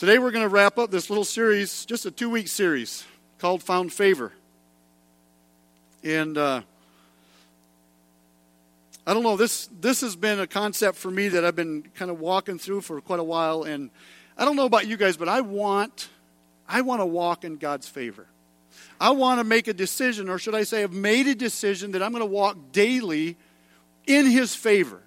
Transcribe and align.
Today 0.00 0.18
we're 0.18 0.30
going 0.30 0.48
to 0.48 0.48
wrap 0.48 0.78
up 0.78 0.90
this 0.90 1.10
little 1.10 1.26
series, 1.26 1.84
just 1.84 2.06
a 2.06 2.10
two 2.10 2.30
week 2.30 2.48
series 2.48 3.04
called 3.36 3.62
Found 3.64 3.92
Favor. 3.92 4.32
And 6.02 6.38
uh, 6.38 6.62
I 9.06 9.12
don't 9.12 9.22
know, 9.22 9.36
this, 9.36 9.68
this 9.78 10.00
has 10.00 10.16
been 10.16 10.40
a 10.40 10.46
concept 10.46 10.96
for 10.96 11.10
me 11.10 11.28
that 11.28 11.44
I've 11.44 11.54
been 11.54 11.82
kind 11.96 12.10
of 12.10 12.18
walking 12.18 12.58
through 12.58 12.80
for 12.80 12.98
quite 13.02 13.20
a 13.20 13.22
while. 13.22 13.64
And 13.64 13.90
I 14.38 14.46
don't 14.46 14.56
know 14.56 14.64
about 14.64 14.86
you 14.86 14.96
guys, 14.96 15.18
but 15.18 15.28
I 15.28 15.42
want, 15.42 16.08
I 16.66 16.80
want 16.80 17.02
to 17.02 17.06
walk 17.06 17.44
in 17.44 17.58
God's 17.58 17.86
favor. 17.86 18.26
I 18.98 19.10
want 19.10 19.38
to 19.38 19.44
make 19.44 19.68
a 19.68 19.74
decision, 19.74 20.30
or 20.30 20.38
should 20.38 20.54
I 20.54 20.62
say, 20.62 20.82
I've 20.82 20.94
made 20.94 21.26
a 21.26 21.34
decision 21.34 21.92
that 21.92 22.02
I'm 22.02 22.12
going 22.12 22.22
to 22.22 22.26
walk 22.26 22.56
daily 22.72 23.36
in 24.06 24.24
His 24.24 24.54
favor. 24.54 25.02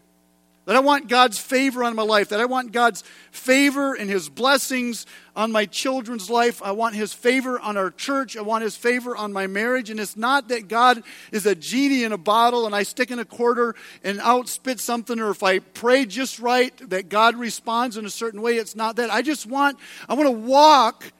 That 0.65 0.77
I 0.77 0.79
want 0.79 1.09
God's 1.09 1.37
favor 1.37 1.83
on 1.83 1.93
my 1.93 2.03
life. 2.03 2.29
That 2.29 2.39
I 2.39 2.45
want 2.45 2.71
God's 2.71 3.03
favor 3.31 3.93
and 3.93 4.09
His 4.09 4.29
blessings 4.29 5.05
on 5.35 5.51
my 5.51 5.65
children's 5.65 6.29
life. 6.29 6.61
I 6.63 6.71
want 6.71 6.95
His 6.95 7.11
favor 7.11 7.59
on 7.59 7.75
our 7.75 7.91
church. 7.91 8.37
I 8.37 8.41
want 8.41 8.63
His 8.63 8.77
favor 8.77 9.15
on 9.15 9.33
my 9.33 9.45
marriage. 9.45 9.89
And 9.89 9.99
it's 9.99 10.15
not 10.15 10.47
that 10.49 10.69
God 10.69 11.03
is 11.33 11.45
a 11.45 11.53
genie 11.53 12.05
in 12.05 12.13
a 12.13 12.17
bottle 12.17 12.65
and 12.65 12.73
I 12.73 12.83
stick 12.83 13.11
in 13.11 13.19
a 13.19 13.25
quarter 13.25 13.75
and 14.05 14.21
out 14.21 14.47
spit 14.47 14.79
something, 14.79 15.19
or 15.19 15.31
if 15.31 15.43
I 15.43 15.59
pray 15.59 16.05
just 16.05 16.39
right, 16.39 16.73
that 16.89 17.09
God 17.09 17.35
responds 17.35 17.97
in 17.97 18.05
a 18.05 18.09
certain 18.09 18.41
way. 18.41 18.55
It's 18.55 18.75
not 18.75 18.95
that. 18.95 19.09
I 19.09 19.21
just 19.21 19.45
want, 19.45 19.77
I 20.07 20.13
want 20.13 20.27
to 20.27 20.31
walk 20.31 21.11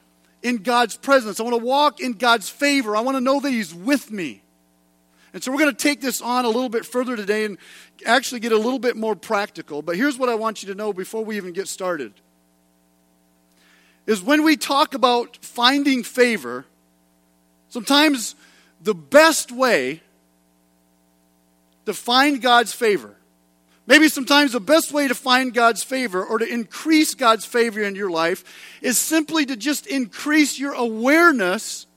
in 0.42 0.58
God's 0.58 0.96
presence. 0.96 1.40
I 1.40 1.44
want 1.44 1.58
to 1.58 1.66
walk 1.66 2.00
in 2.00 2.14
God's 2.14 2.50
favor. 2.50 2.96
I 2.96 3.02
want 3.02 3.18
to 3.18 3.22
know 3.22 3.40
that 3.42 3.50
He's 3.50 3.73
with 3.73 4.10
me. 4.12 4.43
And 5.34 5.44
so 5.44 5.52
we're 5.52 5.58
going 5.58 5.76
to 5.76 5.82
take 5.82 6.00
this 6.00 6.22
on 6.22 6.46
a 6.46 6.48
little 6.48 6.70
bit 6.70 6.86
further 6.86 7.16
today 7.16 7.46
and 7.46 7.58
actually 8.05 8.40
get 8.40 8.52
a 8.52 8.58
little 8.58 8.80
bit 8.80 8.96
more 8.96 9.16
practical. 9.16 9.82
But 9.82 9.98
here's 9.98 10.18
what 10.18 10.30
I 10.30 10.36
want 10.36 10.62
you 10.62 10.70
to 10.70 10.76
know 10.76 10.94
before 10.94 11.26
we 11.26 11.38
even 11.38 11.54
get 11.54 11.68
started. 11.68 12.14
Is 14.06 14.22
when 14.22 14.44
we 14.44 14.58
talk 14.58 14.94
about 14.94 15.38
finding 15.42 16.04
favor, 16.04 16.66
sometimes 17.70 18.36
the 18.81 18.94
best 18.94 19.52
way 19.52 20.02
to 21.86 21.94
find 21.94 22.39
God's 22.39 22.73
favor, 22.73 23.16
maybe 23.88 24.09
sometimes 24.09 24.52
the 24.52 24.59
best 24.59 24.92
way 24.92 25.08
to 25.08 25.16
find 25.16 25.52
God's 25.52 25.84
favor 25.84 26.23
or 26.23 26.38
to 26.38 26.45
increase 26.45 27.16
God's 27.16 27.45
favor 27.45 27.81
in 27.81 27.95
your 27.95 28.11
life 28.11 28.44
is 28.81 29.00
simply 29.00 29.48
to 29.48 29.56
just 29.56 29.88
increase 29.88 30.59
your 30.59 30.73
awareness 30.73 31.88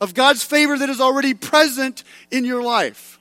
of 0.00 0.14
God's 0.14 0.42
favor 0.42 0.78
that 0.78 0.88
is 0.88 1.00
already 1.00 1.34
present 1.34 2.04
in 2.30 2.44
your 2.44 2.62
life. 2.62 3.18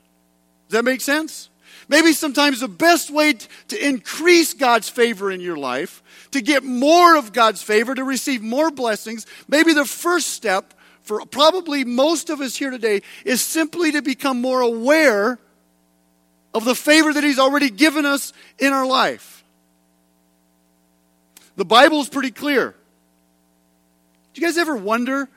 Does 0.69 0.77
that 0.77 0.85
make 0.85 1.01
sense? 1.01 1.49
Maybe 1.89 2.11
sometimes 2.13 2.59
the 2.59 2.67
best 2.67 3.09
way 3.09 3.33
to 3.33 3.87
increase 3.87 4.53
God's 4.53 4.89
favor 4.89 5.31
in 5.31 5.39
your 5.39 5.57
life, 5.57 6.03
to 6.31 6.41
get 6.41 6.63
more 6.63 7.15
of 7.15 7.31
God's 7.31 7.61
favor, 7.61 7.95
to 7.95 8.03
receive 8.03 8.41
more 8.41 8.69
blessings, 8.71 9.25
maybe 9.47 9.73
the 9.73 9.85
first 9.85 10.29
step 10.29 10.73
for 11.01 11.25
probably 11.25 11.85
most 11.85 12.29
of 12.29 12.41
us 12.41 12.57
here 12.57 12.69
today 12.69 13.01
is 13.23 13.41
simply 13.41 13.93
to 13.93 14.01
become 14.01 14.41
more 14.41 14.59
aware 14.59 15.39
of 16.53 16.65
the 16.65 16.75
favor 16.75 17.13
that 17.13 17.23
He's 17.23 17.39
already 17.39 17.69
given 17.69 18.05
us 18.05 18.33
in 18.59 18.73
our 18.73 18.85
life. 18.85 19.45
The 21.55 21.65
Bible 21.65 22.01
is 22.01 22.09
pretty 22.09 22.31
clear. 22.31 22.75
Do 24.33 24.41
you 24.41 24.45
guys 24.45 24.57
ever 24.57 24.75
wonder 24.75 25.29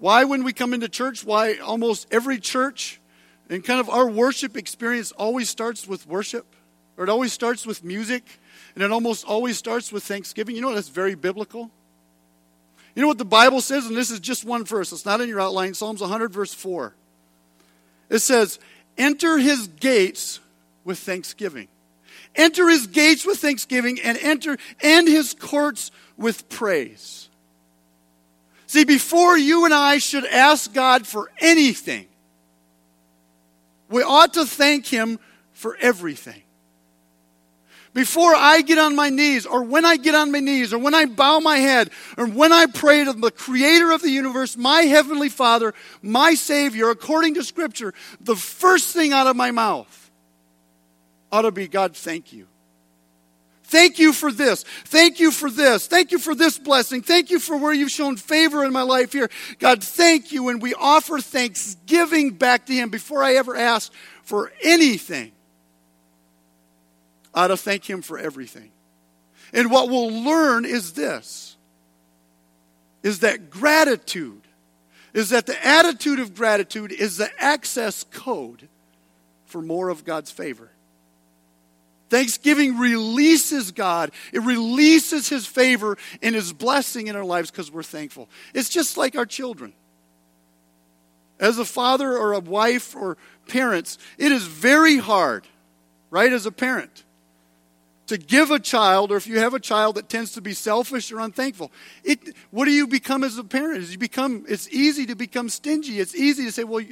why, 0.00 0.24
when 0.24 0.42
we 0.42 0.52
come 0.52 0.72
into 0.72 0.88
church, 0.88 1.24
why 1.24 1.58
almost 1.58 2.06
every 2.10 2.40
church 2.40 3.00
and 3.50 3.62
kind 3.62 3.80
of 3.80 3.90
our 3.90 4.08
worship 4.08 4.56
experience 4.56 5.12
always 5.12 5.48
starts 5.50 5.86
with 5.86 6.06
worship, 6.06 6.46
or 6.96 7.04
it 7.04 7.10
always 7.10 7.32
starts 7.32 7.66
with 7.66 7.84
music, 7.84 8.24
and 8.74 8.82
it 8.82 8.90
almost 8.90 9.26
always 9.26 9.58
starts 9.58 9.92
with 9.92 10.02
thanksgiving? 10.02 10.56
You 10.56 10.62
know, 10.62 10.74
that's 10.74 10.88
very 10.88 11.14
biblical. 11.14 11.70
You 12.94 13.02
know 13.02 13.08
what 13.08 13.18
the 13.18 13.24
Bible 13.24 13.60
says, 13.60 13.86
and 13.86 13.96
this 13.96 14.10
is 14.10 14.20
just 14.20 14.44
one 14.44 14.64
verse, 14.64 14.90
it's 14.90 15.06
not 15.06 15.20
in 15.20 15.28
your 15.28 15.40
outline 15.40 15.74
Psalms 15.74 16.00
100, 16.00 16.32
verse 16.32 16.54
4. 16.54 16.94
It 18.08 18.18
says, 18.18 18.58
Enter 18.98 19.38
his 19.38 19.68
gates 19.68 20.40
with 20.84 20.98
thanksgiving. 20.98 21.68
Enter 22.34 22.68
his 22.68 22.86
gates 22.86 23.26
with 23.26 23.38
thanksgiving 23.38 24.00
and 24.00 24.18
enter 24.18 24.56
and 24.82 25.06
his 25.06 25.34
courts 25.34 25.90
with 26.16 26.48
praise. 26.48 27.29
See, 28.70 28.84
before 28.84 29.36
you 29.36 29.64
and 29.64 29.74
I 29.74 29.98
should 29.98 30.24
ask 30.24 30.72
God 30.72 31.04
for 31.04 31.28
anything, 31.40 32.06
we 33.88 34.04
ought 34.04 34.34
to 34.34 34.46
thank 34.46 34.86
Him 34.86 35.18
for 35.50 35.76
everything. 35.80 36.40
Before 37.94 38.32
I 38.32 38.60
get 38.60 38.78
on 38.78 38.94
my 38.94 39.08
knees, 39.08 39.44
or 39.44 39.64
when 39.64 39.84
I 39.84 39.96
get 39.96 40.14
on 40.14 40.30
my 40.30 40.38
knees, 40.38 40.72
or 40.72 40.78
when 40.78 40.94
I 40.94 41.06
bow 41.06 41.40
my 41.40 41.56
head, 41.56 41.90
or 42.16 42.28
when 42.28 42.52
I 42.52 42.66
pray 42.66 43.02
to 43.02 43.12
the 43.12 43.32
Creator 43.32 43.90
of 43.90 44.02
the 44.02 44.10
universe, 44.10 44.56
my 44.56 44.82
Heavenly 44.82 45.30
Father, 45.30 45.74
my 46.00 46.34
Savior, 46.34 46.90
according 46.90 47.34
to 47.34 47.42
Scripture, 47.42 47.92
the 48.20 48.36
first 48.36 48.94
thing 48.94 49.12
out 49.12 49.26
of 49.26 49.34
my 49.34 49.50
mouth 49.50 50.12
ought 51.32 51.42
to 51.42 51.50
be 51.50 51.66
God, 51.66 51.96
thank 51.96 52.32
you. 52.32 52.46
Thank 53.70 54.00
you 54.00 54.12
for 54.12 54.32
this. 54.32 54.64
Thank 54.64 55.20
you 55.20 55.30
for 55.30 55.48
this. 55.48 55.86
Thank 55.86 56.10
you 56.10 56.18
for 56.18 56.34
this 56.34 56.58
blessing. 56.58 57.02
Thank 57.02 57.30
you 57.30 57.38
for 57.38 57.56
where 57.56 57.72
you've 57.72 57.92
shown 57.92 58.16
favor 58.16 58.64
in 58.64 58.72
my 58.72 58.82
life 58.82 59.12
here. 59.12 59.30
God, 59.60 59.80
thank 59.80 60.32
you. 60.32 60.48
And 60.48 60.60
we 60.60 60.74
offer 60.74 61.20
thanksgiving 61.20 62.32
back 62.32 62.66
to 62.66 62.72
Him 62.72 62.90
before 62.90 63.22
I 63.22 63.34
ever 63.34 63.54
ask 63.54 63.92
for 64.24 64.50
anything. 64.60 65.30
I 67.32 67.44
ought 67.44 67.48
to 67.48 67.56
thank 67.56 67.88
Him 67.88 68.02
for 68.02 68.18
everything. 68.18 68.72
And 69.52 69.70
what 69.70 69.88
we'll 69.88 70.24
learn 70.24 70.64
is 70.64 70.94
this 70.94 71.56
is 73.04 73.20
that 73.20 73.50
gratitude, 73.50 74.42
is 75.14 75.30
that 75.30 75.46
the 75.46 75.64
attitude 75.64 76.18
of 76.18 76.34
gratitude 76.34 76.90
is 76.90 77.18
the 77.18 77.30
access 77.38 78.02
code 78.02 78.68
for 79.46 79.62
more 79.62 79.90
of 79.90 80.04
God's 80.04 80.32
favor. 80.32 80.69
Thanksgiving 82.10 82.76
releases 82.76 83.70
God. 83.70 84.10
It 84.32 84.40
releases 84.40 85.28
His 85.28 85.46
favor 85.46 85.96
and 86.20 86.34
His 86.34 86.52
blessing 86.52 87.06
in 87.06 87.16
our 87.16 87.24
lives 87.24 87.50
because 87.50 87.70
we're 87.70 87.84
thankful. 87.84 88.28
It's 88.52 88.68
just 88.68 88.96
like 88.96 89.16
our 89.16 89.26
children. 89.26 89.72
As 91.38 91.58
a 91.58 91.64
father 91.64 92.18
or 92.18 92.34
a 92.34 92.40
wife 92.40 92.94
or 92.94 93.16
parents, 93.48 93.96
it 94.18 94.30
is 94.30 94.46
very 94.46 94.98
hard, 94.98 95.46
right, 96.10 96.30
as 96.30 96.44
a 96.44 96.52
parent, 96.52 97.04
to 98.08 98.18
give 98.18 98.50
a 98.50 98.58
child, 98.58 99.12
or 99.12 99.16
if 99.16 99.26
you 99.26 99.38
have 99.38 99.54
a 99.54 99.60
child 99.60 99.94
that 99.94 100.08
tends 100.08 100.32
to 100.32 100.42
be 100.42 100.52
selfish 100.52 101.12
or 101.12 101.20
unthankful, 101.20 101.70
it, 102.04 102.18
what 102.50 102.64
do 102.64 102.72
you 102.72 102.86
become 102.88 103.24
as 103.24 103.38
a 103.38 103.44
parent? 103.44 103.88
You 103.88 103.96
become, 103.96 104.44
it's 104.48 104.68
easy 104.68 105.06
to 105.06 105.14
become 105.14 105.48
stingy. 105.48 106.00
It's 106.00 106.14
easy 106.14 106.44
to 106.44 106.52
say, 106.52 106.64
well, 106.64 106.84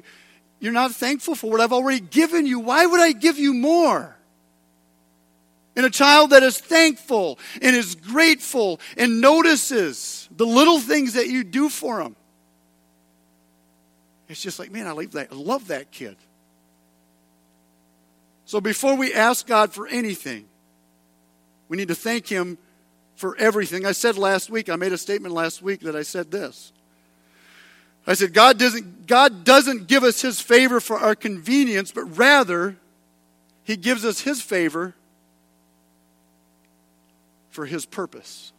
you're 0.61 0.73
not 0.73 0.93
thankful 0.93 1.35
for 1.35 1.51
what 1.51 1.61
I've 1.61 1.73
already 1.73 2.01
given 2.01 2.47
you. 2.47 2.61
Why 2.61 2.87
would 2.87 3.01
I 3.01 3.13
give 3.13 3.37
you 3.37 3.53
more? 3.53 4.18
And 5.79 5.87
a 5.87 5.91
child 5.91 6.31
that 6.31 6.43
is 6.43 6.59
thankful 6.59 7.39
and 7.63 7.77
is 7.77 7.95
grateful 7.95 8.81
and 8.97 9.21
notices 9.21 10.29
the 10.37 10.45
little 10.45 10.81
things 10.81 11.13
that 11.13 11.29
you 11.29 11.45
do 11.45 11.69
for 11.69 12.03
them. 12.03 12.17
It's 14.29 14.43
just 14.43 14.59
like, 14.59 14.73
man, 14.73 14.89
I 14.89 14.91
love 14.91 15.13
that, 15.13 15.29
I 15.31 15.37
love 15.37 15.69
that 15.69 15.93
kid. 15.93 16.17
So 18.45 18.61
before 18.61 18.97
we 18.97 19.15
ask 19.15 19.47
God 19.47 19.73
for 19.73 19.87
anything, 19.87 20.47
we 21.69 21.77
need 21.77 21.89
to 21.89 21.95
thank 21.95 22.27
Him 22.27 22.59
for 23.15 23.37
everything. 23.37 23.87
I 23.87 23.93
said 23.93 24.19
last 24.19 24.51
week, 24.51 24.69
I 24.69 24.75
made 24.75 24.93
a 24.93 24.99
statement 24.99 25.33
last 25.33 25.63
week 25.63 25.83
that 25.83 25.95
I 25.95 26.03
said 26.03 26.33
this. 26.33 26.73
I 28.05 28.15
said, 28.15 28.35
God 28.35 28.59
doesn't, 28.59 29.07
God 29.07 29.45
doesn't 29.45 29.87
give 29.87 30.03
us 30.03 30.23
His 30.23 30.41
favor 30.41 30.81
for 30.81 30.99
our 30.99 31.15
convenience, 31.15 31.93
but 31.93 32.19
rather, 32.19 32.75
He 33.63 33.77
gives 33.77 34.05
us 34.05 34.23
His 34.23 34.43
favor 34.43 34.97
for 37.59 37.67
his 37.67 37.85
purpose. 37.85 38.53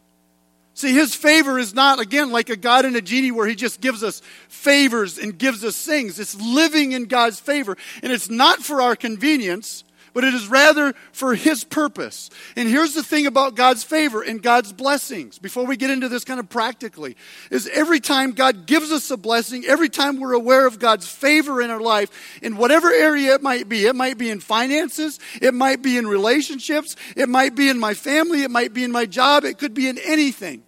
See, 0.74 0.92
his 0.92 1.14
favor 1.14 1.58
is 1.58 1.72
not, 1.72 2.00
again, 2.00 2.30
like 2.32 2.50
a 2.50 2.56
God 2.56 2.84
and 2.84 2.94
a 2.96 3.00
genie 3.00 3.30
where 3.30 3.46
he 3.46 3.54
just 3.54 3.80
gives 3.80 4.04
us 4.04 4.20
favors 4.50 5.16
and 5.16 5.38
gives 5.38 5.64
us 5.64 5.82
things. 5.82 6.20
It's 6.20 6.38
living 6.38 6.92
in 6.92 7.06
God's 7.06 7.40
favor. 7.40 7.78
And 8.02 8.12
it's 8.12 8.28
not 8.28 8.58
for 8.58 8.82
our 8.82 8.94
convenience, 8.96 9.84
but 10.12 10.24
it 10.24 10.34
is 10.34 10.48
rather 10.48 10.94
for 11.12 11.34
His 11.34 11.64
purpose. 11.64 12.30
And 12.56 12.68
here's 12.68 12.94
the 12.94 13.02
thing 13.02 13.26
about 13.26 13.54
God's 13.54 13.84
favor 13.84 14.22
and 14.22 14.42
God's 14.42 14.72
blessings, 14.72 15.38
before 15.38 15.66
we 15.66 15.76
get 15.76 15.90
into 15.90 16.08
this 16.08 16.24
kind 16.24 16.40
of 16.40 16.48
practically, 16.48 17.16
is 17.50 17.68
every 17.72 18.00
time 18.00 18.32
God 18.32 18.66
gives 18.66 18.92
us 18.92 19.10
a 19.10 19.16
blessing, 19.16 19.64
every 19.66 19.88
time 19.88 20.18
we're 20.18 20.32
aware 20.32 20.66
of 20.66 20.78
God's 20.78 21.06
favor 21.06 21.60
in 21.60 21.70
our 21.70 21.80
life, 21.80 22.38
in 22.42 22.56
whatever 22.56 22.90
area 22.90 23.34
it 23.34 23.42
might 23.42 23.68
be, 23.68 23.86
it 23.86 23.96
might 23.96 24.18
be 24.18 24.30
in 24.30 24.40
finances, 24.40 25.18
it 25.40 25.54
might 25.54 25.82
be 25.82 25.96
in 25.96 26.06
relationships, 26.06 26.96
it 27.16 27.28
might 27.28 27.54
be 27.54 27.68
in 27.68 27.78
my 27.78 27.94
family, 27.94 28.42
it 28.42 28.50
might 28.50 28.72
be 28.72 28.84
in 28.84 28.92
my 28.92 29.06
job, 29.06 29.44
it 29.44 29.58
could 29.58 29.74
be 29.74 29.88
in 29.88 29.98
anything. 29.98 30.62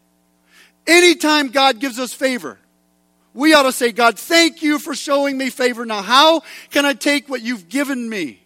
Anytime 0.87 1.49
God 1.49 1.79
gives 1.79 1.99
us 1.99 2.13
favor, 2.13 2.59
we 3.35 3.55
ought 3.55 3.63
to 3.63 3.73
say, 3.73 3.93
God, 3.93 4.19
thank 4.19 4.63
you 4.63 4.79
for 4.79 4.95
showing 4.95 5.39
me 5.39 5.49
favor. 5.49 5.87
Now, 5.87 6.03
how 6.03 6.43
can 6.71 6.85
I 6.85 6.93
take 6.93 7.29
what 7.29 7.41
you've 7.41 7.69
given 7.69 8.09
me? 8.09 8.42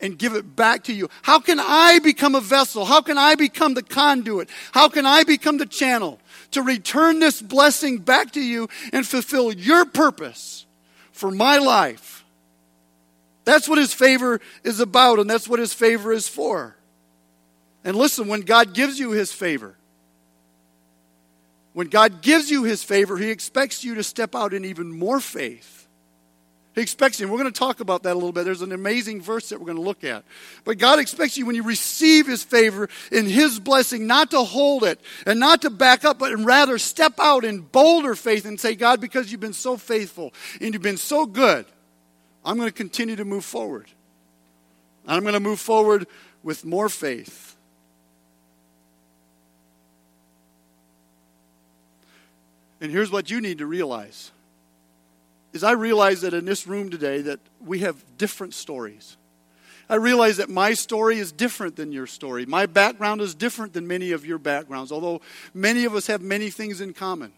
And 0.00 0.18
give 0.18 0.34
it 0.34 0.56
back 0.56 0.84
to 0.84 0.92
you? 0.92 1.08
How 1.22 1.40
can 1.40 1.58
I 1.60 1.98
become 1.98 2.34
a 2.34 2.40
vessel? 2.40 2.84
How 2.84 3.00
can 3.00 3.18
I 3.18 3.34
become 3.34 3.74
the 3.74 3.82
conduit? 3.82 4.48
How 4.72 4.88
can 4.88 5.06
I 5.06 5.24
become 5.24 5.58
the 5.58 5.66
channel 5.66 6.20
to 6.52 6.62
return 6.62 7.20
this 7.20 7.42
blessing 7.42 7.98
back 7.98 8.32
to 8.32 8.40
you 8.40 8.68
and 8.92 9.06
fulfill 9.06 9.52
your 9.52 9.84
purpose 9.84 10.66
for 11.12 11.30
my 11.30 11.58
life? 11.58 12.24
That's 13.44 13.68
what 13.68 13.78
his 13.78 13.94
favor 13.94 14.40
is 14.62 14.80
about, 14.80 15.18
and 15.18 15.28
that's 15.28 15.48
what 15.48 15.58
his 15.58 15.72
favor 15.72 16.12
is 16.12 16.28
for. 16.28 16.76
And 17.84 17.96
listen, 17.96 18.28
when 18.28 18.42
God 18.42 18.74
gives 18.74 18.98
you 18.98 19.12
his 19.12 19.32
favor, 19.32 19.74
when 21.72 21.86
God 21.86 22.22
gives 22.22 22.50
you 22.50 22.64
his 22.64 22.82
favor, 22.82 23.16
he 23.16 23.30
expects 23.30 23.84
you 23.84 23.94
to 23.94 24.02
step 24.02 24.34
out 24.34 24.52
in 24.52 24.64
even 24.64 24.90
more 24.90 25.20
faith 25.20 25.77
expects 26.80 27.18
you. 27.18 27.26
And 27.26 27.32
we're 27.32 27.40
going 27.40 27.52
to 27.52 27.58
talk 27.58 27.80
about 27.80 28.02
that 28.02 28.12
a 28.12 28.14
little 28.14 28.32
bit. 28.32 28.44
There's 28.44 28.62
an 28.62 28.72
amazing 28.72 29.22
verse 29.22 29.48
that 29.48 29.58
we're 29.58 29.66
going 29.66 29.78
to 29.78 29.82
look 29.82 30.04
at. 30.04 30.24
But 30.64 30.78
God 30.78 30.98
expects 30.98 31.36
you 31.36 31.46
when 31.46 31.54
you 31.54 31.62
receive 31.62 32.26
His 32.26 32.42
favor 32.42 32.88
in 33.10 33.26
His 33.26 33.58
blessing, 33.58 34.06
not 34.06 34.30
to 34.32 34.42
hold 34.42 34.84
it 34.84 35.00
and 35.26 35.40
not 35.40 35.62
to 35.62 35.70
back 35.70 36.04
up, 36.04 36.18
but 36.18 36.36
rather 36.38 36.78
step 36.78 37.14
out 37.18 37.44
in 37.44 37.60
bolder 37.60 38.14
faith 38.14 38.44
and 38.44 38.58
say, 38.58 38.74
God, 38.74 39.00
because 39.00 39.30
you've 39.30 39.40
been 39.40 39.52
so 39.52 39.76
faithful 39.76 40.32
and 40.60 40.74
you've 40.74 40.82
been 40.82 40.96
so 40.96 41.26
good, 41.26 41.66
I'm 42.44 42.56
going 42.56 42.68
to 42.68 42.74
continue 42.74 43.16
to 43.16 43.24
move 43.24 43.44
forward. 43.44 43.86
And 45.04 45.16
I'm 45.16 45.22
going 45.22 45.34
to 45.34 45.40
move 45.40 45.60
forward 45.60 46.06
with 46.42 46.64
more 46.64 46.88
faith. 46.88 47.56
And 52.80 52.92
here's 52.92 53.10
what 53.10 53.30
you 53.30 53.40
need 53.40 53.58
to 53.58 53.66
realize 53.66 54.30
is 55.52 55.64
I 55.64 55.72
realize 55.72 56.20
that 56.22 56.34
in 56.34 56.44
this 56.44 56.66
room 56.66 56.90
today 56.90 57.22
that 57.22 57.40
we 57.64 57.80
have 57.80 57.96
different 58.16 58.54
stories. 58.54 59.16
I 59.88 59.94
realize 59.94 60.36
that 60.36 60.50
my 60.50 60.74
story 60.74 61.18
is 61.18 61.32
different 61.32 61.76
than 61.76 61.92
your 61.92 62.06
story. 62.06 62.44
My 62.44 62.66
background 62.66 63.22
is 63.22 63.34
different 63.34 63.72
than 63.72 63.86
many 63.86 64.12
of 64.12 64.26
your 64.26 64.38
backgrounds, 64.38 64.92
although 64.92 65.22
many 65.54 65.86
of 65.86 65.94
us 65.94 66.06
have 66.08 66.20
many 66.20 66.50
things 66.50 66.80
in 66.80 66.92
common. 66.92 67.32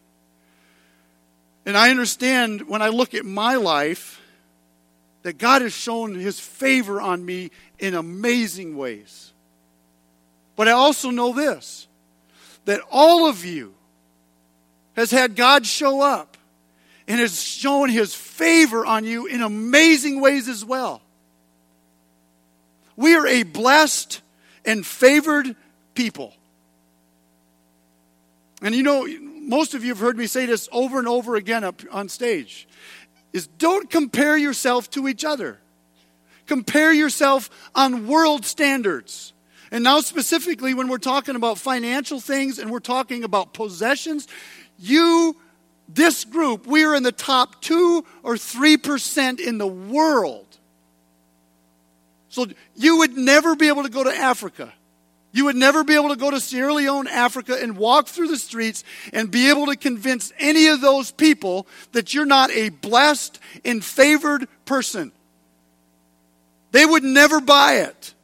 And 1.65 1.77
I 1.77 1.91
understand 1.91 2.69
when 2.69 2.83
I 2.83 2.89
look 2.89 3.15
at 3.15 3.25
my 3.25 3.55
life 3.55 4.21
that 5.23 5.39
God 5.39 5.63
has 5.63 5.73
shown 5.73 6.15
his 6.15 6.41
favor 6.41 7.01
on 7.01 7.25
me 7.25 7.51
in 7.79 7.95
amazing 7.95 8.77
ways. 8.77 9.33
But 10.57 10.67
I 10.69 10.73
also 10.73 11.11
know 11.11 11.33
this 11.33 11.87
that 12.67 12.81
all 12.91 13.27
of 13.27 13.45
you 13.45 13.75
has 14.95 15.11
had 15.11 15.35
God 15.35 15.67
show 15.67 16.01
up 16.01 16.37
and 17.11 17.19
has 17.19 17.43
shown 17.43 17.89
his 17.89 18.15
favor 18.15 18.87
on 18.87 19.05
you 19.05 19.27
in 19.27 19.43
amazing 19.43 20.21
ways 20.21 20.47
as 20.47 20.65
well. 20.65 21.03
We 22.95 23.17
are 23.17 23.27
a 23.27 23.43
blessed 23.43 24.23
and 24.65 24.87
favored 24.87 25.57
people. 25.97 26.33
And 28.63 28.77
you 28.77 28.85
know, 28.85 29.09
most 29.41 29.75
of 29.75 29.83
you 29.83 29.89
have 29.89 29.99
heard 29.99 30.17
me 30.17 30.29
say 30.29 30.47
this 30.47 30.69
over 30.71 31.01
and 31.01 31.09
over 31.09 31.35
again 31.35 31.65
up 31.65 31.83
on 31.91 32.09
stage 32.09 32.69
is 33.33 33.49
don't 33.49 33.91
compare 33.91 34.37
yourself 34.37 34.89
to 34.91 35.09
each 35.09 35.25
other. 35.25 35.59
Compare 36.47 36.93
yourself 36.93 37.51
on 37.75 38.07
world 38.07 38.47
standards. 38.47 39.33
And 39.73 39.83
now, 39.83 40.01
specifically, 40.01 40.75
when 40.75 40.87
we're 40.87 40.99
talking 40.99 41.35
about 41.35 41.59
financial 41.59 42.21
things 42.21 42.61
and 42.61 42.71
we're 42.71 42.79
talking 42.79 43.25
about 43.25 43.53
possessions, 43.53 44.29
you 44.79 45.37
this 45.95 46.25
group, 46.25 46.67
we 46.67 46.85
are 46.85 46.95
in 46.95 47.03
the 47.03 47.13
top 47.13 47.61
2 47.63 48.05
or 48.23 48.35
3% 48.35 49.41
in 49.41 49.59
the 49.59 49.67
world. 49.67 50.47
So 52.29 52.47
you 52.77 52.99
would 52.99 53.17
never 53.17 53.57
be 53.57 53.69
able 53.69 53.83
to 53.83 53.89
go 53.89 54.05
to 54.05 54.11
Africa. 54.11 54.73
You 55.33 55.47
would 55.47 55.57
never 55.57 55.85
be 55.85 55.95
able 55.95 56.09
to 56.11 56.17
go 56.17 56.31
to 56.31 56.41
Sierra 56.41 56.75
Leone, 56.75 57.07
Africa, 57.07 57.59
and 57.61 57.77
walk 57.77 58.09
through 58.09 58.29
the 58.29 58.39
streets 58.39 58.83
and 59.13 59.31
be 59.31 59.49
able 59.51 59.67
to 59.67 59.77
convince 59.77 60.33
any 60.39 60.67
of 60.69 60.81
those 60.81 61.11
people 61.13 61.67
that 61.93 62.15
you're 62.15 62.27
not 62.27 62.51
a 62.51 62.71
blessed 62.71 63.39
and 63.65 63.85
favored 63.85 64.49
person. 64.65 65.13
They 66.73 66.85
would 66.85 67.05
never 67.05 67.41
buy 67.41 67.77
it. 67.79 68.15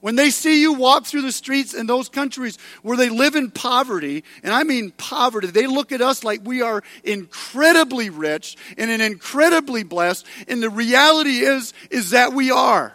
When 0.00 0.14
they 0.14 0.30
see 0.30 0.60
you 0.60 0.74
walk 0.74 1.06
through 1.06 1.22
the 1.22 1.32
streets 1.32 1.74
in 1.74 1.86
those 1.86 2.08
countries 2.08 2.56
where 2.82 2.96
they 2.96 3.08
live 3.08 3.34
in 3.34 3.50
poverty, 3.50 4.22
and 4.44 4.52
I 4.52 4.62
mean 4.62 4.92
poverty, 4.92 5.48
they 5.48 5.66
look 5.66 5.90
at 5.90 6.00
us 6.00 6.22
like 6.22 6.40
we 6.44 6.62
are 6.62 6.82
incredibly 7.02 8.08
rich 8.08 8.56
and 8.76 8.90
an 8.90 9.00
incredibly 9.00 9.82
blessed, 9.82 10.24
and 10.46 10.62
the 10.62 10.70
reality 10.70 11.38
is 11.38 11.72
is 11.90 12.10
that 12.10 12.32
we 12.32 12.52
are. 12.52 12.94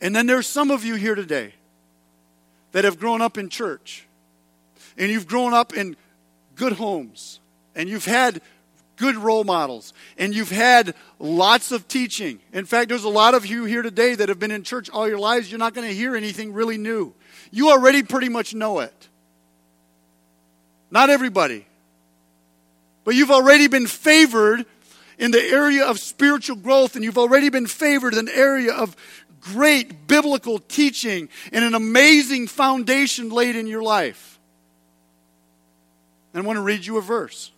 And 0.00 0.16
then 0.16 0.26
there's 0.26 0.46
some 0.46 0.70
of 0.70 0.84
you 0.84 0.94
here 0.94 1.14
today 1.14 1.54
that 2.72 2.84
have 2.84 2.98
grown 2.98 3.20
up 3.20 3.36
in 3.36 3.50
church, 3.50 4.06
and 4.96 5.10
you've 5.10 5.28
grown 5.28 5.52
up 5.52 5.74
in 5.74 5.94
good 6.54 6.72
homes, 6.72 7.38
and 7.74 7.86
you've 7.86 8.06
had 8.06 8.40
good 9.02 9.16
role 9.16 9.42
models, 9.42 9.92
and 10.16 10.32
you've 10.32 10.52
had 10.52 10.94
lots 11.18 11.72
of 11.72 11.88
teaching. 11.88 12.38
In 12.52 12.64
fact, 12.66 12.88
there's 12.88 13.02
a 13.02 13.08
lot 13.08 13.34
of 13.34 13.44
you 13.44 13.64
here 13.64 13.82
today 13.82 14.14
that 14.14 14.28
have 14.28 14.38
been 14.38 14.52
in 14.52 14.62
church 14.62 14.88
all 14.88 15.08
your 15.08 15.18
lives. 15.18 15.50
You're 15.50 15.58
not 15.58 15.74
going 15.74 15.88
to 15.88 15.92
hear 15.92 16.14
anything 16.14 16.52
really 16.52 16.78
new. 16.78 17.12
You 17.50 17.70
already 17.70 18.04
pretty 18.04 18.28
much 18.28 18.54
know 18.54 18.78
it. 18.78 19.08
Not 20.92 21.10
everybody. 21.10 21.66
But 23.02 23.16
you've 23.16 23.32
already 23.32 23.66
been 23.66 23.88
favored 23.88 24.66
in 25.18 25.32
the 25.32 25.42
area 25.42 25.84
of 25.84 25.98
spiritual 25.98 26.54
growth, 26.54 26.94
and 26.94 27.04
you've 27.04 27.18
already 27.18 27.48
been 27.48 27.66
favored 27.66 28.14
in 28.14 28.26
the 28.26 28.36
area 28.36 28.72
of 28.72 28.94
great 29.40 30.06
biblical 30.06 30.60
teaching 30.60 31.28
and 31.52 31.64
an 31.64 31.74
amazing 31.74 32.46
foundation 32.46 33.30
laid 33.30 33.56
in 33.56 33.66
your 33.66 33.82
life. 33.82 34.38
And 36.32 36.44
I 36.44 36.46
want 36.46 36.58
to 36.58 36.62
read 36.62 36.86
you 36.86 36.98
a 36.98 37.02
verse 37.02 37.50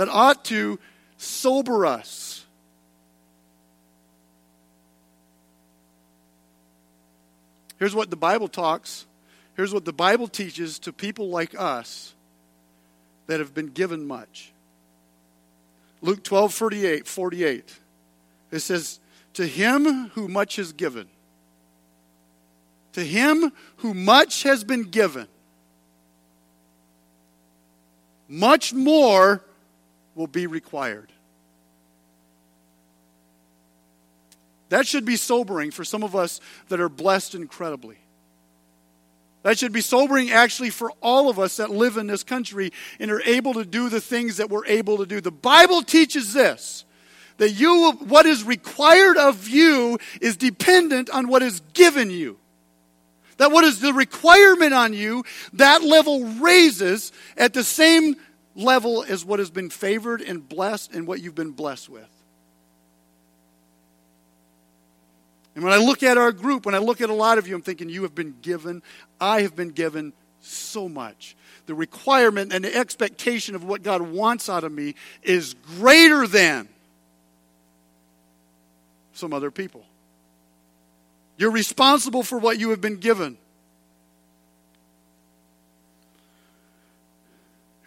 that 0.00 0.08
ought 0.08 0.46
to 0.46 0.78
sober 1.18 1.84
us. 1.84 2.46
Here's 7.78 7.94
what 7.94 8.08
the 8.08 8.16
Bible 8.16 8.48
talks. 8.48 9.04
Here's 9.58 9.74
what 9.74 9.84
the 9.84 9.92
Bible 9.92 10.26
teaches 10.26 10.78
to 10.78 10.92
people 10.94 11.28
like 11.28 11.54
us 11.54 12.14
that 13.26 13.40
have 13.40 13.52
been 13.52 13.66
given 13.66 14.06
much. 14.06 14.54
Luke 16.00 16.24
12 16.24 16.54
48, 16.54 17.06
48. 17.06 17.78
It 18.52 18.60
says, 18.60 19.00
To 19.34 19.46
him 19.46 20.08
who 20.14 20.28
much 20.28 20.58
is 20.58 20.72
given, 20.72 21.08
to 22.94 23.04
him 23.04 23.52
who 23.76 23.92
much 23.92 24.44
has 24.44 24.64
been 24.64 24.84
given, 24.84 25.28
much 28.30 28.72
more 28.72 29.44
will 30.14 30.26
be 30.26 30.46
required. 30.46 31.12
That 34.70 34.86
should 34.86 35.04
be 35.04 35.16
sobering 35.16 35.70
for 35.70 35.84
some 35.84 36.02
of 36.02 36.14
us 36.14 36.40
that 36.68 36.80
are 36.80 36.88
blessed 36.88 37.34
incredibly. 37.34 37.98
That 39.42 39.58
should 39.58 39.72
be 39.72 39.80
sobering 39.80 40.30
actually 40.30 40.70
for 40.70 40.92
all 41.00 41.28
of 41.28 41.38
us 41.38 41.56
that 41.56 41.70
live 41.70 41.96
in 41.96 42.06
this 42.06 42.22
country 42.22 42.72
and 42.98 43.10
are 43.10 43.22
able 43.22 43.54
to 43.54 43.64
do 43.64 43.88
the 43.88 44.00
things 44.00 44.36
that 44.36 44.50
we're 44.50 44.66
able 44.66 44.98
to 44.98 45.06
do. 45.06 45.20
The 45.20 45.30
Bible 45.30 45.82
teaches 45.82 46.32
this 46.32 46.84
that 47.38 47.52
you 47.52 47.92
what 48.06 48.26
is 48.26 48.44
required 48.44 49.16
of 49.16 49.48
you 49.48 49.98
is 50.20 50.36
dependent 50.36 51.08
on 51.08 51.26
what 51.26 51.42
is 51.42 51.60
given 51.72 52.10
you. 52.10 52.38
That 53.38 53.50
what 53.50 53.64
is 53.64 53.80
the 53.80 53.94
requirement 53.94 54.74
on 54.74 54.92
you, 54.92 55.24
that 55.54 55.82
level 55.82 56.26
raises 56.26 57.10
at 57.38 57.54
the 57.54 57.64
same 57.64 58.16
level 58.60 59.02
as 59.02 59.24
what 59.24 59.38
has 59.38 59.50
been 59.50 59.70
favored 59.70 60.20
and 60.20 60.48
blessed 60.48 60.92
and 60.92 61.06
what 61.06 61.20
you've 61.20 61.34
been 61.34 61.52
blessed 61.52 61.88
with. 61.88 62.08
And 65.54 65.64
when 65.64 65.72
I 65.72 65.78
look 65.78 66.02
at 66.02 66.16
our 66.16 66.32
group, 66.32 66.64
when 66.64 66.74
I 66.74 66.78
look 66.78 67.00
at 67.00 67.10
a 67.10 67.14
lot 67.14 67.38
of 67.38 67.48
you, 67.48 67.54
I'm 67.54 67.62
thinking, 67.62 67.88
you 67.88 68.02
have 68.02 68.14
been 68.14 68.36
given, 68.40 68.82
I 69.20 69.42
have 69.42 69.56
been 69.56 69.70
given 69.70 70.12
so 70.40 70.88
much. 70.88 71.36
The 71.66 71.74
requirement 71.74 72.52
and 72.52 72.64
the 72.64 72.74
expectation 72.74 73.54
of 73.54 73.64
what 73.64 73.82
God 73.82 74.02
wants 74.02 74.48
out 74.48 74.64
of 74.64 74.72
me 74.72 74.94
is 75.22 75.54
greater 75.78 76.26
than 76.26 76.68
some 79.12 79.32
other 79.32 79.50
people. 79.50 79.84
You're 81.36 81.50
responsible 81.50 82.22
for 82.22 82.38
what 82.38 82.58
you 82.58 82.70
have 82.70 82.80
been 82.80 82.96
given. 82.96 83.36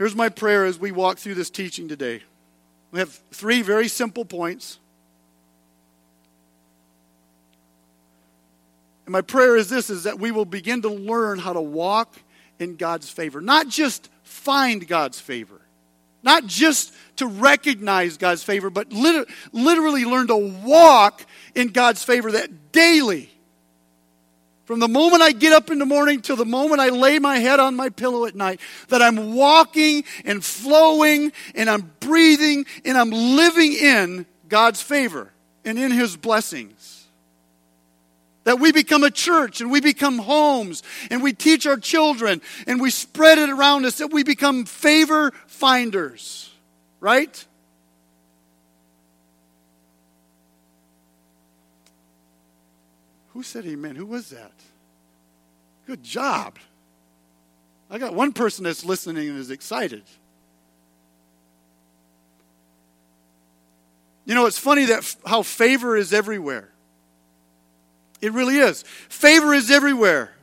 Here's 0.04 0.18
my 0.18 0.28
prayer 0.28 0.66
as 0.66 0.78
we 0.78 0.92
walk 0.92 1.18
through 1.18 1.36
this 1.36 1.50
teaching 1.50 1.88
today. 1.88 2.22
We 2.92 3.00
have 3.00 3.18
three 3.32 3.62
very 3.62 3.88
simple 3.88 4.26
points. 4.26 4.78
And 9.06 9.14
my 9.14 9.22
prayer 9.22 9.56
is 9.56 9.70
this 9.70 9.90
is 9.90 10.04
that 10.04 10.20
we 10.20 10.32
will 10.32 10.44
begin 10.44 10.82
to 10.82 10.90
learn 10.90 11.40
how 11.40 11.54
to 11.54 11.62
walk 11.62 12.18
in 12.60 12.76
God's 12.76 13.10
favor. 13.10 13.40
Not 13.40 13.70
just 13.70 14.10
find 14.24 14.86
God's 14.86 15.22
favor, 15.22 15.62
Not 16.22 16.48
just 16.48 16.94
to 17.18 17.28
recognize 17.28 18.18
God's 18.18 18.44
favor, 18.44 18.70
but 18.70 18.92
literally 18.92 20.04
learn 20.04 20.28
to 20.28 20.36
walk 20.66 21.26
in 21.56 21.70
God's 21.70 22.04
favor 22.04 22.34
that 22.34 22.74
daily. 22.74 23.33
From 24.66 24.80
the 24.80 24.88
moment 24.88 25.22
I 25.22 25.34
get 25.34 25.52
up 25.52 25.70
in 25.72 25.80
the 25.80 25.86
morning 25.86 26.22
till 26.22 26.38
the 26.38 26.46
moment 26.46 26.80
I 26.80 26.90
lay 26.90 27.20
my 27.20 27.38
head 27.38 27.60
on 27.60 27.76
my 27.76 27.90
pillow 27.90 28.26
at 28.26 28.36
night, 28.36 28.62
that 28.88 29.02
I'm 29.02 29.36
walking 29.36 30.06
and 30.24 30.44
flowing 30.44 31.34
and 31.54 31.70
I'm 31.70 31.92
breathing 32.00 32.66
and 32.86 32.98
I'm 32.98 33.10
living 33.10 33.74
in 33.74 34.26
God's 34.48 34.82
favor 34.82 35.32
and 35.66 35.78
in 35.78 35.92
His 35.92 36.16
blessings. 36.16 37.08
That 38.46 38.60
we 38.60 38.72
become 38.72 39.04
a 39.04 39.12
church 39.12 39.60
and 39.60 39.70
we 39.72 39.82
become 39.82 40.18
homes 40.18 40.84
and 41.10 41.22
we 41.22 41.34
teach 41.34 41.66
our 41.66 41.78
children 41.78 42.42
and 42.66 42.82
we 42.82 42.90
spread 42.90 43.38
it 43.38 43.50
around 43.50 43.86
us, 43.86 43.98
that 43.98 44.12
we 44.14 44.24
become 44.24 44.66
favor 44.66 45.32
finders, 45.48 46.52
right? 47.02 47.46
Who 53.34 53.44
said 53.44 53.66
amen? 53.66 53.96
Who 53.96 54.06
was 54.06 54.30
that? 54.30 54.52
Good 55.88 56.04
job. 56.04 56.58
I 57.90 57.98
got 57.98 58.14
one 58.14 58.32
person 58.32 58.64
that's 58.64 58.86
listening 58.86 59.30
and 59.30 59.38
is 59.38 59.52
excited. 59.52 60.04
You 64.26 64.36
know, 64.36 64.46
it's 64.46 64.58
funny 64.58 64.86
that 64.86 65.00
f- 65.00 65.18
how 65.26 65.42
favor 65.42 65.98
is 65.98 66.14
everywhere. 66.14 66.70
It 68.22 68.32
really 68.32 68.58
is. 68.58 68.84
Favor 69.10 69.54
is 69.54 69.70
everywhere. 69.70 70.34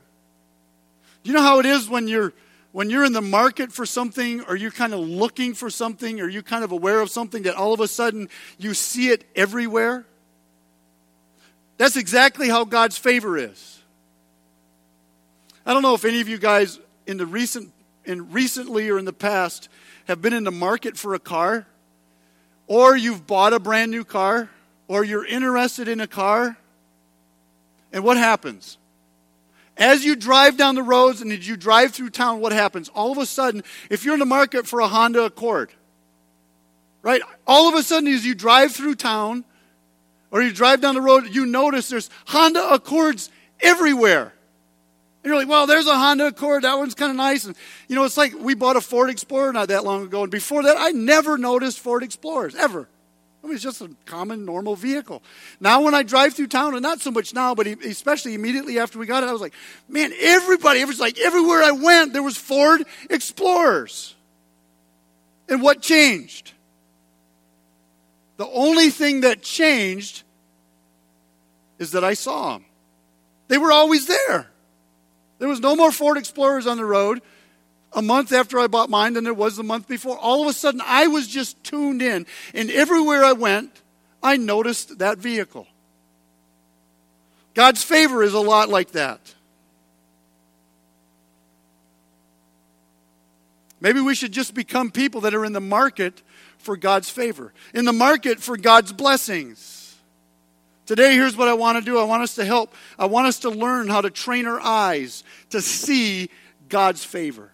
You 1.22 1.32
know 1.32 1.42
how 1.42 1.60
it 1.60 1.66
is 1.66 1.88
when 1.88 2.08
you're 2.08 2.32
when 2.72 2.90
you're 2.90 3.04
in 3.04 3.12
the 3.12 3.22
market 3.22 3.72
for 3.72 3.84
something 3.84 4.42
or 4.42 4.54
you're 4.54 4.70
kind 4.70 4.94
of 4.94 5.00
looking 5.00 5.54
for 5.54 5.70
something 5.70 6.20
or 6.20 6.28
you're 6.28 6.42
kind 6.42 6.62
of 6.62 6.72
aware 6.72 7.00
of 7.00 7.10
something 7.10 7.42
that 7.42 7.56
all 7.56 7.72
of 7.72 7.80
a 7.80 7.88
sudden 7.88 8.28
you 8.58 8.74
see 8.74 9.08
it 9.08 9.24
everywhere? 9.34 10.06
That's 11.80 11.96
exactly 11.96 12.50
how 12.50 12.66
God's 12.66 12.98
favor 12.98 13.38
is. 13.38 13.80
I 15.64 15.72
don't 15.72 15.80
know 15.80 15.94
if 15.94 16.04
any 16.04 16.20
of 16.20 16.28
you 16.28 16.36
guys 16.36 16.78
in 17.06 17.16
the 17.16 17.24
recent 17.24 17.72
in 18.04 18.32
recently 18.32 18.90
or 18.90 18.98
in 18.98 19.06
the 19.06 19.14
past 19.14 19.70
have 20.06 20.20
been 20.20 20.34
in 20.34 20.44
the 20.44 20.50
market 20.50 20.98
for 20.98 21.14
a 21.14 21.18
car 21.18 21.66
or 22.66 22.98
you've 22.98 23.26
bought 23.26 23.54
a 23.54 23.58
brand 23.58 23.90
new 23.90 24.04
car 24.04 24.50
or 24.88 25.04
you're 25.04 25.24
interested 25.24 25.88
in 25.88 26.02
a 26.02 26.06
car. 26.06 26.58
And 27.94 28.04
what 28.04 28.18
happens? 28.18 28.76
As 29.78 30.04
you 30.04 30.16
drive 30.16 30.58
down 30.58 30.74
the 30.74 30.82
roads 30.82 31.22
and 31.22 31.32
as 31.32 31.48
you 31.48 31.56
drive 31.56 31.92
through 31.92 32.10
town, 32.10 32.40
what 32.40 32.52
happens? 32.52 32.90
All 32.90 33.10
of 33.10 33.16
a 33.16 33.24
sudden, 33.24 33.62
if 33.88 34.04
you're 34.04 34.12
in 34.12 34.20
the 34.20 34.26
market 34.26 34.66
for 34.66 34.80
a 34.80 34.86
Honda 34.86 35.22
Accord, 35.22 35.70
right? 37.00 37.22
All 37.46 37.70
of 37.70 37.74
a 37.74 37.82
sudden, 37.82 38.12
as 38.12 38.26
you 38.26 38.34
drive 38.34 38.72
through 38.72 38.96
town, 38.96 39.46
or 40.30 40.42
you 40.42 40.52
drive 40.52 40.80
down 40.80 40.94
the 40.94 41.00
road, 41.00 41.34
you 41.34 41.46
notice 41.46 41.88
there's 41.88 42.10
Honda 42.26 42.72
Accords 42.72 43.30
everywhere. 43.60 44.32
And 45.22 45.30
you're 45.30 45.36
like, 45.36 45.48
well, 45.48 45.66
there's 45.66 45.86
a 45.86 45.94
Honda 45.94 46.28
Accord. 46.28 46.64
That 46.64 46.78
one's 46.78 46.94
kind 46.94 47.10
of 47.10 47.16
nice. 47.16 47.44
And, 47.44 47.54
you 47.88 47.96
know, 47.96 48.04
it's 48.04 48.16
like 48.16 48.32
we 48.34 48.54
bought 48.54 48.76
a 48.76 48.80
Ford 48.80 49.10
Explorer 49.10 49.52
not 49.52 49.68
that 49.68 49.84
long 49.84 50.04
ago. 50.04 50.22
And 50.22 50.32
before 50.32 50.62
that, 50.62 50.76
I 50.78 50.90
never 50.92 51.36
noticed 51.36 51.80
Ford 51.80 52.02
Explorers, 52.02 52.54
ever. 52.54 52.88
I 53.42 53.46
mean, 53.46 53.54
it's 53.54 53.62
just 53.62 53.80
a 53.80 53.90
common, 54.04 54.44
normal 54.44 54.76
vehicle. 54.76 55.22
Now, 55.60 55.82
when 55.82 55.94
I 55.94 56.02
drive 56.02 56.34
through 56.34 56.48
town, 56.48 56.74
and 56.74 56.82
not 56.82 57.00
so 57.00 57.10
much 57.10 57.32
now, 57.32 57.54
but 57.54 57.66
especially 57.66 58.34
immediately 58.34 58.78
after 58.78 58.98
we 58.98 59.06
got 59.06 59.22
it, 59.22 59.28
I 59.28 59.32
was 59.32 59.40
like, 59.40 59.54
man, 59.88 60.12
everybody, 60.20 60.80
it 60.80 60.98
like 60.98 61.18
everywhere 61.18 61.62
I 61.62 61.70
went, 61.70 62.12
there 62.12 62.22
was 62.22 62.36
Ford 62.36 62.84
Explorers. 63.08 64.14
And 65.48 65.62
what 65.62 65.80
changed? 65.80 66.52
The 68.40 68.48
only 68.48 68.88
thing 68.88 69.20
that 69.20 69.42
changed 69.42 70.22
is 71.78 71.90
that 71.90 72.02
I 72.02 72.14
saw 72.14 72.54
them. 72.54 72.64
They 73.48 73.58
were 73.58 73.70
always 73.70 74.06
there. 74.06 74.48
There 75.38 75.46
was 75.46 75.60
no 75.60 75.76
more 75.76 75.92
Ford 75.92 76.16
Explorers 76.16 76.66
on 76.66 76.78
the 76.78 76.86
road 76.86 77.20
a 77.92 78.00
month 78.00 78.32
after 78.32 78.58
I 78.58 78.66
bought 78.66 78.88
mine 78.88 79.12
than 79.12 79.24
there 79.24 79.34
was 79.34 79.58
the 79.58 79.62
month 79.62 79.86
before. 79.86 80.16
All 80.16 80.40
of 80.40 80.48
a 80.48 80.54
sudden, 80.54 80.80
I 80.86 81.08
was 81.08 81.28
just 81.28 81.62
tuned 81.62 82.00
in. 82.00 82.24
And 82.54 82.70
everywhere 82.70 83.22
I 83.22 83.34
went, 83.34 83.82
I 84.22 84.38
noticed 84.38 85.00
that 85.00 85.18
vehicle. 85.18 85.66
God's 87.52 87.84
favor 87.84 88.22
is 88.22 88.32
a 88.32 88.40
lot 88.40 88.70
like 88.70 88.92
that. 88.92 89.34
Maybe 93.82 94.00
we 94.00 94.14
should 94.14 94.32
just 94.32 94.54
become 94.54 94.90
people 94.90 95.20
that 95.20 95.34
are 95.34 95.44
in 95.44 95.52
the 95.52 95.60
market 95.60 96.22
for 96.60 96.76
God's 96.76 97.10
favor, 97.10 97.52
in 97.74 97.84
the 97.84 97.92
market 97.92 98.40
for 98.40 98.56
God's 98.56 98.92
blessings. 98.92 99.96
Today, 100.86 101.14
here's 101.14 101.36
what 101.36 101.48
I 101.48 101.54
want 101.54 101.78
to 101.78 101.84
do. 101.84 101.98
I 101.98 102.04
want 102.04 102.22
us 102.22 102.34
to 102.34 102.44
help, 102.44 102.74
I 102.98 103.06
want 103.06 103.26
us 103.28 103.40
to 103.40 103.50
learn 103.50 103.88
how 103.88 104.00
to 104.00 104.10
train 104.10 104.46
our 104.46 104.60
eyes 104.60 105.24
to 105.50 105.62
see 105.62 106.30
God's 106.68 107.04
favor, 107.04 107.50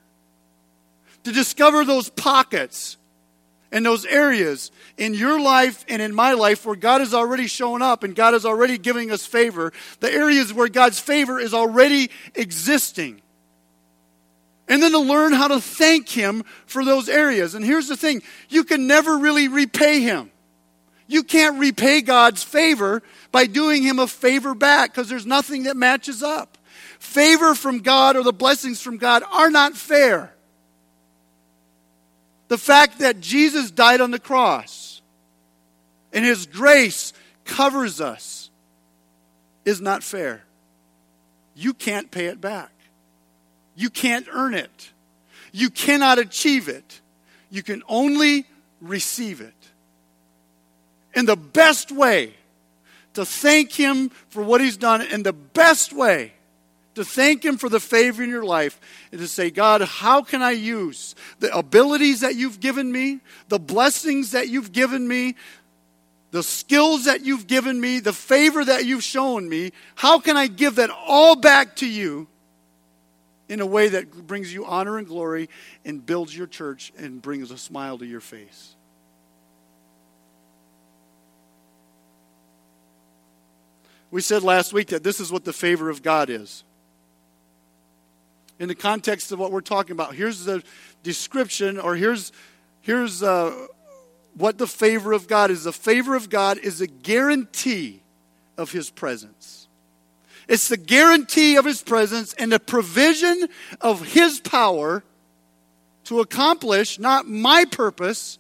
to 1.25 1.32
discover 1.32 1.84
those 1.84 2.08
pockets 2.08 2.96
and 3.70 3.84
those 3.84 4.06
areas 4.06 4.70
in 4.96 5.12
your 5.12 5.40
life 5.40 5.84
and 5.88 6.00
in 6.00 6.14
my 6.14 6.32
life 6.32 6.64
where 6.64 6.76
God 6.76 7.00
has 7.00 7.12
already 7.12 7.46
shown 7.46 7.82
up 7.82 8.04
and 8.04 8.14
God 8.14 8.34
is 8.34 8.46
already 8.46 8.78
giving 8.78 9.10
us 9.10 9.26
favor, 9.26 9.72
the 10.00 10.10
areas 10.10 10.52
where 10.52 10.68
God's 10.68 10.98
favor 10.98 11.38
is 11.38 11.52
already 11.52 12.10
existing 12.34 13.20
and 14.68 14.82
then 14.82 14.92
to 14.92 14.99
learn 14.99 15.32
how 15.32 15.49
to 15.49 15.61
thank 15.61 16.08
Him 16.08 16.42
for 16.66 16.85
those 16.85 17.08
areas. 17.08 17.54
And 17.54 17.64
here's 17.64 17.88
the 17.88 17.96
thing 17.96 18.23
you 18.49 18.64
can 18.64 18.87
never 18.87 19.18
really 19.18 19.49
repay 19.49 20.00
Him. 20.00 20.30
You 21.06 21.23
can't 21.23 21.58
repay 21.58 22.00
God's 22.00 22.42
favor 22.42 23.02
by 23.30 23.46
doing 23.46 23.82
Him 23.82 23.99
a 23.99 24.06
favor 24.06 24.54
back 24.54 24.92
because 24.92 25.08
there's 25.08 25.26
nothing 25.26 25.64
that 25.64 25.76
matches 25.76 26.23
up. 26.23 26.58
Favor 26.99 27.54
from 27.54 27.78
God 27.78 28.16
or 28.16 28.23
the 28.23 28.32
blessings 28.32 28.80
from 28.80 28.96
God 28.96 29.23
are 29.32 29.50
not 29.50 29.76
fair. 29.76 30.32
The 32.49 32.58
fact 32.58 33.00
that 33.00 33.20
Jesus 33.20 33.70
died 33.70 34.00
on 34.00 34.11
the 34.11 34.18
cross 34.18 35.00
and 36.12 36.25
His 36.25 36.46
grace 36.46 37.12
covers 37.44 38.00
us 38.00 38.50
is 39.64 39.80
not 39.80 40.02
fair. 40.02 40.42
You 41.54 41.75
can't 41.75 42.11
pay 42.11 42.26
it 42.26 42.40
back. 42.40 42.70
You 43.76 43.90
can't 43.90 44.26
earn 44.33 44.54
it. 44.54 44.90
You 45.52 45.71
cannot 45.71 46.18
achieve 46.18 46.68
it. 46.68 47.00
You 47.50 47.62
can 47.62 47.83
only 47.88 48.47
receive 48.80 49.40
it. 49.40 49.54
And 51.14 51.28
the 51.28 51.37
best 51.37 51.92
way 51.92 52.35
to 53.14 53.25
thank 53.25 53.73
Him 53.73 54.11
for 54.28 54.42
what 54.42 54.61
He's 54.61 54.76
done, 54.76 55.02
and 55.02 55.25
the 55.25 55.33
best 55.33 55.92
way 55.92 56.33
to 56.95 57.04
thank 57.04 57.45
Him 57.45 57.56
for 57.56 57.68
the 57.68 57.80
favor 57.80 58.23
in 58.23 58.30
your 58.30 58.45
life 58.45 58.80
is 59.12 59.21
to 59.21 59.28
say, 59.28 59.50
God, 59.50 59.83
how 59.83 60.23
can 60.23 60.42
I 60.42 60.50
use 60.50 61.14
the 61.38 61.54
abilities 61.56 62.21
that 62.21 62.35
you've 62.35 62.61
given 62.61 62.90
me, 62.90 63.21
the 63.49 63.59
blessings 63.59 64.33
that 64.33 64.49
you've 64.49 64.73
given 64.73 65.06
me, 65.06 65.37
the 66.33 66.42
skills 66.42 67.04
that 67.04 67.25
you've 67.25 67.47
given 67.47 67.80
me, 67.80 68.00
the 68.00 68.12
favor 68.12 68.64
that 68.64 68.85
you've 68.85 69.04
shown 69.04 69.49
me? 69.49 69.73
How 69.95 70.18
can 70.18 70.37
I 70.37 70.47
give 70.47 70.75
that 70.76 70.90
all 70.90 71.37
back 71.37 71.76
to 71.76 71.88
you 71.88 72.28
in 73.48 73.60
a 73.60 73.66
way 73.66 73.88
that 73.88 74.26
brings 74.26 74.52
you 74.52 74.64
honor 74.64 74.98
and 74.98 75.06
glory 75.06 75.48
and 75.84 76.04
builds 76.04 76.36
your 76.36 76.46
church 76.46 76.92
and 76.98 77.22
brings 77.22 77.50
a 77.50 77.58
smile 77.58 77.98
to 77.98 78.06
your 78.06 78.20
face. 78.20 78.74
We 84.10 84.20
said 84.20 84.42
last 84.42 84.72
week 84.72 84.88
that 84.88 85.02
this 85.02 85.20
is 85.20 85.32
what 85.32 85.44
the 85.44 85.52
favor 85.52 85.90
of 85.90 86.02
God 86.02 86.30
is. 86.30 86.64
In 88.58 88.68
the 88.68 88.74
context 88.74 89.32
of 89.32 89.38
what 89.38 89.52
we're 89.52 89.60
talking 89.60 89.92
about, 89.92 90.14
here's 90.14 90.44
the 90.44 90.62
description, 91.02 91.78
or 91.78 91.96
here's, 91.96 92.32
here's 92.80 93.22
uh, 93.22 93.66
what 94.34 94.58
the 94.58 94.66
favor 94.66 95.12
of 95.12 95.28
God 95.28 95.50
is. 95.50 95.64
The 95.64 95.72
favor 95.72 96.14
of 96.14 96.30
God 96.30 96.58
is 96.58 96.80
a 96.80 96.86
guarantee 96.86 98.02
of 98.56 98.72
His 98.72 98.88
presence. 98.88 99.65
It's 100.48 100.68
the 100.68 100.76
guarantee 100.76 101.56
of 101.56 101.64
His 101.64 101.82
presence 101.82 102.32
and 102.34 102.52
the 102.52 102.60
provision 102.60 103.48
of 103.80 104.06
His 104.06 104.40
power 104.40 105.02
to 106.04 106.20
accomplish 106.20 106.98
not 106.98 107.28
my 107.28 107.64
purpose, 107.64 108.38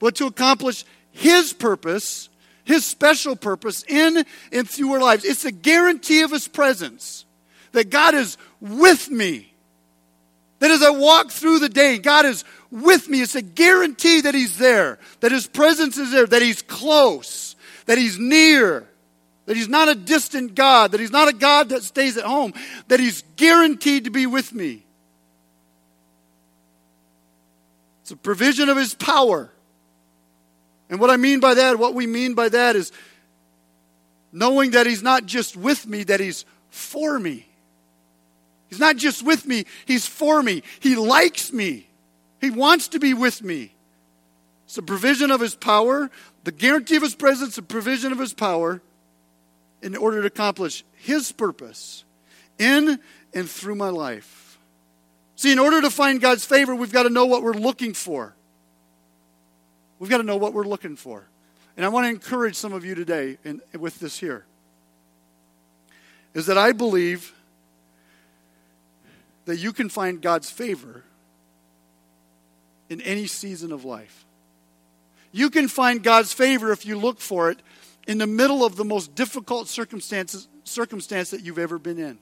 but 0.00 0.16
to 0.16 0.26
accomplish 0.26 0.84
His 1.12 1.52
purpose, 1.52 2.28
His 2.64 2.84
special 2.84 3.36
purpose 3.36 3.84
in 3.86 4.24
and 4.50 4.68
through 4.68 4.92
our 4.92 5.00
lives. 5.00 5.24
It's 5.24 5.44
the 5.44 5.52
guarantee 5.52 6.22
of 6.22 6.32
His 6.32 6.48
presence 6.48 7.24
that 7.72 7.90
God 7.90 8.14
is 8.14 8.36
with 8.60 9.10
me. 9.10 9.52
That 10.58 10.70
as 10.70 10.82
I 10.82 10.90
walk 10.90 11.30
through 11.30 11.58
the 11.60 11.68
day, 11.68 11.98
God 11.98 12.24
is 12.26 12.44
with 12.70 13.08
me. 13.08 13.20
It's 13.20 13.34
a 13.34 13.42
guarantee 13.42 14.22
that 14.22 14.34
He's 14.34 14.58
there, 14.58 14.98
that 15.20 15.30
His 15.30 15.46
presence 15.46 15.96
is 15.96 16.10
there, 16.10 16.26
that 16.26 16.42
He's 16.42 16.62
close, 16.62 17.54
that 17.86 17.98
He's 17.98 18.18
near 18.18 18.88
that 19.46 19.56
he's 19.56 19.68
not 19.68 19.88
a 19.88 19.94
distant 19.94 20.54
God, 20.54 20.92
that 20.92 21.00
he's 21.00 21.10
not 21.10 21.28
a 21.28 21.32
God 21.32 21.68
that 21.70 21.82
stays 21.82 22.16
at 22.16 22.24
home, 22.24 22.54
that 22.88 23.00
he's 23.00 23.22
guaranteed 23.36 24.04
to 24.04 24.10
be 24.10 24.26
with 24.26 24.52
me. 24.52 24.84
It's 28.04 28.10
a 28.10 28.16
provision 28.16 28.68
of 28.68 28.76
His 28.76 28.92
power. 28.92 29.50
And 30.90 31.00
what 31.00 31.08
I 31.08 31.16
mean 31.16 31.40
by 31.40 31.54
that, 31.54 31.78
what 31.78 31.94
we 31.94 32.06
mean 32.06 32.34
by 32.34 32.50
that 32.50 32.76
is 32.76 32.92
knowing 34.30 34.72
that 34.72 34.86
He's 34.86 35.02
not 35.02 35.24
just 35.24 35.56
with 35.56 35.86
me, 35.86 36.02
that 36.04 36.20
He's 36.20 36.44
for 36.68 37.18
me. 37.18 37.46
He's 38.68 38.78
not 38.78 38.96
just 38.96 39.24
with 39.24 39.46
me, 39.46 39.64
He's 39.86 40.04
for 40.04 40.42
me. 40.42 40.62
He 40.80 40.96
likes 40.96 41.50
me, 41.50 41.88
He 42.42 42.50
wants 42.50 42.88
to 42.88 42.98
be 42.98 43.14
with 43.14 43.42
me. 43.42 43.72
It's 44.66 44.74
the 44.74 44.82
provision 44.82 45.30
of 45.30 45.40
His 45.40 45.54
power, 45.54 46.10
the 46.44 46.52
guarantee 46.52 46.96
of 46.96 47.02
His 47.02 47.14
presence, 47.14 47.56
the 47.56 47.62
provision 47.62 48.12
of 48.12 48.18
His 48.18 48.34
power 48.34 48.82
in 49.84 49.94
order 49.96 50.22
to 50.22 50.26
accomplish 50.26 50.82
His 50.94 51.30
purpose 51.30 52.04
in 52.58 52.98
and 53.34 53.48
through 53.48 53.74
my 53.74 53.90
life. 53.90 54.58
See, 55.36 55.52
in 55.52 55.58
order 55.58 55.82
to 55.82 55.90
find 55.90 56.20
God's 56.20 56.44
favor, 56.44 56.74
we've 56.74 56.92
got 56.92 57.02
to 57.02 57.10
know 57.10 57.26
what 57.26 57.42
we're 57.42 57.52
looking 57.52 57.92
for. 57.92 58.34
We've 59.98 60.10
got 60.10 60.18
to 60.18 60.24
know 60.24 60.36
what 60.36 60.54
we're 60.54 60.64
looking 60.64 60.96
for. 60.96 61.26
And 61.76 61.84
I 61.84 61.90
want 61.90 62.06
to 62.06 62.08
encourage 62.08 62.54
some 62.54 62.72
of 62.72 62.84
you 62.84 62.94
today 62.94 63.36
in, 63.44 63.60
with 63.78 64.00
this 64.00 64.18
here 64.18 64.46
is 66.32 66.46
that 66.46 66.58
I 66.58 66.72
believe 66.72 67.34
that 69.44 69.56
you 69.58 69.72
can 69.72 69.88
find 69.88 70.20
God's 70.20 70.50
favor 70.50 71.04
in 72.88 73.00
any 73.02 73.26
season 73.26 73.70
of 73.70 73.84
life. 73.84 74.24
You 75.30 75.50
can 75.50 75.68
find 75.68 76.02
God's 76.02 76.32
favor 76.32 76.72
if 76.72 76.86
you 76.86 76.98
look 76.98 77.20
for 77.20 77.50
it 77.50 77.58
in 78.06 78.18
the 78.18 78.26
middle 78.26 78.64
of 78.64 78.76
the 78.76 78.84
most 78.84 79.14
difficult 79.14 79.68
circumstances 79.68 80.48
circumstance 80.64 81.30
that 81.30 81.42
you've 81.42 81.58
ever 81.58 81.78
been 81.78 81.98
in. 81.98 82.18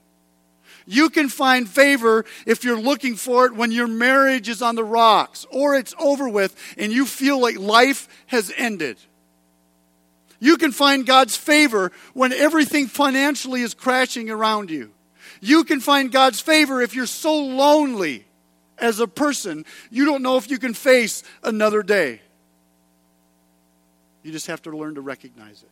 You 0.86 1.10
can 1.10 1.28
find 1.28 1.68
favor 1.68 2.24
if 2.46 2.64
you're 2.64 2.80
looking 2.80 3.14
for 3.14 3.46
it 3.46 3.54
when 3.54 3.70
your 3.70 3.86
marriage 3.86 4.48
is 4.48 4.62
on 4.62 4.74
the 4.74 4.84
rocks 4.84 5.46
or 5.50 5.74
it's 5.74 5.94
over 5.98 6.28
with 6.28 6.56
and 6.76 6.92
you 6.92 7.06
feel 7.06 7.40
like 7.40 7.58
life 7.58 8.08
has 8.26 8.52
ended. 8.56 8.98
You 10.40 10.56
can 10.56 10.72
find 10.72 11.06
God's 11.06 11.36
favor 11.36 11.92
when 12.14 12.32
everything 12.32 12.88
financially 12.88 13.62
is 13.62 13.74
crashing 13.74 14.28
around 14.28 14.70
you. 14.70 14.92
You 15.40 15.62
can 15.64 15.80
find 15.80 16.10
God's 16.10 16.40
favor 16.40 16.80
if 16.80 16.94
you're 16.94 17.06
so 17.06 17.36
lonely 17.36 18.24
as 18.78 18.98
a 18.98 19.06
person, 19.06 19.64
you 19.90 20.04
don't 20.04 20.22
know 20.22 20.36
if 20.36 20.50
you 20.50 20.58
can 20.58 20.74
face 20.74 21.22
another 21.44 21.82
day. 21.82 22.20
You 24.22 24.32
just 24.32 24.46
have 24.46 24.62
to 24.62 24.76
learn 24.76 24.94
to 24.94 25.00
recognize 25.00 25.62
it. 25.62 25.70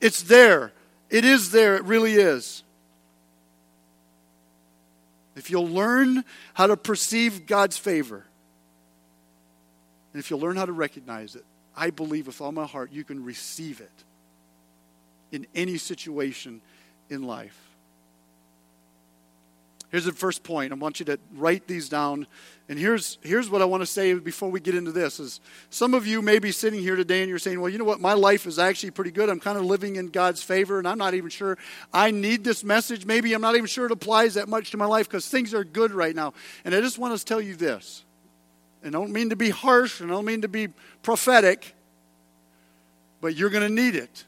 It's 0.00 0.22
there. 0.22 0.72
It 1.10 1.24
is 1.24 1.50
there. 1.50 1.76
It 1.76 1.84
really 1.84 2.14
is. 2.14 2.62
If 5.36 5.50
you'll 5.50 5.68
learn 5.68 6.24
how 6.54 6.66
to 6.66 6.76
perceive 6.76 7.46
God's 7.46 7.78
favor, 7.78 8.24
and 10.12 10.20
if 10.20 10.30
you'll 10.30 10.40
learn 10.40 10.56
how 10.56 10.66
to 10.66 10.72
recognize 10.72 11.36
it, 11.36 11.44
I 11.76 11.90
believe 11.90 12.26
with 12.26 12.40
all 12.40 12.52
my 12.52 12.66
heart 12.66 12.92
you 12.92 13.04
can 13.04 13.24
receive 13.24 13.80
it 13.80 13.90
in 15.30 15.46
any 15.54 15.78
situation 15.78 16.60
in 17.08 17.22
life. 17.22 17.71
Here's 19.92 20.06
the 20.06 20.12
first 20.12 20.42
point. 20.42 20.72
I 20.72 20.76
want 20.76 21.00
you 21.00 21.06
to 21.06 21.18
write 21.34 21.66
these 21.66 21.90
down. 21.90 22.26
And 22.66 22.78
here's, 22.78 23.18
here's 23.20 23.50
what 23.50 23.60
I 23.60 23.66
want 23.66 23.82
to 23.82 23.86
say 23.86 24.14
before 24.14 24.50
we 24.50 24.58
get 24.58 24.74
into 24.74 24.90
this 24.90 25.20
is 25.20 25.38
some 25.68 25.92
of 25.92 26.06
you 26.06 26.22
may 26.22 26.38
be 26.38 26.50
sitting 26.50 26.80
here 26.80 26.96
today 26.96 27.20
and 27.20 27.28
you're 27.28 27.38
saying, 27.38 27.60
well, 27.60 27.68
you 27.68 27.76
know 27.76 27.84
what? 27.84 28.00
My 28.00 28.14
life 28.14 28.46
is 28.46 28.58
actually 28.58 28.92
pretty 28.92 29.10
good. 29.10 29.28
I'm 29.28 29.38
kind 29.38 29.58
of 29.58 29.66
living 29.66 29.96
in 29.96 30.06
God's 30.08 30.42
favor, 30.42 30.78
and 30.78 30.88
I'm 30.88 30.96
not 30.96 31.12
even 31.12 31.28
sure 31.28 31.58
I 31.92 32.10
need 32.10 32.42
this 32.42 32.64
message. 32.64 33.04
Maybe 33.04 33.34
I'm 33.34 33.42
not 33.42 33.54
even 33.54 33.66
sure 33.66 33.84
it 33.84 33.92
applies 33.92 34.32
that 34.34 34.48
much 34.48 34.70
to 34.70 34.78
my 34.78 34.86
life 34.86 35.10
because 35.10 35.28
things 35.28 35.52
are 35.52 35.62
good 35.62 35.92
right 35.92 36.16
now. 36.16 36.32
And 36.64 36.74
I 36.74 36.80
just 36.80 36.96
want 36.96 37.18
to 37.18 37.22
tell 37.22 37.40
you 37.42 37.54
this. 37.54 38.02
And 38.82 38.96
I 38.96 38.98
don't 38.98 39.12
mean 39.12 39.28
to 39.28 39.36
be 39.36 39.50
harsh, 39.50 40.00
and 40.00 40.10
I 40.10 40.14
don't 40.14 40.24
mean 40.24 40.40
to 40.40 40.48
be 40.48 40.68
prophetic, 41.02 41.74
but 43.20 43.36
you're 43.36 43.50
going 43.50 43.68
to 43.68 43.82
need 43.82 43.94
it. 43.94 44.24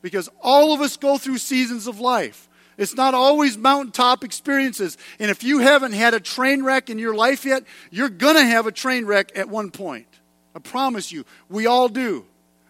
Because 0.00 0.30
all 0.40 0.72
of 0.72 0.80
us 0.80 0.96
go 0.96 1.18
through 1.18 1.36
seasons 1.36 1.86
of 1.86 2.00
life. 2.00 2.48
It's 2.78 2.94
not 2.94 3.14
always 3.14 3.58
mountaintop 3.58 4.24
experiences. 4.24 4.96
And 5.18 5.30
if 5.30 5.42
you 5.42 5.58
haven't 5.58 5.92
had 5.92 6.14
a 6.14 6.20
train 6.20 6.62
wreck 6.62 6.90
in 6.90 6.98
your 6.98 7.14
life 7.14 7.44
yet, 7.44 7.64
you're 7.90 8.08
going 8.08 8.36
to 8.36 8.44
have 8.44 8.66
a 8.66 8.72
train 8.72 9.04
wreck 9.04 9.32
at 9.36 9.48
one 9.48 9.70
point. 9.70 10.06
I 10.54 10.58
promise 10.58 11.12
you. 11.12 11.24
We 11.48 11.66
all 11.66 11.88
do. 11.88 12.24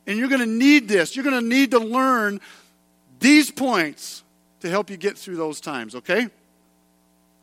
And 0.06 0.18
you're 0.18 0.28
going 0.28 0.40
to 0.40 0.46
need 0.46 0.88
this. 0.88 1.14
You're 1.14 1.24
going 1.24 1.40
to 1.40 1.48
need 1.48 1.70
to 1.70 1.78
learn 1.78 2.40
these 3.20 3.50
points 3.50 4.24
to 4.60 4.68
help 4.68 4.90
you 4.90 4.96
get 4.96 5.16
through 5.16 5.36
those 5.36 5.60
times, 5.60 5.94
okay? 5.94 6.28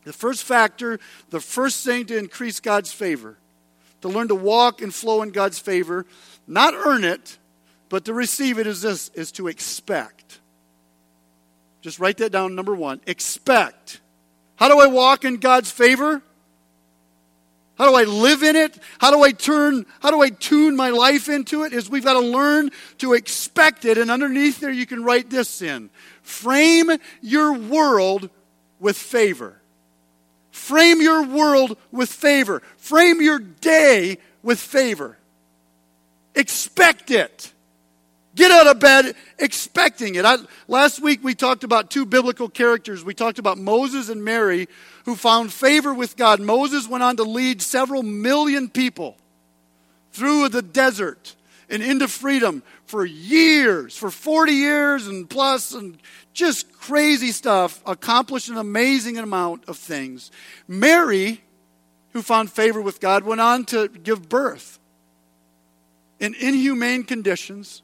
The 0.04 0.14
first 0.14 0.44
factor, 0.44 1.00
the 1.30 1.40
first 1.40 1.86
thing 1.86 2.06
to 2.08 2.18
increase 2.18 2.60
God's 2.60 2.92
favor, 2.92 3.38
to 4.02 4.10
learn 4.10 4.30
to 4.30 4.36
walk 4.36 4.82
and 4.82 4.94
flow 4.94 5.22
in 5.22 5.30
God's 5.30 5.60
favor, 5.60 6.06
not 6.48 6.74
earn 6.74 7.04
it, 7.04 7.38
but 7.90 8.06
to 8.06 8.14
receive 8.14 8.60
it 8.60 8.68
is 8.68 8.82
this 8.82 9.10
is 9.10 9.32
to 9.34 9.48
expect. 9.48 10.39
Just 11.82 12.00
write 12.00 12.18
that 12.18 12.32
down, 12.32 12.56
number 12.56 12.76
one. 12.76 13.02
Expect. 13.08 14.02
How 14.56 14.68
do 14.68 14.80
I 14.80 14.88
walk 14.88 15.24
in 15.24 15.38
God's 15.38 15.72
favor? 15.72 16.22
How 17.80 17.86
do 17.90 17.96
I 17.96 18.04
live 18.04 18.44
in 18.44 18.58
it? 18.58 18.78
How 19.00 19.10
do 19.10 19.24
I 19.24 19.32
turn, 19.32 19.86
how 20.02 20.12
do 20.12 20.22
I 20.22 20.30
tune 20.30 20.76
my 20.76 20.90
life 20.90 21.30
into 21.30 21.64
it? 21.64 21.72
Is 21.72 21.90
we've 21.90 22.04
got 22.04 22.14
to 22.14 22.20
learn 22.20 22.72
to 22.98 23.14
expect 23.14 23.86
it. 23.86 23.98
And 23.98 24.12
underneath 24.12 24.60
there, 24.60 24.72
you 24.72 24.86
can 24.86 25.04
write 25.04 25.30
this 25.30 25.62
in 25.62 25.90
frame 26.22 26.92
your 27.22 27.54
world 27.54 28.30
with 28.82 28.98
favor. 28.98 29.62
Frame 30.52 31.02
your 31.02 31.24
world 31.24 31.78
with 31.90 32.10
favor. 32.10 32.62
Frame 32.76 33.22
your 33.22 33.40
day 33.40 34.18
with 34.44 34.60
favor. 34.60 35.18
Expect 36.36 37.12
it. 37.12 37.54
Get 38.36 38.52
out 38.52 38.68
of 38.68 38.80
bed 38.80 39.16
expecting 39.40 40.16
it. 40.16 40.24
I, 40.24 40.38
last 40.68 41.02
week 41.02 41.24
we 41.24 41.34
talked 41.34 41.64
about 41.64 41.90
two 41.90 42.06
biblical 42.06 42.48
characters. 42.48 43.04
We 43.04 43.14
talked 43.14 43.40
about 43.40 43.58
Moses 43.58 44.10
and 44.10 44.24
Mary 44.24 44.68
who 45.06 45.16
found 45.16 45.52
favor 45.52 45.94
with 45.94 46.16
God. 46.16 46.40
Moses 46.40 46.88
went 46.88 47.04
on 47.04 47.18
to 47.18 47.24
lead 47.24 47.62
several 47.62 48.04
million 48.04 48.70
people 48.70 49.18
through 50.12 50.50
the 50.50 50.62
desert 50.62 51.36
and 51.70 51.82
into 51.82 52.08
freedom 52.08 52.64
for 52.86 53.06
years, 53.06 53.96
for 53.96 54.12
40 54.12 54.52
years 54.52 55.08
and 55.08 55.30
plus, 55.30 55.74
and 55.74 55.98
just 56.34 56.72
crazy 56.74 57.32
stuff, 57.32 57.82
accomplished 57.86 58.50
an 58.50 58.58
amazing 58.58 59.18
amount 59.18 59.68
of 59.68 59.78
things. 59.78 60.32
Mary, 60.68 61.42
who 62.14 62.22
found 62.22 62.52
favor 62.52 62.82
with 62.82 63.00
God, 63.00 63.24
went 63.24 63.42
on 63.42 63.66
to 63.66 63.88
give 63.88 64.30
birth 64.30 64.80
in 66.20 66.34
inhumane 66.36 67.04
conditions 67.04 67.82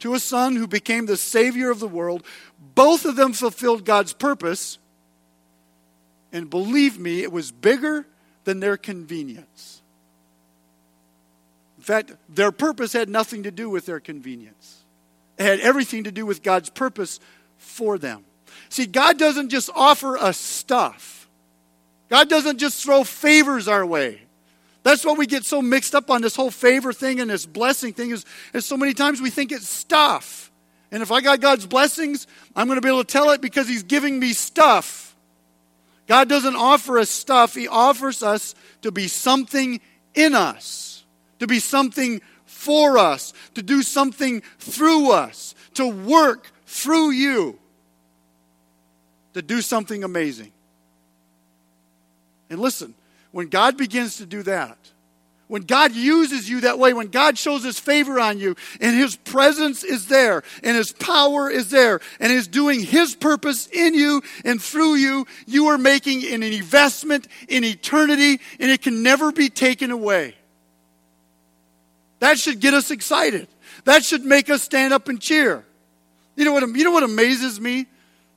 to 0.00 0.14
a 0.14 0.20
son 0.20 0.56
who 0.56 0.66
became 0.66 1.06
the 1.06 1.16
Savior 1.16 1.70
of 1.70 1.80
the 1.80 1.88
world. 1.88 2.24
Both 2.74 3.04
of 3.04 3.16
them 3.16 3.32
fulfilled 3.32 3.84
God's 3.84 4.12
purpose. 4.12 4.78
And 6.32 6.50
believe 6.50 6.98
me, 6.98 7.22
it 7.22 7.32
was 7.32 7.50
bigger 7.50 8.06
than 8.44 8.60
their 8.60 8.76
convenience. 8.76 9.82
In 11.76 11.84
fact, 11.84 12.12
their 12.28 12.52
purpose 12.52 12.92
had 12.92 13.08
nothing 13.08 13.44
to 13.44 13.50
do 13.50 13.70
with 13.70 13.86
their 13.86 14.00
convenience, 14.00 14.84
it 15.38 15.44
had 15.44 15.60
everything 15.60 16.04
to 16.04 16.12
do 16.12 16.26
with 16.26 16.42
God's 16.42 16.70
purpose 16.70 17.20
for 17.56 17.98
them. 17.98 18.24
See, 18.68 18.86
God 18.86 19.18
doesn't 19.18 19.48
just 19.50 19.70
offer 19.74 20.18
us 20.18 20.36
stuff, 20.36 21.28
God 22.08 22.28
doesn't 22.28 22.58
just 22.58 22.82
throw 22.82 23.04
favors 23.04 23.68
our 23.68 23.86
way. 23.86 24.22
That's 24.88 25.04
why 25.04 25.12
we 25.12 25.26
get 25.26 25.44
so 25.44 25.60
mixed 25.60 25.94
up 25.94 26.08
on 26.08 26.22
this 26.22 26.34
whole 26.34 26.50
favor 26.50 26.94
thing 26.94 27.20
and 27.20 27.28
this 27.28 27.44
blessing 27.44 27.92
thing 27.92 28.10
is, 28.10 28.24
is 28.54 28.64
so 28.64 28.74
many 28.74 28.94
times 28.94 29.20
we 29.20 29.28
think 29.28 29.52
it's 29.52 29.68
stuff. 29.68 30.50
And 30.90 31.02
if 31.02 31.12
I 31.12 31.20
got 31.20 31.42
God's 31.42 31.66
blessings, 31.66 32.26
I'm 32.56 32.68
going 32.68 32.78
to 32.78 32.80
be 32.80 32.88
able 32.88 33.04
to 33.04 33.12
tell 33.12 33.28
it 33.32 33.42
because 33.42 33.68
He's 33.68 33.82
giving 33.82 34.18
me 34.18 34.32
stuff. 34.32 35.14
God 36.06 36.26
doesn't 36.30 36.56
offer 36.56 36.98
us 36.98 37.10
stuff, 37.10 37.54
He 37.54 37.68
offers 37.68 38.22
us 38.22 38.54
to 38.80 38.90
be 38.90 39.08
something 39.08 39.78
in 40.14 40.34
us, 40.34 41.04
to 41.40 41.46
be 41.46 41.60
something 41.60 42.22
for 42.46 42.96
us, 42.96 43.34
to 43.56 43.62
do 43.62 43.82
something 43.82 44.40
through 44.58 45.10
us, 45.10 45.54
to 45.74 45.86
work 45.86 46.50
through 46.64 47.10
you, 47.10 47.58
to 49.34 49.42
do 49.42 49.60
something 49.60 50.02
amazing. 50.02 50.50
And 52.48 52.58
listen, 52.58 52.94
when 53.32 53.48
God 53.48 53.76
begins 53.76 54.16
to 54.16 54.26
do 54.26 54.42
that, 54.44 54.78
when 55.48 55.62
God 55.62 55.94
uses 55.94 56.48
you 56.48 56.60
that 56.60 56.78
way, 56.78 56.92
when 56.92 57.08
God 57.08 57.38
shows 57.38 57.64
his 57.64 57.78
favor 57.78 58.20
on 58.20 58.38
you, 58.38 58.54
and 58.80 58.94
his 58.94 59.16
presence 59.16 59.82
is 59.82 60.06
there, 60.06 60.42
and 60.62 60.76
his 60.76 60.92
power 60.92 61.50
is 61.50 61.70
there, 61.70 62.00
and 62.20 62.30
is 62.30 62.46
doing 62.46 62.80
his 62.80 63.14
purpose 63.14 63.66
in 63.66 63.94
you 63.94 64.22
and 64.44 64.60
through 64.62 64.96
you, 64.96 65.26
you 65.46 65.68
are 65.68 65.78
making 65.78 66.24
an 66.26 66.42
investment 66.42 67.26
in 67.48 67.64
eternity, 67.64 68.40
and 68.60 68.70
it 68.70 68.82
can 68.82 69.02
never 69.02 69.32
be 69.32 69.48
taken 69.48 69.90
away. 69.90 70.34
That 72.20 72.38
should 72.38 72.60
get 72.60 72.74
us 72.74 72.90
excited. 72.90 73.48
That 73.84 74.04
should 74.04 74.24
make 74.24 74.50
us 74.50 74.62
stand 74.62 74.92
up 74.92 75.08
and 75.08 75.20
cheer. 75.20 75.64
You 76.36 76.44
know 76.44 76.52
what, 76.52 76.68
you 76.68 76.84
know 76.84 76.92
what 76.92 77.04
amazes 77.04 77.58
me? 77.58 77.86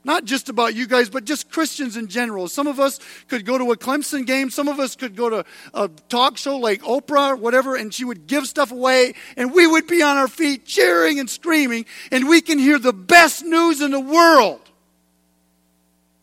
Not 0.04 0.24
just 0.24 0.48
about 0.48 0.74
you 0.74 0.88
guys, 0.88 1.08
but 1.08 1.24
just 1.24 1.48
Christians 1.50 1.96
in 1.96 2.08
general. 2.08 2.48
Some 2.48 2.66
of 2.66 2.80
us 2.80 2.98
could 3.28 3.46
go 3.46 3.56
to 3.56 3.70
a 3.70 3.76
Clemson 3.76 4.26
game. 4.26 4.50
Some 4.50 4.66
of 4.66 4.80
us 4.80 4.96
could 4.96 5.14
go 5.14 5.30
to 5.30 5.44
a 5.74 5.88
talk 6.08 6.36
show 6.36 6.56
like 6.56 6.82
Oprah 6.82 7.30
or 7.30 7.36
whatever, 7.36 7.76
and 7.76 7.94
she 7.94 8.04
would 8.04 8.26
give 8.26 8.46
stuff 8.46 8.72
away, 8.72 9.14
and 9.36 9.52
we 9.52 9.66
would 9.66 9.86
be 9.86 10.02
on 10.02 10.16
our 10.16 10.26
feet 10.26 10.66
cheering 10.66 11.20
and 11.20 11.30
screaming, 11.30 11.86
and 12.10 12.28
we 12.28 12.40
can 12.40 12.58
hear 12.58 12.80
the 12.80 12.92
best 12.92 13.44
news 13.44 13.80
in 13.80 13.92
the 13.92 14.00
world 14.00 14.60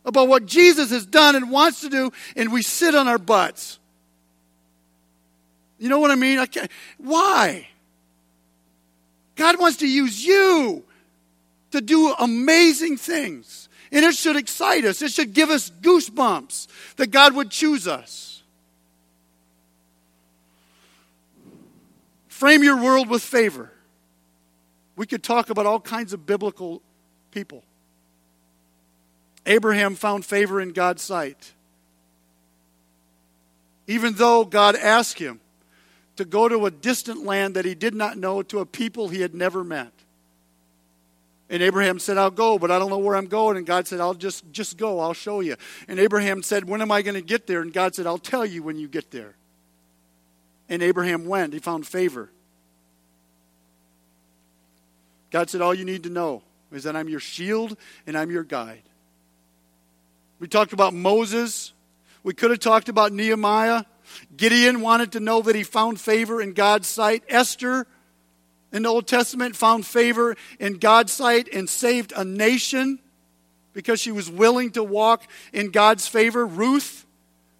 about 0.03 0.27
what 0.27 0.45
Jesus 0.45 0.91
has 0.91 1.05
done 1.05 1.35
and 1.35 1.49
wants 1.49 1.81
to 1.81 1.89
do, 1.89 2.11
and 2.35 2.51
we 2.51 2.61
sit 2.61 2.95
on 2.95 3.07
our 3.07 3.17
butts. 3.17 3.79
You 5.77 5.87
know 5.87 5.99
what 5.99 6.11
I 6.11 6.15
mean? 6.15 6.39
I 6.39 6.47
can't, 6.47 6.69
why? 6.97 7.69
God 9.35 9.57
wants 9.57 9.77
to 9.77 9.87
use 9.87 10.25
you 10.25 10.83
to 11.71 11.79
do 11.79 12.13
amazing 12.19 12.97
things. 12.97 13.68
And 13.91 14.05
it 14.05 14.15
should 14.15 14.35
excite 14.35 14.85
us. 14.85 15.01
It 15.01 15.11
should 15.11 15.33
give 15.33 15.49
us 15.49 15.71
goosebumps 15.81 16.67
that 16.97 17.07
God 17.07 17.35
would 17.35 17.49
choose 17.49 17.87
us. 17.87 18.43
Frame 22.27 22.63
your 22.63 22.77
world 22.81 23.09
with 23.09 23.21
favor. 23.21 23.71
We 24.95 25.05
could 25.05 25.23
talk 25.23 25.49
about 25.49 25.65
all 25.65 25.79
kinds 25.79 26.13
of 26.13 26.25
biblical 26.25 26.81
people. 27.31 27.63
Abraham 29.45 29.95
found 29.95 30.25
favor 30.25 30.61
in 30.61 30.71
God's 30.71 31.01
sight. 31.01 31.53
Even 33.87 34.13
though 34.13 34.45
God 34.45 34.75
asked 34.75 35.19
him 35.19 35.39
to 36.15 36.25
go 36.25 36.47
to 36.47 36.65
a 36.65 36.71
distant 36.71 37.25
land 37.25 37.55
that 37.55 37.65
he 37.65 37.73
did 37.73 37.95
not 37.95 38.17
know, 38.17 38.41
to 38.43 38.59
a 38.59 38.65
people 38.65 39.07
he 39.07 39.21
had 39.21 39.33
never 39.33 39.63
met. 39.63 39.91
And 41.49 41.63
Abraham 41.63 41.97
said, 41.97 42.17
I'll 42.17 42.29
go, 42.29 42.59
but 42.59 42.69
I 42.69 42.77
don't 42.77 42.89
know 42.89 42.99
where 42.99 43.15
I'm 43.15 43.25
going. 43.25 43.57
And 43.57 43.65
God 43.65 43.87
said, 43.87 43.99
I'll 43.99 44.13
just, 44.13 44.49
just 44.51 44.77
go, 44.77 44.99
I'll 44.99 45.13
show 45.13 45.39
you. 45.39 45.55
And 45.87 45.99
Abraham 45.99 46.43
said, 46.43 46.65
When 46.65 46.81
am 46.81 46.91
I 46.91 47.01
going 47.01 47.15
to 47.15 47.21
get 47.21 47.47
there? 47.47 47.61
And 47.61 47.73
God 47.73 47.95
said, 47.95 48.05
I'll 48.05 48.19
tell 48.19 48.45
you 48.45 48.61
when 48.61 48.77
you 48.77 48.87
get 48.87 49.09
there. 49.09 49.35
And 50.69 50.83
Abraham 50.83 51.25
went. 51.25 51.53
He 51.53 51.59
found 51.59 51.87
favor. 51.87 52.29
God 55.31 55.49
said, 55.49 55.61
All 55.61 55.73
you 55.73 55.85
need 55.85 56.03
to 56.03 56.09
know 56.09 56.43
is 56.71 56.83
that 56.83 56.95
I'm 56.95 57.09
your 57.09 57.19
shield 57.19 57.75
and 58.05 58.15
I'm 58.15 58.29
your 58.29 58.43
guide. 58.43 58.83
We 60.39 60.47
talked 60.47 60.73
about 60.73 60.93
Moses. 60.93 61.73
We 62.23 62.33
could 62.35 62.51
have 62.51 62.59
talked 62.59 62.89
about 62.89 63.11
Nehemiah. 63.11 63.85
Gideon 64.35 64.81
wanted 64.81 65.13
to 65.13 65.19
know 65.19 65.41
that 65.41 65.55
he 65.55 65.63
found 65.63 65.99
favor 65.99 66.41
in 66.41 66.53
God's 66.53 66.87
sight. 66.87 67.23
Esther 67.27 67.87
in 68.71 68.83
the 68.83 68.89
Old 68.89 69.07
Testament 69.07 69.55
found 69.55 69.85
favor 69.85 70.35
in 70.59 70.77
God's 70.77 71.11
sight 71.11 71.49
and 71.53 71.69
saved 71.69 72.13
a 72.15 72.23
nation 72.23 72.99
because 73.73 73.99
she 73.99 74.11
was 74.11 74.29
willing 74.29 74.71
to 74.71 74.83
walk 74.83 75.23
in 75.53 75.71
God's 75.71 76.07
favor. 76.07 76.45
Ruth 76.45 77.05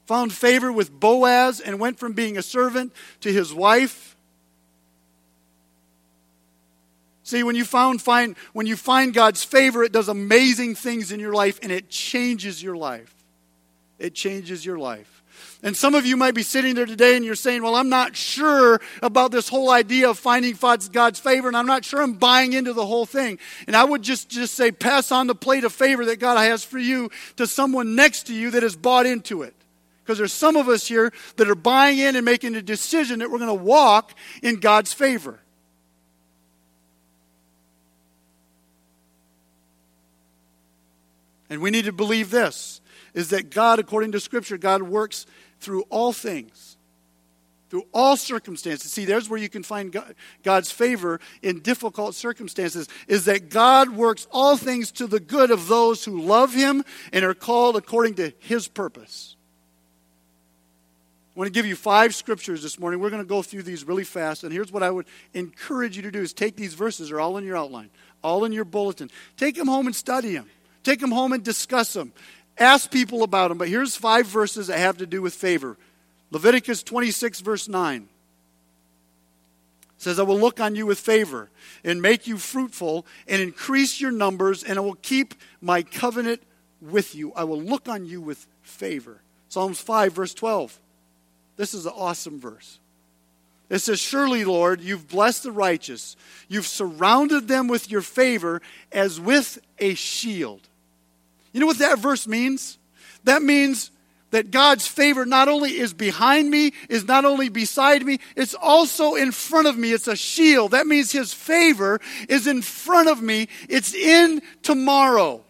found 0.05 0.33
favor 0.33 0.71
with 0.71 0.91
Boaz 0.91 1.59
and 1.59 1.79
went 1.79 1.99
from 1.99 2.13
being 2.13 2.37
a 2.37 2.41
servant 2.41 2.93
to 3.21 3.31
his 3.31 3.53
wife. 3.53 4.15
See, 7.23 7.43
when 7.43 7.55
you 7.55 7.63
found 7.63 8.01
find 8.01 8.35
when 8.53 8.65
you 8.65 8.75
find 8.75 9.13
God's 9.13 9.43
favor, 9.43 9.83
it 9.83 9.91
does 9.91 10.09
amazing 10.09 10.73
things 10.73 11.11
in 11.11 11.19
your 11.19 11.33
life 11.33 11.59
and 11.61 11.71
it 11.71 11.89
changes 11.89 12.63
your 12.63 12.75
life. 12.75 13.18
It 13.99 14.15
changes 14.15 14.65
your 14.65 14.79
life. 14.79 15.19
And 15.61 15.75
some 15.75 15.93
of 15.93 16.05
you 16.05 16.15
might 16.15 16.35
be 16.35 16.43
sitting 16.43 16.73
there 16.73 16.85
today 16.85 17.17
and 17.17 17.25
you're 17.25 17.35
saying, 17.35 17.63
Well, 17.63 17.75
I'm 17.75 17.89
not 17.89 18.15
sure 18.15 18.79
about 19.01 19.31
this 19.31 19.49
whole 19.49 19.69
idea 19.69 20.09
of 20.09 20.17
finding 20.17 20.55
God's 20.55 21.19
favor, 21.19 21.47
and 21.49 21.57
I'm 21.57 21.65
not 21.65 21.83
sure 21.83 22.01
I'm 22.01 22.13
buying 22.13 22.53
into 22.53 22.71
the 22.71 22.85
whole 22.85 23.05
thing. 23.05 23.39
And 23.67 23.75
I 23.75 23.83
would 23.83 24.01
just, 24.01 24.29
just 24.29 24.53
say, 24.53 24.71
Pass 24.71 25.11
on 25.11 25.27
the 25.27 25.35
plate 25.35 25.65
of 25.65 25.73
favor 25.73 26.05
that 26.05 26.19
God 26.19 26.37
has 26.37 26.63
for 26.63 26.79
you 26.79 27.09
to 27.35 27.45
someone 27.45 27.95
next 27.95 28.27
to 28.27 28.33
you 28.33 28.51
that 28.51 28.63
has 28.63 28.75
bought 28.75 29.05
into 29.05 29.43
it. 29.43 29.53
Because 30.03 30.17
there's 30.17 30.33
some 30.33 30.55
of 30.55 30.69
us 30.69 30.87
here 30.87 31.11
that 31.35 31.49
are 31.49 31.55
buying 31.55 31.99
in 31.99 32.15
and 32.15 32.25
making 32.25 32.55
a 32.55 32.61
decision 32.61 33.19
that 33.19 33.29
we're 33.29 33.37
going 33.37 33.55
to 33.55 33.63
walk 33.63 34.13
in 34.41 34.59
God's 34.59 34.93
favor. 34.93 35.39
And 41.49 41.61
we 41.61 41.69
need 41.69 41.85
to 41.85 41.91
believe 41.91 42.31
this 42.31 42.79
is 43.19 43.31
that 43.31 43.49
God, 43.49 43.79
according 43.79 44.13
to 44.13 44.19
Scripture, 44.21 44.57
God 44.57 44.81
works 44.81 45.25
through 45.59 45.81
all 45.89 46.13
things, 46.13 46.77
through 47.69 47.83
all 47.93 48.15
circumstances. 48.15 48.93
See, 48.93 49.03
there's 49.03 49.29
where 49.29 49.39
you 49.39 49.49
can 49.49 49.61
find 49.61 49.93
God's 50.41 50.71
favor 50.71 51.19
in 51.41 51.59
difficult 51.59 52.15
circumstances, 52.15 52.87
is 53.09 53.25
that 53.25 53.49
God 53.49 53.89
works 53.89 54.25
all 54.31 54.55
things 54.55 54.89
to 54.93 55.05
the 55.05 55.19
good 55.19 55.51
of 55.51 55.67
those 55.67 56.05
who 56.05 56.21
love 56.21 56.53
Him 56.53 56.85
and 57.11 57.25
are 57.25 57.33
called 57.33 57.75
according 57.75 58.15
to 58.15 58.31
His 58.39 58.69
purpose. 58.69 59.35
I 61.35 61.39
want 61.39 61.47
to 61.47 61.53
give 61.53 61.65
you 61.65 61.75
five 61.75 62.15
scriptures 62.15 62.63
this 62.63 62.79
morning. 62.79 63.01
We're 63.01 63.09
going 63.09 63.21
to 63.21 63.27
go 63.27 63.41
through 63.41 63.63
these 63.63 63.85
really 63.85 64.05
fast. 64.05 64.45
And 64.45 64.53
here's 64.53 64.71
what 64.71 64.81
I 64.81 64.91
would 64.91 65.07
encourage 65.33 65.97
you 65.97 66.03
to 66.03 66.11
do 66.11 66.21
is 66.21 66.31
take 66.31 66.55
these 66.55 66.73
verses, 66.73 67.09
they're 67.09 67.19
all 67.19 67.35
in 67.35 67.43
your 67.43 67.57
outline, 67.57 67.89
all 68.23 68.45
in 68.45 68.53
your 68.53 68.65
bulletin. 68.65 69.11
Take 69.35 69.55
them 69.55 69.67
home 69.67 69.87
and 69.87 69.95
study 69.95 70.35
them. 70.35 70.49
Take 70.83 71.01
them 71.01 71.11
home 71.11 71.33
and 71.33 71.43
discuss 71.43 71.93
them. 71.93 72.13
Ask 72.59 72.91
people 72.91 73.23
about 73.23 73.47
them, 73.47 73.57
but 73.57 73.69
here's 73.69 73.95
five 73.95 74.27
verses 74.27 74.67
that 74.67 74.77
have 74.77 74.97
to 74.97 75.05
do 75.05 75.21
with 75.21 75.33
favor. 75.33 75.77
Leviticus 76.29 76.83
26, 76.83 77.39
verse 77.39 77.67
9 77.67 78.07
says, 79.97 80.19
I 80.19 80.23
will 80.23 80.39
look 80.39 80.59
on 80.59 80.75
you 80.75 80.85
with 80.85 80.99
favor 80.99 81.49
and 81.83 82.01
make 82.01 82.25
you 82.25 82.37
fruitful 82.37 83.05
and 83.27 83.41
increase 83.41 83.99
your 83.99 84.11
numbers, 84.11 84.63
and 84.63 84.77
I 84.77 84.81
will 84.81 84.95
keep 84.95 85.33
my 85.61 85.83
covenant 85.83 86.41
with 86.81 87.15
you. 87.15 87.33
I 87.33 87.43
will 87.43 87.61
look 87.61 87.89
on 87.89 88.05
you 88.05 88.21
with 88.21 88.47
favor. 88.61 89.19
Psalms 89.49 89.79
5, 89.81 90.13
verse 90.13 90.33
12. 90.33 90.79
This 91.57 91.73
is 91.73 91.85
an 91.85 91.93
awesome 91.95 92.39
verse. 92.39 92.79
It 93.69 93.79
says, 93.79 93.99
Surely, 93.99 94.45
Lord, 94.45 94.79
you've 94.79 95.09
blessed 95.09 95.43
the 95.43 95.51
righteous. 95.51 96.15
You've 96.47 96.65
surrounded 96.65 97.47
them 97.49 97.67
with 97.67 97.91
your 97.91 98.01
favor 98.01 98.61
as 98.91 99.19
with 99.19 99.59
a 99.79 99.93
shield. 99.95 100.68
You 101.51 101.59
know 101.59 101.65
what 101.65 101.79
that 101.79 101.99
verse 101.99 102.27
means? 102.27 102.77
That 103.23 103.41
means 103.41 103.91
that 104.31 104.51
God's 104.51 104.87
favor 104.87 105.25
not 105.25 105.47
only 105.47 105.71
is 105.71 105.93
behind 105.93 106.49
me, 106.49 106.73
is 106.87 107.07
not 107.07 107.25
only 107.25 107.49
beside 107.49 108.05
me, 108.05 108.19
it's 108.35 108.53
also 108.53 109.15
in 109.15 109.31
front 109.31 109.67
of 109.67 109.77
me. 109.77 109.91
It's 109.91 110.07
a 110.07 110.15
shield. 110.15 110.71
That 110.71 110.87
means 110.87 111.11
His 111.11 111.33
favor 111.33 111.99
is 112.27 112.47
in 112.47 112.61
front 112.61 113.09
of 113.09 113.21
me, 113.21 113.47
it's 113.67 113.93
in 113.93 114.41
tomorrow. 114.61 115.43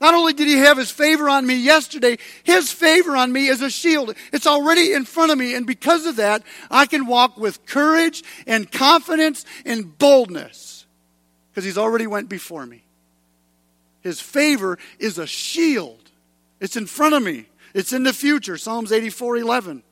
Not 0.00 0.14
only 0.14 0.32
did 0.32 0.48
He 0.48 0.56
have 0.56 0.78
His 0.78 0.90
favor 0.90 1.28
on 1.28 1.46
me 1.46 1.54
yesterday, 1.54 2.18
His 2.42 2.72
favor 2.72 3.16
on 3.16 3.32
me 3.32 3.46
is 3.46 3.62
a 3.62 3.70
shield. 3.70 4.16
It's 4.32 4.48
already 4.48 4.92
in 4.92 5.04
front 5.04 5.30
of 5.30 5.38
me, 5.38 5.54
and 5.54 5.64
because 5.64 6.06
of 6.06 6.16
that, 6.16 6.42
I 6.70 6.86
can 6.86 7.06
walk 7.06 7.36
with 7.36 7.64
courage 7.66 8.24
and 8.46 8.70
confidence 8.70 9.44
and 9.64 9.96
boldness 9.96 10.86
because 11.50 11.64
He's 11.64 11.78
already 11.78 12.08
went 12.08 12.28
before 12.28 12.66
me. 12.66 12.82
His 14.02 14.20
favor 14.20 14.78
is 14.98 15.18
a 15.18 15.26
shield. 15.26 16.10
It's 16.60 16.76
in 16.76 16.86
front 16.86 17.14
of 17.14 17.22
me. 17.22 17.46
It's 17.74 17.92
in 17.92 18.02
the 18.02 18.12
future. 18.12 18.56
Psalms 18.56 18.92
84 18.92 19.38
11. 19.38 19.82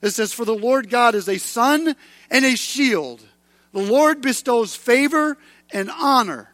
It 0.00 0.10
says, 0.10 0.32
For 0.32 0.44
the 0.44 0.54
Lord 0.54 0.90
God 0.90 1.14
is 1.14 1.28
a 1.28 1.38
sun 1.38 1.96
and 2.30 2.44
a 2.44 2.56
shield. 2.56 3.22
The 3.72 3.82
Lord 3.82 4.20
bestows 4.20 4.76
favor 4.76 5.36
and 5.72 5.90
honor. 5.90 6.52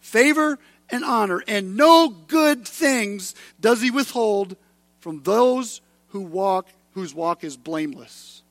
Favor 0.00 0.58
and 0.90 1.04
honor. 1.04 1.42
And 1.46 1.76
no 1.76 2.08
good 2.08 2.66
things 2.66 3.34
does 3.60 3.80
he 3.80 3.90
withhold 3.90 4.56
from 4.98 5.22
those 5.22 5.80
who 6.08 6.20
walk, 6.20 6.68
whose 6.92 7.14
walk 7.14 7.44
is 7.44 7.56
blameless. 7.56 8.42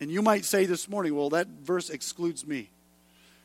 And 0.00 0.10
you 0.10 0.22
might 0.22 0.44
say 0.44 0.66
this 0.66 0.88
morning, 0.88 1.16
well, 1.16 1.30
that 1.30 1.46
verse 1.46 1.88
excludes 1.88 2.46
me 2.46 2.68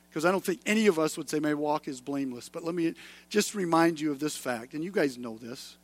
because 0.10 0.26
I 0.26 0.32
don't 0.32 0.44
think 0.44 0.62
any 0.66 0.88
of 0.88 0.98
us 0.98 1.18
would 1.18 1.30
say 1.30 1.40
my 1.40 1.54
walk 1.54 1.88
is 1.88 2.02
blameless. 2.02 2.50
But 2.50 2.64
let 2.64 2.74
me 2.74 2.96
just 3.30 3.54
remind 3.54 4.00
you 4.00 4.12
of 4.12 4.20
this 4.20 4.36
fact, 4.36 4.74
and 4.74 4.84
you 4.84 4.92
guys 4.92 5.18
know 5.18 5.38
this, 5.38 5.78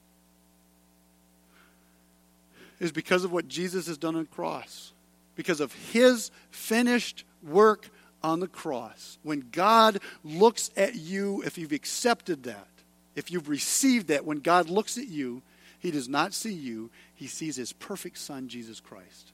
is 2.80 2.92
because 2.92 3.24
of 3.24 3.32
what 3.32 3.48
Jesus 3.48 3.88
has 3.88 3.98
done 3.98 4.16
on 4.16 4.24
the 4.24 4.30
cross, 4.30 4.92
because 5.36 5.60
of 5.60 5.74
his 5.74 6.32
finished 6.50 7.24
work 7.44 7.90
on 8.24 8.40
the 8.40 8.48
cross. 8.48 9.18
When 9.24 9.48
God 9.52 10.00
looks 10.24 10.72
at 10.76 10.96
you, 10.96 11.44
if 11.46 11.58
you've 11.58 11.72
accepted 11.72 12.44
that, 12.44 12.68
if 13.16 13.32
you've 13.32 13.48
received 13.48 14.08
that, 14.08 14.26
when 14.26 14.40
God 14.40 14.70
looks 14.70 14.98
at 14.98 15.08
you, 15.08 15.42
he 15.80 15.92
does 15.92 16.10
not 16.10 16.34
see 16.34 16.52
you, 16.52 16.90
he 17.14 17.28
sees 17.28 17.56
his 17.56 17.72
perfect 17.74 18.18
Son, 18.18 18.50
Jesus 18.50 18.80
Christ. 18.80 19.32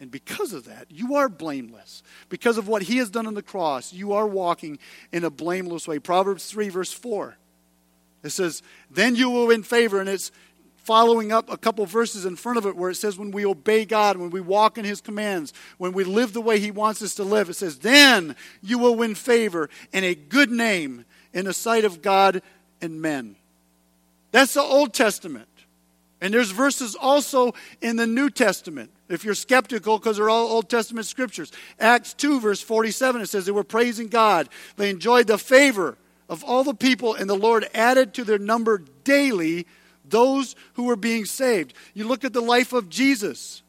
And 0.00 0.10
because 0.10 0.52
of 0.52 0.64
that, 0.66 0.86
you 0.90 1.16
are 1.16 1.28
blameless. 1.28 2.02
Because 2.28 2.56
of 2.56 2.68
what 2.68 2.82
he 2.82 2.98
has 2.98 3.10
done 3.10 3.26
on 3.26 3.34
the 3.34 3.42
cross, 3.42 3.92
you 3.92 4.12
are 4.12 4.26
walking 4.26 4.78
in 5.12 5.24
a 5.24 5.30
blameless 5.30 5.88
way. 5.88 5.98
Proverbs 5.98 6.46
3, 6.46 6.68
verse 6.68 6.92
4. 6.92 7.36
It 8.22 8.30
says, 8.30 8.62
Then 8.90 9.16
you 9.16 9.30
will 9.30 9.48
win 9.48 9.62
favor. 9.62 10.00
And 10.00 10.08
it's 10.08 10.30
following 10.76 11.32
up 11.32 11.50
a 11.50 11.56
couple 11.56 11.84
verses 11.84 12.24
in 12.24 12.36
front 12.36 12.58
of 12.58 12.66
it 12.66 12.76
where 12.76 12.90
it 12.90 12.94
says, 12.94 13.18
When 13.18 13.32
we 13.32 13.44
obey 13.44 13.84
God, 13.84 14.16
when 14.16 14.30
we 14.30 14.40
walk 14.40 14.78
in 14.78 14.84
his 14.84 15.00
commands, 15.00 15.52
when 15.78 15.92
we 15.92 16.04
live 16.04 16.32
the 16.32 16.40
way 16.40 16.60
he 16.60 16.70
wants 16.70 17.02
us 17.02 17.14
to 17.16 17.24
live, 17.24 17.50
it 17.50 17.54
says, 17.54 17.80
Then 17.80 18.36
you 18.62 18.78
will 18.78 18.94
win 18.94 19.14
favor 19.14 19.68
and 19.92 20.04
a 20.04 20.14
good 20.14 20.50
name 20.50 21.04
in 21.32 21.44
the 21.44 21.52
sight 21.52 21.84
of 21.84 22.02
God 22.02 22.40
and 22.80 23.02
men. 23.02 23.36
That's 24.30 24.54
the 24.54 24.62
Old 24.62 24.94
Testament. 24.94 25.48
And 26.20 26.32
there's 26.32 26.50
verses 26.50 26.96
also 26.98 27.54
in 27.80 27.96
the 27.96 28.06
New 28.06 28.30
Testament. 28.30 28.90
If 29.08 29.24
you're 29.24 29.34
skeptical, 29.34 29.98
because 29.98 30.16
they're 30.18 30.28
all 30.28 30.48
Old 30.48 30.68
Testament 30.68 31.06
scriptures. 31.06 31.50
Acts 31.80 32.12
2, 32.14 32.40
verse 32.40 32.60
47, 32.60 33.22
it 33.22 33.28
says 33.28 33.46
they 33.46 33.52
were 33.52 33.64
praising 33.64 34.08
God. 34.08 34.48
They 34.76 34.90
enjoyed 34.90 35.26
the 35.26 35.38
favor 35.38 35.96
of 36.28 36.44
all 36.44 36.62
the 36.62 36.74
people, 36.74 37.14
and 37.14 37.28
the 37.28 37.34
Lord 37.34 37.68
added 37.72 38.12
to 38.14 38.24
their 38.24 38.38
number 38.38 38.82
daily 39.04 39.66
those 40.04 40.56
who 40.74 40.84
were 40.84 40.96
being 40.96 41.24
saved. 41.24 41.72
You 41.94 42.06
look 42.06 42.24
at 42.24 42.32
the 42.32 42.42
life 42.42 42.72
of 42.72 42.88
Jesus. 42.88 43.62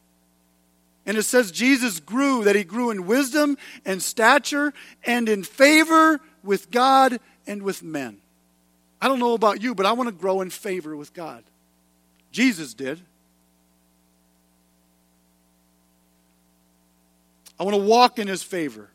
And 1.06 1.17
it 1.17 1.23
says 1.23 1.52
Jesus 1.52 1.99
grew, 1.99 2.43
that 2.43 2.56
he 2.56 2.63
grew 2.63 2.91
in 2.91 3.08
wisdom 3.08 3.58
and 3.86 4.02
stature 4.02 4.73
and 5.06 5.28
in 5.28 5.43
favor 5.43 6.19
with 6.43 6.69
God 6.69 7.19
and 7.47 7.63
with 7.63 7.82
men. 7.82 8.17
I 9.02 9.08
don't 9.08 9.19
know 9.19 9.34
about 9.34 9.62
you, 9.62 9.73
but 9.73 9.86
I 9.86 9.93
want 9.93 10.10
to 10.10 10.15
grow 10.15 10.41
in 10.41 10.49
favor 10.49 10.95
with 10.95 11.13
God. 11.13 11.43
Jesus 12.32 12.73
did. 12.73 12.99
I 17.60 17.63
want 17.63 17.76
to 17.76 17.84
walk 17.84 18.19
in 18.19 18.28
his 18.28 18.41
favor. 18.41 18.89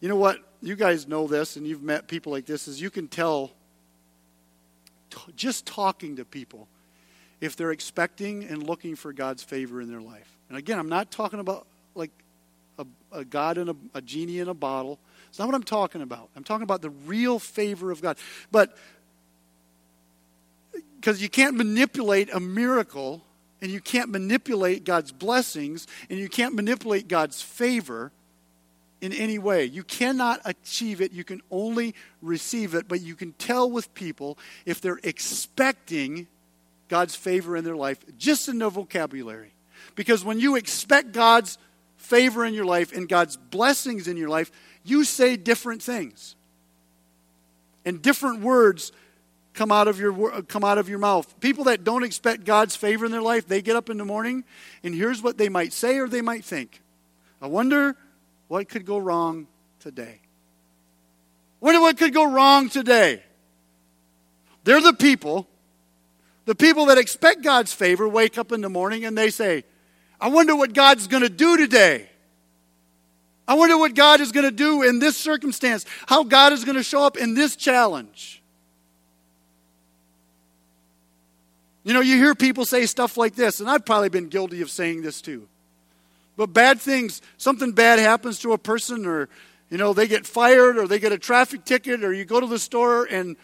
You 0.00 0.08
know 0.08 0.16
what? 0.16 0.38
You 0.60 0.76
guys 0.76 1.08
know 1.08 1.26
this, 1.26 1.56
and 1.56 1.66
you've 1.66 1.82
met 1.82 2.08
people 2.08 2.30
like 2.30 2.44
this, 2.44 2.68
is 2.68 2.80
you 2.80 2.90
can 2.90 3.08
tell 3.08 3.52
just 5.36 5.64
talking 5.64 6.16
to 6.16 6.24
people 6.24 6.68
if 7.40 7.56
they're 7.56 7.70
expecting 7.70 8.44
and 8.44 8.62
looking 8.62 8.96
for 8.96 9.12
God's 9.12 9.42
favor 9.42 9.80
in 9.80 9.88
their 9.88 10.00
life. 10.00 10.30
And 10.48 10.58
again, 10.58 10.78
I'm 10.78 10.88
not 10.88 11.10
talking 11.10 11.40
about 11.40 11.66
like 11.94 12.10
a, 12.78 12.86
a 13.12 13.24
God 13.24 13.58
in 13.58 13.68
a, 13.68 13.76
a 13.94 14.02
genie 14.02 14.40
in 14.40 14.48
a 14.48 14.54
bottle. 14.54 14.98
It's 15.28 15.38
not 15.38 15.46
what 15.46 15.54
I'm 15.54 15.62
talking 15.62 16.02
about. 16.02 16.28
I'm 16.36 16.44
talking 16.44 16.64
about 16.64 16.82
the 16.82 16.90
real 16.90 17.38
favor 17.38 17.90
of 17.90 18.02
God. 18.02 18.18
But 18.50 18.76
because 21.00 21.22
you 21.22 21.28
can't 21.28 21.56
manipulate 21.56 22.32
a 22.32 22.40
miracle 22.40 23.22
and 23.64 23.72
you 23.72 23.80
can't 23.80 24.10
manipulate 24.10 24.84
God's 24.84 25.10
blessings 25.10 25.86
and 26.10 26.18
you 26.18 26.28
can't 26.28 26.54
manipulate 26.54 27.08
God's 27.08 27.40
favor 27.40 28.12
in 29.00 29.14
any 29.14 29.38
way. 29.38 29.64
You 29.64 29.82
cannot 29.82 30.42
achieve 30.44 31.00
it. 31.00 31.12
You 31.12 31.24
can 31.24 31.40
only 31.50 31.94
receive 32.20 32.74
it, 32.74 32.88
but 32.88 33.00
you 33.00 33.14
can 33.14 33.32
tell 33.32 33.70
with 33.70 33.94
people 33.94 34.36
if 34.66 34.82
they're 34.82 35.00
expecting 35.02 36.26
God's 36.88 37.16
favor 37.16 37.56
in 37.56 37.64
their 37.64 37.74
life 37.74 38.00
just 38.18 38.50
in 38.50 38.58
their 38.58 38.68
vocabulary. 38.68 39.54
Because 39.94 40.22
when 40.22 40.38
you 40.38 40.56
expect 40.56 41.12
God's 41.12 41.56
favor 41.96 42.44
in 42.44 42.52
your 42.52 42.66
life 42.66 42.92
and 42.92 43.08
God's 43.08 43.38
blessings 43.38 44.08
in 44.08 44.18
your 44.18 44.28
life, 44.28 44.52
you 44.84 45.04
say 45.04 45.38
different 45.38 45.82
things. 45.82 46.36
And 47.86 48.02
different 48.02 48.42
words 48.42 48.92
come 49.54 49.72
out 49.72 49.88
of 49.88 49.98
your 49.98 50.34
uh, 50.34 50.42
come 50.42 50.64
out 50.64 50.78
of 50.78 50.88
your 50.88 50.98
mouth. 50.98 51.40
People 51.40 51.64
that 51.64 51.84
don't 51.84 52.02
expect 52.02 52.44
God's 52.44 52.76
favor 52.76 53.06
in 53.06 53.12
their 53.12 53.22
life, 53.22 53.48
they 53.48 53.62
get 53.62 53.76
up 53.76 53.88
in 53.88 53.96
the 53.96 54.04
morning 54.04 54.44
and 54.82 54.94
here's 54.94 55.22
what 55.22 55.38
they 55.38 55.48
might 55.48 55.72
say 55.72 55.98
or 55.98 56.08
they 56.08 56.20
might 56.20 56.44
think. 56.44 56.82
I 57.40 57.46
wonder 57.46 57.96
what 58.48 58.68
could 58.68 58.84
go 58.84 58.98
wrong 58.98 59.46
today. 59.80 60.20
Wonder 61.60 61.80
what 61.80 61.96
could 61.96 62.12
go 62.12 62.30
wrong 62.30 62.68
today. 62.68 63.22
They're 64.64 64.80
the 64.80 64.92
people 64.92 65.48
the 66.44 66.54
people 66.54 66.86
that 66.86 66.98
expect 66.98 67.42
God's 67.42 67.72
favor 67.72 68.08
wake 68.08 68.36
up 68.36 68.52
in 68.52 68.60
the 68.60 68.68
morning 68.68 69.04
and 69.04 69.16
they 69.16 69.30
say, 69.30 69.64
I 70.20 70.28
wonder 70.28 70.54
what 70.54 70.74
God's 70.74 71.06
going 71.06 71.22
to 71.22 71.28
do 71.28 71.56
today. 71.56 72.08
I 73.46 73.54
wonder 73.54 73.76
what 73.76 73.94
God 73.94 74.20
is 74.20 74.32
going 74.32 74.44
to 74.44 74.50
do 74.50 74.82
in 74.82 74.98
this 74.98 75.16
circumstance, 75.16 75.84
how 76.06 76.24
God 76.24 76.52
is 76.52 76.64
going 76.64 76.76
to 76.76 76.82
show 76.82 77.04
up 77.04 77.16
in 77.16 77.34
this 77.34 77.56
challenge. 77.56 78.42
You 81.84 81.92
know, 81.92 82.00
you 82.00 82.16
hear 82.16 82.34
people 82.34 82.64
say 82.64 82.86
stuff 82.86 83.16
like 83.18 83.34
this, 83.34 83.60
and 83.60 83.68
I've 83.68 83.84
probably 83.84 84.08
been 84.08 84.28
guilty 84.28 84.62
of 84.62 84.70
saying 84.70 85.02
this 85.02 85.20
too. 85.20 85.46
But 86.36 86.46
bad 86.46 86.80
things, 86.80 87.20
something 87.36 87.72
bad 87.72 87.98
happens 87.98 88.40
to 88.40 88.54
a 88.54 88.58
person, 88.58 89.06
or, 89.06 89.28
you 89.70 89.76
know, 89.76 89.92
they 89.92 90.08
get 90.08 90.26
fired, 90.26 90.78
or 90.78 90.88
they 90.88 90.98
get 90.98 91.12
a 91.12 91.18
traffic 91.18 91.64
ticket, 91.64 92.02
or 92.02 92.12
you 92.12 92.24
go 92.24 92.40
to 92.40 92.46
the 92.46 92.58
store 92.58 93.04
and 93.04 93.36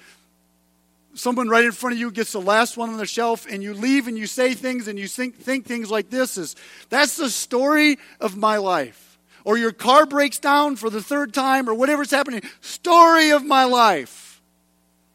someone 1.14 1.48
right 1.48 1.64
in 1.64 1.72
front 1.72 1.94
of 1.94 2.00
you 2.00 2.10
gets 2.10 2.32
the 2.32 2.40
last 2.40 2.76
one 2.76 2.88
on 2.88 2.96
the 2.96 3.06
shelf 3.06 3.46
and 3.50 3.62
you 3.62 3.74
leave 3.74 4.06
and 4.06 4.16
you 4.16 4.26
say 4.26 4.54
things 4.54 4.88
and 4.88 4.98
you 4.98 5.08
think, 5.08 5.36
think 5.36 5.66
things 5.66 5.90
like 5.90 6.08
this 6.08 6.38
is 6.38 6.54
that's 6.88 7.16
the 7.16 7.28
story 7.28 7.98
of 8.20 8.36
my 8.36 8.58
life. 8.58 9.18
Or 9.44 9.58
your 9.58 9.72
car 9.72 10.06
breaks 10.06 10.38
down 10.38 10.76
for 10.76 10.88
the 10.88 11.02
third 11.02 11.34
time 11.34 11.68
or 11.68 11.74
whatever's 11.74 12.10
happening 12.10 12.42
story 12.60 13.30
of 13.30 13.44
my 13.44 13.64
life. 13.64 14.40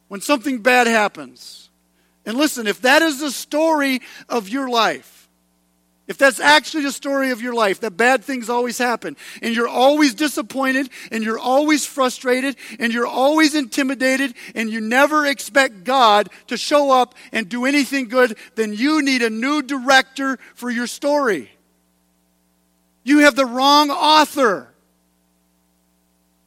When 0.07 0.21
something 0.21 0.61
bad 0.61 0.87
happens 0.87 1.64
and 2.25 2.37
listen 2.37 2.67
if 2.67 2.81
that 2.81 3.01
is 3.01 3.19
the 3.19 3.31
story 3.31 4.01
of 4.29 4.49
your 4.49 4.69
life 4.69 5.15
if 6.07 6.19
that's 6.19 6.39
actually 6.39 6.83
the 6.83 6.91
story 6.91 7.31
of 7.31 7.41
your 7.41 7.55
life, 7.55 7.79
that 7.79 7.97
bad 7.97 8.23
things 8.23 8.49
always 8.49 8.77
happen, 8.77 9.17
and 9.41 9.55
you're 9.55 9.67
always 9.67 10.13
disappointed, 10.13 10.89
and 11.11 11.23
you're 11.23 11.39
always 11.39 11.85
frustrated, 11.85 12.57
and 12.79 12.93
you're 12.93 13.07
always 13.07 13.55
intimidated, 13.55 14.35
and 14.53 14.69
you 14.69 14.81
never 14.81 15.25
expect 15.25 15.83
God 15.83 16.29
to 16.47 16.57
show 16.57 16.91
up 16.91 17.15
and 17.31 17.49
do 17.49 17.65
anything 17.65 18.07
good, 18.07 18.37
then 18.53 18.73
you 18.73 19.01
need 19.01 19.23
a 19.23 19.31
new 19.31 19.63
director 19.63 20.37
for 20.53 20.69
your 20.69 20.85
story. 20.85 21.49
You 23.03 23.19
have 23.19 23.35
the 23.35 23.45
wrong 23.45 23.89
author. 23.89 24.69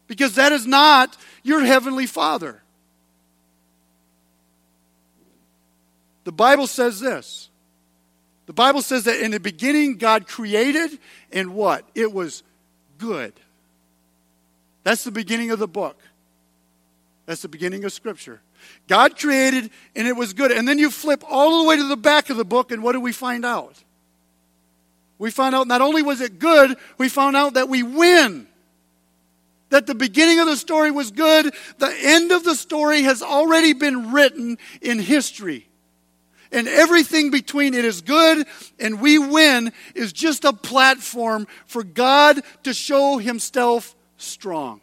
Because 0.07 0.37
that 0.37 0.53
is 0.53 0.67
not 0.67 1.17
your 1.43 1.61
heavenly 1.61 2.07
Father. 2.07 2.62
The 6.29 6.33
Bible 6.33 6.67
says 6.67 7.01
this 7.01 7.49
the 8.45 8.53
Bible 8.53 8.83
says 8.83 9.05
that 9.05 9.19
in 9.19 9.31
the 9.31 9.41
beginning, 9.41 9.97
God 9.97 10.29
created, 10.29 10.99
and 11.33 11.55
what? 11.55 11.87
It 11.95 12.12
was 12.12 12.43
good. 12.99 13.33
That's 14.83 15.05
the 15.05 15.11
beginning 15.11 15.53
of 15.53 15.59
the 15.59 15.67
book. 15.67 15.99
That's 17.25 17.41
the 17.41 17.49
beginning 17.49 17.83
of 17.87 17.95
Scripture. 17.95 18.43
God 18.88 19.19
created, 19.19 19.71
and 19.97 20.07
it 20.07 20.17
was 20.17 20.35
good. 20.35 20.51
And 20.51 20.69
then 20.69 20.77
you 20.77 20.91
flip 20.91 21.25
all 21.27 21.62
the 21.62 21.67
way 21.67 21.77
to 21.77 21.88
the 21.88 21.97
back 21.97 22.29
of 22.29 22.37
the 22.37 22.45
book, 22.45 22.73
and 22.73 22.83
what 22.83 22.93
do 22.93 23.01
we 23.01 23.12
find 23.12 23.47
out? 23.47 23.83
We 25.17 25.31
find 25.31 25.55
out 25.55 25.67
not 25.67 25.81
only 25.81 26.03
was 26.03 26.21
it 26.21 26.38
good, 26.38 26.77
we 26.99 27.09
found 27.09 27.38
out 27.38 27.55
that 27.55 27.71
we 27.71 27.83
win. 27.83 28.49
That 29.71 29.87
the 29.87 29.95
beginning 29.95 30.41
of 30.41 30.47
the 30.47 30.59
story 30.59 30.91
was 30.91 31.11
good, 31.11 31.55
the 31.79 31.97
end 32.03 32.33
of 32.33 32.45
the 32.45 32.55
story 32.55 33.05
has 33.05 33.23
already 33.23 33.73
been 33.73 34.12
written 34.12 34.59
in 34.83 34.99
history 34.99 35.68
and 36.53 36.69
everything 36.69 37.31
between 37.31 37.75
it 37.75 37.85
is 37.85 38.01
good 38.01 38.47
and 38.79 39.01
we 39.01 39.19
win 39.19 39.73
is 39.95 40.13
just 40.13 40.45
a 40.45 40.53
platform 40.53 41.47
for 41.67 41.83
God 41.83 42.41
to 42.65 42.73
show 42.73 43.19
himself 43.19 43.95
strong. 44.17 44.81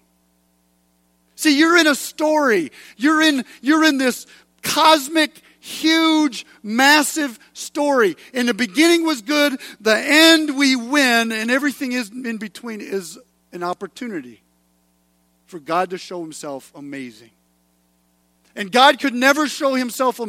See, 1.35 1.57
you're 1.57 1.77
in 1.77 1.87
a 1.87 1.95
story. 1.95 2.71
You're 2.97 3.21
in, 3.21 3.43
you're 3.61 3.83
in 3.83 3.97
this 3.97 4.25
cosmic, 4.61 5.41
huge, 5.59 6.45
massive 6.63 7.37
story. 7.53 8.15
And 8.33 8.47
the 8.47 8.53
beginning 8.53 9.05
was 9.05 9.21
good, 9.21 9.59
the 9.81 9.97
end 9.97 10.57
we 10.57 10.75
win, 10.75 11.31
and 11.31 11.51
everything 11.51 11.91
is 11.91 12.09
in 12.09 12.37
between 12.37 12.81
is 12.81 13.19
an 13.51 13.63
opportunity 13.63 14.41
for 15.47 15.59
God 15.59 15.89
to 15.89 15.97
show 15.97 16.21
himself 16.21 16.71
amazing. 16.75 17.31
And 18.55 18.71
God 18.71 18.99
could 18.99 19.13
never 19.13 19.47
show 19.47 19.73
himself 19.73 20.21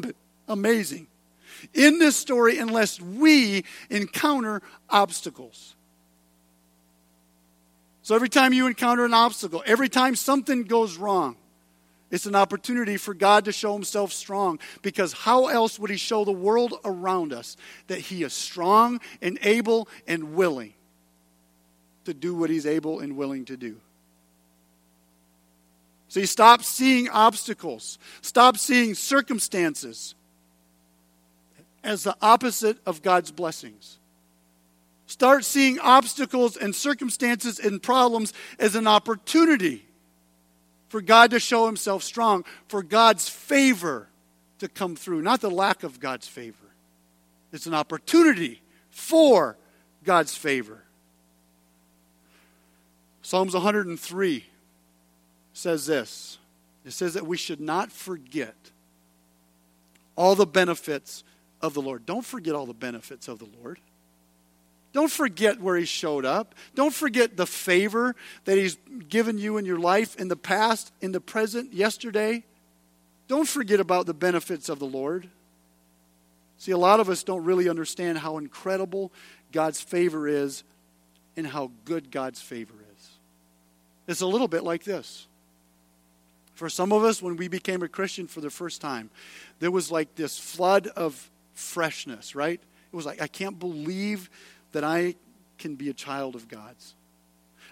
amazing 0.49 1.07
in 1.75 1.99
this 1.99 2.17
story 2.17 2.59
unless 2.59 3.01
we 3.01 3.65
encounter 3.91 4.63
obstacles. 4.89 5.75
So 8.03 8.15
every 8.15 8.29
time 8.29 8.53
you 8.53 8.67
encounter 8.67 9.05
an 9.05 9.15
obstacle, 9.15 9.63
every 9.67 9.89
time 9.89 10.15
something 10.15 10.63
goes 10.63 10.97
wrong, 10.97 11.37
it's 12.11 12.27
an 12.27 12.37
opportunity 12.37 12.97
for 12.97 13.15
God 13.15 13.47
to 13.47 13.53
show 13.53 13.73
himself 13.73 14.13
strong 14.13 14.61
because 14.83 15.13
how 15.13 15.49
else 15.49 15.79
would 15.79 15.91
he 15.91 15.97
show 15.97 16.25
the 16.25 16.33
world 16.33 16.75
around 16.85 17.33
us 17.33 17.57
that 17.89 17.99
he 17.99 18.23
is 18.23 18.33
strong 18.33 19.01
and 19.21 19.39
able 19.43 19.89
and 20.07 20.35
willing 20.35 20.75
to 22.05 22.15
do 22.15 22.35
what 22.37 22.49
he's 22.49 22.65
able 22.65 23.01
and 23.01 23.17
willing 23.17 23.45
to 23.47 23.57
do? 23.57 23.81
So 26.09 26.21
you 26.21 26.27
stop 26.27 26.63
seeing 26.63 27.09
obstacles, 27.09 27.99
stop 28.23 28.57
seeing 28.57 28.95
circumstances 28.95 30.15
as 31.87 32.03
the 32.03 32.17
opposite 32.21 32.79
of 32.85 33.01
God's 33.01 33.31
blessings. 33.31 33.99
Start 35.07 35.45
seeing 35.45 35.79
obstacles 35.79 36.57
and 36.57 36.75
circumstances 36.75 37.61
and 37.61 37.81
problems 37.81 38.33
as 38.59 38.75
an 38.75 38.89
opportunity 38.89 39.87
for 40.89 41.01
God 41.01 41.31
to 41.31 41.39
show 41.39 41.67
himself 41.67 42.03
strong, 42.03 42.45
for 42.67 42.83
God's 42.83 43.29
favor 43.29 44.09
to 44.59 44.69
come 44.69 44.97
through, 44.97 45.23
not 45.23 45.41
the 45.41 45.51
lack 45.51 45.85
of 45.85 46.01
God's 46.01 46.27
favor. 46.27 46.57
It's 47.53 47.67
an 47.67 47.75
opportunity 47.75 48.61
for 48.91 49.57
God's 50.03 50.37
favor. 50.37 50.83
Psalms 53.23 53.55
103 53.55 54.45
says 55.53 55.87
this 55.87 56.39
it 56.85 56.93
says 56.93 57.15
that 57.15 57.27
we 57.27 57.37
should 57.37 57.61
not 57.61 57.93
forget 57.93 58.55
all 60.17 60.35
the 60.35 60.47
benefits 60.47 61.23
of 61.67 61.75
the 61.75 61.83
Lord. 61.83 62.07
Don't 62.07 62.25
forget 62.25 62.55
all 62.55 62.65
the 62.65 62.73
benefits 62.73 63.29
of 63.29 63.39
the 63.39 63.49
Lord. 63.61 63.79
Don't 64.93 65.11
forget 65.11 65.61
where 65.61 65.77
He 65.77 65.85
showed 65.85 66.25
up. 66.25 66.55
Don't 66.75 66.95
forget 66.95 67.37
the 67.37 67.47
favor 67.47 68.17
that 68.47 68.57
He's 68.57 68.79
given 69.09 69.37
you 69.37 69.59
in 69.59 69.67
your 69.67 69.79
life 69.79 70.17
in 70.17 70.29
the 70.29 70.37
past, 70.37 70.91
in 71.03 71.13
the 71.13 71.21
present, 71.21 71.75
yesterday. 71.75 72.45
Don't 73.29 73.47
forget 73.47 73.81
about 73.81 74.07
the 74.07 74.15
benefits 74.15 74.71
of 74.71 74.79
the 74.79 74.87
Lord. 74.87 75.29
See, 76.59 76.73
a 76.73 76.79
lot 76.79 77.01
of 77.01 77.11
us 77.11 77.23
don't 77.23 77.45
really 77.45 77.69
understand 77.69 78.19
how 78.19 78.39
incredible 78.39 79.13
God's 79.53 79.81
favor 79.81 80.27
is 80.27 80.65
and 81.37 81.47
how 81.47 81.71
good 81.85 82.11
God's 82.11 82.41
favor 82.41 82.75
is. 82.97 83.11
It's 84.07 84.23
a 84.23 84.27
little 84.27 84.49
bit 84.49 84.65
like 84.65 84.85
this. 84.85 85.27
For 86.55 86.71
some 86.71 86.91
of 86.93 87.05
us, 87.05 87.21
when 87.21 87.37
we 87.37 87.49
became 87.49 87.83
a 87.83 87.89
Christian 87.89 88.27
for 88.27 88.41
the 88.41 88.49
first 88.49 88.81
time, 88.81 89.11
there 89.59 89.71
was 89.71 89.91
like 89.91 90.15
this 90.15 90.39
flood 90.39 90.87
of 90.87 91.31
freshness, 91.57 92.35
right? 92.35 92.61
It 92.61 92.97
was 92.97 93.07
like, 93.07 93.21
I 93.21 93.27
can't 93.27 93.59
believe 93.59 94.31
that 94.73 94.85
I 94.85 95.17
can 95.59 95.75
be 95.75 95.89
a 95.89 95.95
child 95.95 96.35
of 96.35 96.49
God's. 96.49 96.95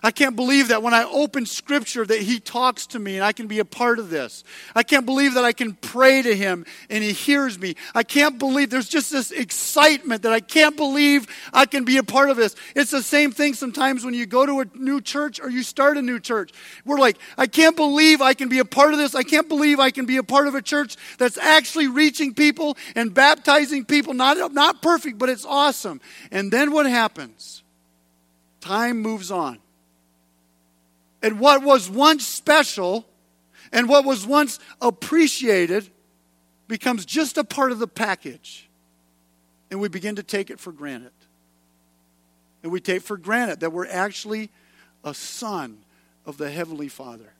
I 0.04 0.10
can't 0.10 0.36
believe 0.36 0.68
that 0.68 0.82
when 0.82 0.92
I 0.92 1.04
open 1.04 1.46
scripture 1.46 2.04
that 2.04 2.20
he 2.20 2.38
talks 2.38 2.88
to 2.88 2.98
me 2.98 3.14
and 3.14 3.24
I 3.24 3.32
can 3.32 3.46
be 3.46 3.58
a 3.58 3.64
part 3.64 3.98
of 3.98 4.10
this. 4.10 4.44
I 4.74 4.82
can't 4.82 5.06
believe 5.06 5.32
that 5.32 5.44
I 5.44 5.54
can 5.54 5.72
pray 5.72 6.20
to 6.20 6.36
him 6.36 6.66
and 6.90 7.02
he 7.02 7.12
hears 7.12 7.58
me. 7.58 7.74
I 7.94 8.02
can't 8.02 8.38
believe 8.38 8.68
there's 8.68 8.90
just 8.90 9.10
this 9.10 9.30
excitement 9.30 10.20
that 10.24 10.32
I 10.32 10.40
can't 10.40 10.76
believe 10.76 11.26
I 11.54 11.64
can 11.64 11.86
be 11.86 11.96
a 11.96 12.02
part 12.02 12.28
of 12.28 12.36
this. 12.36 12.54
It's 12.76 12.90
the 12.90 13.02
same 13.02 13.32
thing 13.32 13.54
sometimes 13.54 14.04
when 14.04 14.12
you 14.12 14.26
go 14.26 14.44
to 14.44 14.60
a 14.60 14.66
new 14.74 15.00
church 15.00 15.40
or 15.40 15.48
you 15.48 15.62
start 15.62 15.96
a 15.96 16.02
new 16.02 16.20
church. 16.20 16.52
We're 16.84 16.98
like, 16.98 17.16
I 17.38 17.46
can't 17.46 17.74
believe 17.74 18.20
I 18.20 18.34
can 18.34 18.50
be 18.50 18.58
a 18.58 18.66
part 18.66 18.92
of 18.92 18.98
this. 18.98 19.14
I 19.14 19.22
can't 19.22 19.48
believe 19.48 19.80
I 19.80 19.90
can 19.90 20.04
be 20.04 20.18
a 20.18 20.22
part 20.22 20.48
of 20.48 20.54
a 20.54 20.60
church 20.60 20.98
that's 21.16 21.38
actually 21.38 21.88
reaching 21.88 22.34
people 22.34 22.76
and 22.94 23.14
baptizing 23.14 23.86
people. 23.86 24.12
Not, 24.12 24.52
not 24.52 24.82
perfect, 24.82 25.16
but 25.16 25.30
it's 25.30 25.46
awesome. 25.46 26.02
And 26.30 26.52
then 26.52 26.72
what 26.72 26.84
happens? 26.84 27.62
Time 28.60 29.00
moves 29.00 29.30
on 29.30 29.63
and 31.24 31.40
what 31.40 31.62
was 31.62 31.88
once 31.88 32.26
special 32.26 33.06
and 33.72 33.88
what 33.88 34.04
was 34.04 34.26
once 34.26 34.58
appreciated 34.82 35.88
becomes 36.68 37.06
just 37.06 37.38
a 37.38 37.44
part 37.44 37.72
of 37.72 37.78
the 37.78 37.88
package. 37.88 38.68
And 39.70 39.80
we 39.80 39.88
begin 39.88 40.16
to 40.16 40.22
take 40.22 40.50
it 40.50 40.60
for 40.60 40.70
granted. 40.70 41.12
And 42.62 42.70
we 42.70 42.78
take 42.78 43.00
for 43.00 43.16
granted 43.16 43.60
that 43.60 43.72
we're 43.72 43.88
actually 43.88 44.50
a 45.02 45.14
son 45.14 45.78
of 46.26 46.36
the 46.36 46.50
Heavenly 46.50 46.88
Father. 46.88 47.32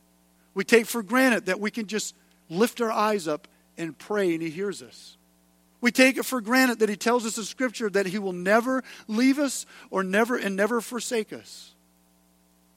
We 0.54 0.64
take 0.64 0.86
for 0.86 1.02
granted 1.02 1.44
that 1.46 1.60
we 1.60 1.70
can 1.70 1.86
just 1.86 2.14
lift 2.48 2.80
our 2.80 2.90
eyes 2.90 3.28
up 3.28 3.46
and 3.76 3.98
pray 3.98 4.32
and 4.32 4.42
He 4.42 4.48
hears 4.48 4.82
us. 4.82 5.18
We 5.82 5.90
take 5.90 6.16
it 6.16 6.24
for 6.24 6.40
granted 6.40 6.78
that 6.78 6.88
He 6.88 6.96
tells 6.96 7.26
us 7.26 7.36
in 7.36 7.44
Scripture 7.44 7.90
that 7.90 8.06
He 8.06 8.18
will 8.18 8.32
never 8.32 8.82
leave 9.08 9.38
us 9.38 9.66
or 9.90 10.02
never 10.02 10.36
and 10.36 10.56
never 10.56 10.80
forsake 10.80 11.34
us. 11.34 11.73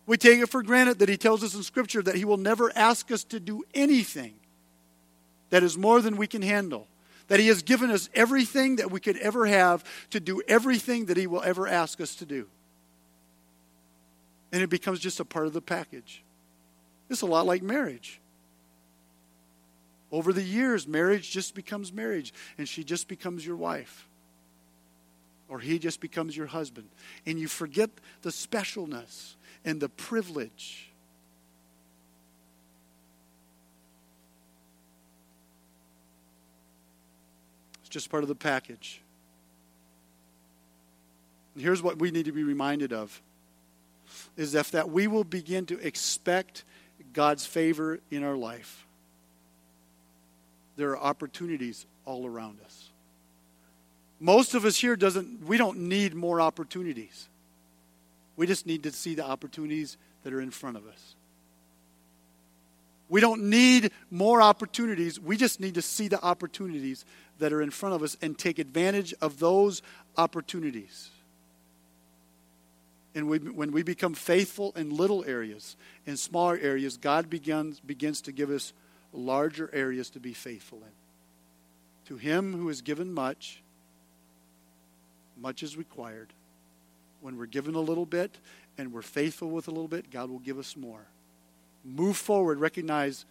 We 0.07 0.17
take 0.17 0.39
it 0.39 0.49
for 0.49 0.63
granted 0.63 0.99
that 0.99 1.09
he 1.09 1.17
tells 1.17 1.43
us 1.43 1.53
in 1.53 1.61
Scripture 1.63 2.01
that 2.01 2.15
he 2.15 2.25
will 2.25 2.37
never 2.37 2.71
ask 2.75 3.11
us 3.11 3.25
to 3.25 3.39
do 3.41 3.63
anything 3.73 4.35
that 5.49 5.63
is 5.63 5.77
more 5.77 6.01
than 6.01 6.15
we 6.15 6.27
can 6.27 6.41
handle. 6.41 6.87
That 7.27 7.41
he 7.41 7.47
has 7.47 7.61
given 7.61 7.91
us 7.91 8.09
everything 8.15 8.77
that 8.77 8.89
we 8.89 9.01
could 9.01 9.17
ever 9.17 9.45
have 9.45 9.83
to 10.11 10.21
do 10.21 10.41
everything 10.47 11.07
that 11.07 11.17
he 11.17 11.27
will 11.27 11.43
ever 11.43 11.67
ask 11.67 11.99
us 11.99 12.15
to 12.15 12.25
do. 12.25 12.47
And 14.53 14.63
it 14.63 14.69
becomes 14.69 15.01
just 15.01 15.19
a 15.19 15.25
part 15.25 15.45
of 15.45 15.51
the 15.51 15.61
package. 15.61 16.23
It's 17.09 17.21
a 17.21 17.25
lot 17.25 17.45
like 17.45 17.61
marriage. 17.61 18.21
Over 20.09 20.31
the 20.31 20.43
years, 20.43 20.87
marriage 20.87 21.31
just 21.31 21.53
becomes 21.53 21.91
marriage, 21.91 22.33
and 22.57 22.67
she 22.67 22.85
just 22.85 23.09
becomes 23.09 23.45
your 23.45 23.57
wife. 23.57 24.07
Or 25.49 25.59
he 25.59 25.79
just 25.79 25.99
becomes 25.99 26.35
your 26.35 26.47
husband. 26.47 26.87
And 27.25 27.37
you 27.37 27.49
forget 27.49 27.89
the 28.21 28.29
specialness 28.29 29.35
and 29.67 29.81
the 29.81 29.89
privilege. 29.89 30.89
It's 37.81 37.89
just 37.89 38.09
part 38.09 38.23
of 38.23 38.29
the 38.29 38.35
package. 38.35 39.01
And 41.53 41.61
here's 41.61 41.83
what 41.83 41.99
we 41.99 42.11
need 42.11 42.25
to 42.25 42.31
be 42.31 42.43
reminded 42.43 42.93
of 42.93 43.21
is 44.37 44.55
if 44.55 44.71
that 44.71 44.89
we 44.89 45.05
will 45.07 45.25
begin 45.25 45.65
to 45.65 45.77
expect 45.85 46.63
God's 47.11 47.45
favor 47.45 47.99
in 48.09 48.23
our 48.23 48.37
life. 48.37 48.85
There 50.77 50.91
are 50.91 50.97
opportunities 50.97 51.85
all 52.05 52.25
around 52.25 52.59
us. 52.63 52.89
Most 54.21 54.53
of 54.53 54.63
us 54.63 54.77
here 54.77 54.95
doesn't 54.95 55.45
we 55.45 55.57
don't 55.57 55.77
need 55.89 56.15
more 56.15 56.39
opportunities. 56.39 57.27
We 58.37 58.45
just 58.47 58.65
need 58.65 58.83
to 58.83 58.91
see 58.91 59.15
the 59.15 59.25
opportunities 59.25 59.97
that 60.23 60.31
are 60.31 60.39
in 60.39 60.51
front 60.51 60.77
of 60.77 60.87
us. 60.87 61.15
We 63.09 63.19
don't 63.19 63.49
need 63.49 63.91
more 64.11 64.41
opportunities. 64.41 65.19
We 65.19 65.37
just 65.37 65.59
need 65.59 65.75
to 65.75 65.81
see 65.81 66.07
the 66.07 66.21
opportunities 66.23 67.03
that 67.39 67.51
are 67.51 67.61
in 67.61 67.71
front 67.71 67.95
of 67.95 68.03
us 68.03 68.15
and 68.21 68.37
take 68.37 68.59
advantage 68.59 69.13
of 69.21 69.39
those 69.39 69.81
opportunities. 70.17 71.09
And 73.15 73.27
we, 73.27 73.39
when 73.39 73.71
we 73.71 73.81
become 73.81 74.13
faithful 74.13 74.73
in 74.75 74.95
little 74.95 75.25
areas, 75.25 75.75
in 76.05 76.17
smaller 76.17 76.59
areas, 76.61 76.97
God 76.97 77.29
begins, 77.29 77.79
begins 77.79 78.21
to 78.21 78.31
give 78.31 78.51
us 78.51 78.73
larger 79.13 79.69
areas 79.73 80.09
to 80.11 80.19
be 80.19 80.33
faithful 80.33 80.79
in. 80.79 80.91
To 82.09 82.17
him 82.17 82.53
who 82.53 82.67
has 82.67 82.81
given 82.81 83.11
much, 83.11 83.63
much 85.39 85.63
is 85.63 85.77
required 85.77 86.33
when 87.21 87.37
we're 87.37 87.45
given 87.45 87.75
a 87.75 87.81
little 87.81 88.05
bit 88.05 88.37
and 88.77 88.93
we're 88.93 89.01
faithful 89.01 89.49
with 89.49 89.67
a 89.67 89.71
little 89.71 89.87
bit, 89.87 90.11
God 90.11 90.29
will 90.29 90.39
give 90.39 90.59
us 90.59 90.75
more. 90.75 91.05
Move 91.83 92.17
forward, 92.17 92.59
recognize 92.59 93.25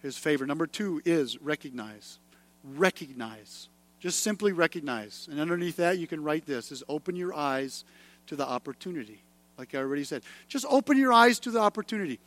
His 0.00 0.16
favor. 0.16 0.46
Number 0.46 0.66
two 0.66 1.02
is 1.04 1.40
recognize. 1.40 2.18
Recognize. 2.64 3.68
Just 4.00 4.20
simply 4.20 4.52
recognize. 4.52 5.28
And 5.30 5.38
underneath 5.38 5.76
that, 5.76 5.98
you 5.98 6.06
can 6.06 6.22
write 6.22 6.46
this 6.46 6.72
is 6.72 6.82
open 6.88 7.14
your 7.14 7.34
eyes 7.34 7.84
to 8.26 8.36
the 8.36 8.46
opportunity. 8.46 9.22
Like 9.58 9.74
I 9.74 9.78
already 9.78 10.04
said, 10.04 10.22
just 10.48 10.66
open 10.68 10.98
your 10.98 11.12
eyes 11.12 11.38
to 11.40 11.50
the 11.50 11.60
opportunity. 11.60 12.18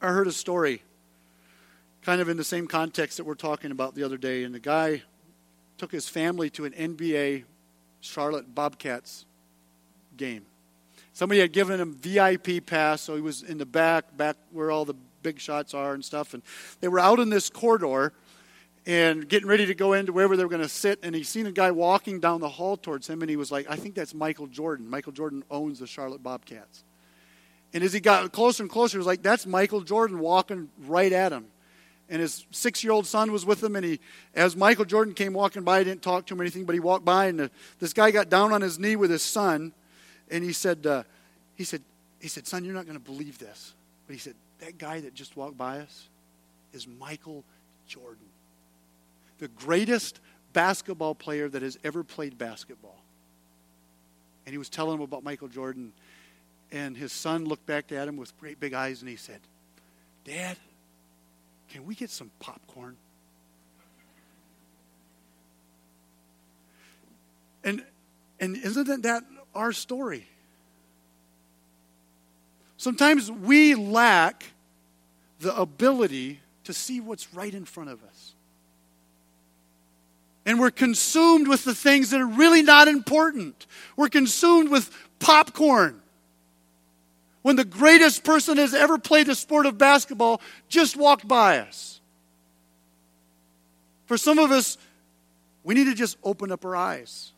I 0.00 0.08
heard 0.08 0.26
a 0.26 0.32
story 0.32 0.82
kind 2.02 2.20
of 2.20 2.28
in 2.28 2.36
the 2.36 2.44
same 2.44 2.66
context 2.66 3.16
that 3.18 3.24
we're 3.24 3.34
talking 3.34 3.70
about 3.70 3.94
the 3.94 4.02
other 4.02 4.16
day, 4.16 4.44
and 4.44 4.54
the 4.54 4.60
guy 4.60 5.02
took 5.76 5.92
his 5.92 6.08
family 6.08 6.50
to 6.50 6.64
an 6.64 6.72
NBA 6.72 7.44
Charlotte 8.00 8.54
Bobcats 8.54 9.24
game. 10.16 10.44
Somebody 11.12 11.40
had 11.40 11.52
given 11.52 11.80
him 11.80 11.94
VIP 11.94 12.64
pass, 12.64 13.00
so 13.00 13.16
he 13.16 13.20
was 13.20 13.42
in 13.42 13.58
the 13.58 13.66
back, 13.66 14.16
back 14.16 14.36
where 14.52 14.70
all 14.70 14.84
the 14.84 14.94
big 15.22 15.40
shots 15.40 15.74
are 15.74 15.94
and 15.94 16.04
stuff. 16.04 16.32
And 16.34 16.42
they 16.80 16.88
were 16.88 17.00
out 17.00 17.18
in 17.18 17.28
this 17.28 17.50
corridor 17.50 18.12
and 18.86 19.28
getting 19.28 19.48
ready 19.48 19.66
to 19.66 19.74
go 19.74 19.92
into 19.94 20.12
wherever 20.12 20.36
they 20.36 20.44
were 20.44 20.48
going 20.48 20.62
to 20.62 20.68
sit. 20.68 21.00
And 21.02 21.14
he 21.14 21.24
seen 21.24 21.46
a 21.46 21.52
guy 21.52 21.70
walking 21.72 22.20
down 22.20 22.40
the 22.40 22.48
hall 22.48 22.76
towards 22.76 23.08
him, 23.08 23.20
and 23.20 23.28
he 23.28 23.36
was 23.36 23.50
like, 23.50 23.66
"I 23.68 23.76
think 23.76 23.94
that's 23.94 24.14
Michael 24.14 24.46
Jordan. 24.46 24.88
Michael 24.88 25.12
Jordan 25.12 25.44
owns 25.50 25.80
the 25.80 25.86
Charlotte 25.86 26.22
Bobcats." 26.22 26.84
And 27.74 27.84
as 27.84 27.92
he 27.92 28.00
got 28.00 28.30
closer 28.32 28.62
and 28.62 28.70
closer, 28.70 28.96
he 28.96 28.98
was 28.98 29.06
like, 29.06 29.22
"That's 29.22 29.46
Michael 29.46 29.82
Jordan 29.82 30.20
walking 30.20 30.70
right 30.86 31.12
at 31.12 31.32
him." 31.32 31.46
And 32.08 32.20
his 32.20 32.46
six 32.50 32.82
year 32.82 32.92
old 32.92 33.06
son 33.06 33.32
was 33.32 33.44
with 33.44 33.62
him. 33.62 33.76
And 33.76 33.84
he, 33.84 34.00
as 34.34 34.56
Michael 34.56 34.84
Jordan 34.84 35.14
came 35.14 35.32
walking 35.32 35.62
by, 35.62 35.78
he 35.78 35.84
didn't 35.84 36.02
talk 36.02 36.26
to 36.26 36.34
him 36.34 36.40
or 36.40 36.42
anything, 36.42 36.64
but 36.64 36.74
he 36.74 36.80
walked 36.80 37.04
by, 37.04 37.26
and 37.26 37.40
uh, 37.42 37.48
this 37.80 37.92
guy 37.92 38.10
got 38.10 38.28
down 38.28 38.52
on 38.52 38.62
his 38.62 38.78
knee 38.78 38.96
with 38.96 39.10
his 39.10 39.22
son, 39.22 39.72
and 40.30 40.42
he 40.42 40.52
said, 40.52 40.86
uh, 40.86 41.02
he 41.54 41.64
said, 41.64 41.82
he 42.20 42.28
said, 42.28 42.46
son, 42.46 42.64
you're 42.64 42.74
not 42.74 42.86
going 42.86 42.98
to 42.98 43.04
believe 43.04 43.38
this, 43.38 43.74
but 44.06 44.14
he 44.14 44.18
said, 44.18 44.34
that 44.60 44.78
guy 44.78 45.00
that 45.00 45.14
just 45.14 45.36
walked 45.36 45.56
by 45.56 45.78
us 45.80 46.08
is 46.72 46.86
Michael 46.86 47.44
Jordan, 47.86 48.26
the 49.38 49.48
greatest 49.48 50.20
basketball 50.52 51.14
player 51.14 51.48
that 51.48 51.62
has 51.62 51.78
ever 51.84 52.02
played 52.02 52.38
basketball. 52.38 52.96
And 54.46 54.52
he 54.52 54.58
was 54.58 54.68
telling 54.68 54.96
him 54.96 55.02
about 55.02 55.22
Michael 55.22 55.48
Jordan, 55.48 55.92
and 56.72 56.96
his 56.96 57.12
son 57.12 57.44
looked 57.44 57.66
back 57.66 57.92
at 57.92 58.08
him 58.08 58.16
with 58.16 58.38
great 58.40 58.58
big 58.58 58.72
eyes, 58.72 59.00
and 59.00 59.08
he 59.08 59.16
said, 59.16 59.40
Dad, 60.24 60.56
can 61.70 61.86
we 61.86 61.94
get 61.94 62.10
some 62.10 62.30
popcorn? 62.40 62.96
And, 67.64 67.84
and 68.40 68.56
isn't 68.56 69.02
that 69.02 69.24
our 69.54 69.72
story? 69.72 70.26
Sometimes 72.76 73.30
we 73.30 73.74
lack 73.74 74.44
the 75.40 75.54
ability 75.54 76.40
to 76.64 76.72
see 76.72 77.00
what's 77.00 77.34
right 77.34 77.52
in 77.52 77.64
front 77.64 77.90
of 77.90 78.02
us. 78.04 78.34
And 80.46 80.58
we're 80.58 80.70
consumed 80.70 81.48
with 81.48 81.64
the 81.64 81.74
things 81.74 82.10
that 82.10 82.20
are 82.20 82.26
really 82.26 82.62
not 82.62 82.88
important. 82.88 83.66
We're 83.96 84.08
consumed 84.08 84.70
with 84.70 84.90
popcorn. 85.18 86.00
When 87.42 87.56
the 87.56 87.64
greatest 87.64 88.24
person 88.24 88.56
has 88.58 88.74
ever 88.74 88.98
played 88.98 89.26
the 89.26 89.34
sport 89.34 89.66
of 89.66 89.78
basketball 89.78 90.40
just 90.68 90.96
walked 90.96 91.26
by 91.26 91.58
us. 91.58 92.00
For 94.06 94.16
some 94.16 94.38
of 94.38 94.50
us, 94.50 94.78
we 95.64 95.74
need 95.74 95.84
to 95.84 95.94
just 95.94 96.16
open 96.24 96.50
up 96.50 96.64
our 96.64 96.74
eyes. 96.74 97.32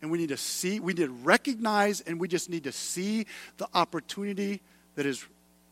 And 0.00 0.10
we 0.10 0.18
need 0.18 0.28
to 0.28 0.36
see, 0.36 0.80
we 0.80 0.92
need 0.92 1.06
to 1.06 1.12
recognize, 1.12 2.00
and 2.02 2.20
we 2.20 2.28
just 2.28 2.50
need 2.50 2.64
to 2.64 2.72
see 2.72 3.26
the 3.56 3.66
opportunity 3.74 4.60
that 4.96 5.06
is 5.06 5.24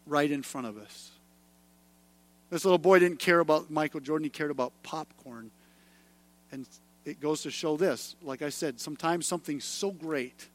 right 0.07 0.31
in 0.31 0.43
front 0.43 0.67
of 0.67 0.79
us. 0.79 1.11
This 2.51 2.65
little 2.65 2.79
boy 2.79 2.99
didn't 2.99 3.19
care 3.19 3.41
about 3.41 3.71
Michael 3.71 4.01
Jordan, 4.01 4.25
he 4.25 4.31
cared 4.31 4.51
about 4.51 4.73
popcorn. 4.83 5.51
And 6.51 6.67
it 7.05 7.21
goes 7.21 7.43
to 7.43 7.51
show 7.51 7.77
this. 7.77 8.17
Like 8.23 8.43
I 8.43 8.49
said, 8.49 8.81
sometimes 8.81 9.27
something 9.27 9.61
so 9.61 9.91
great 9.91 10.49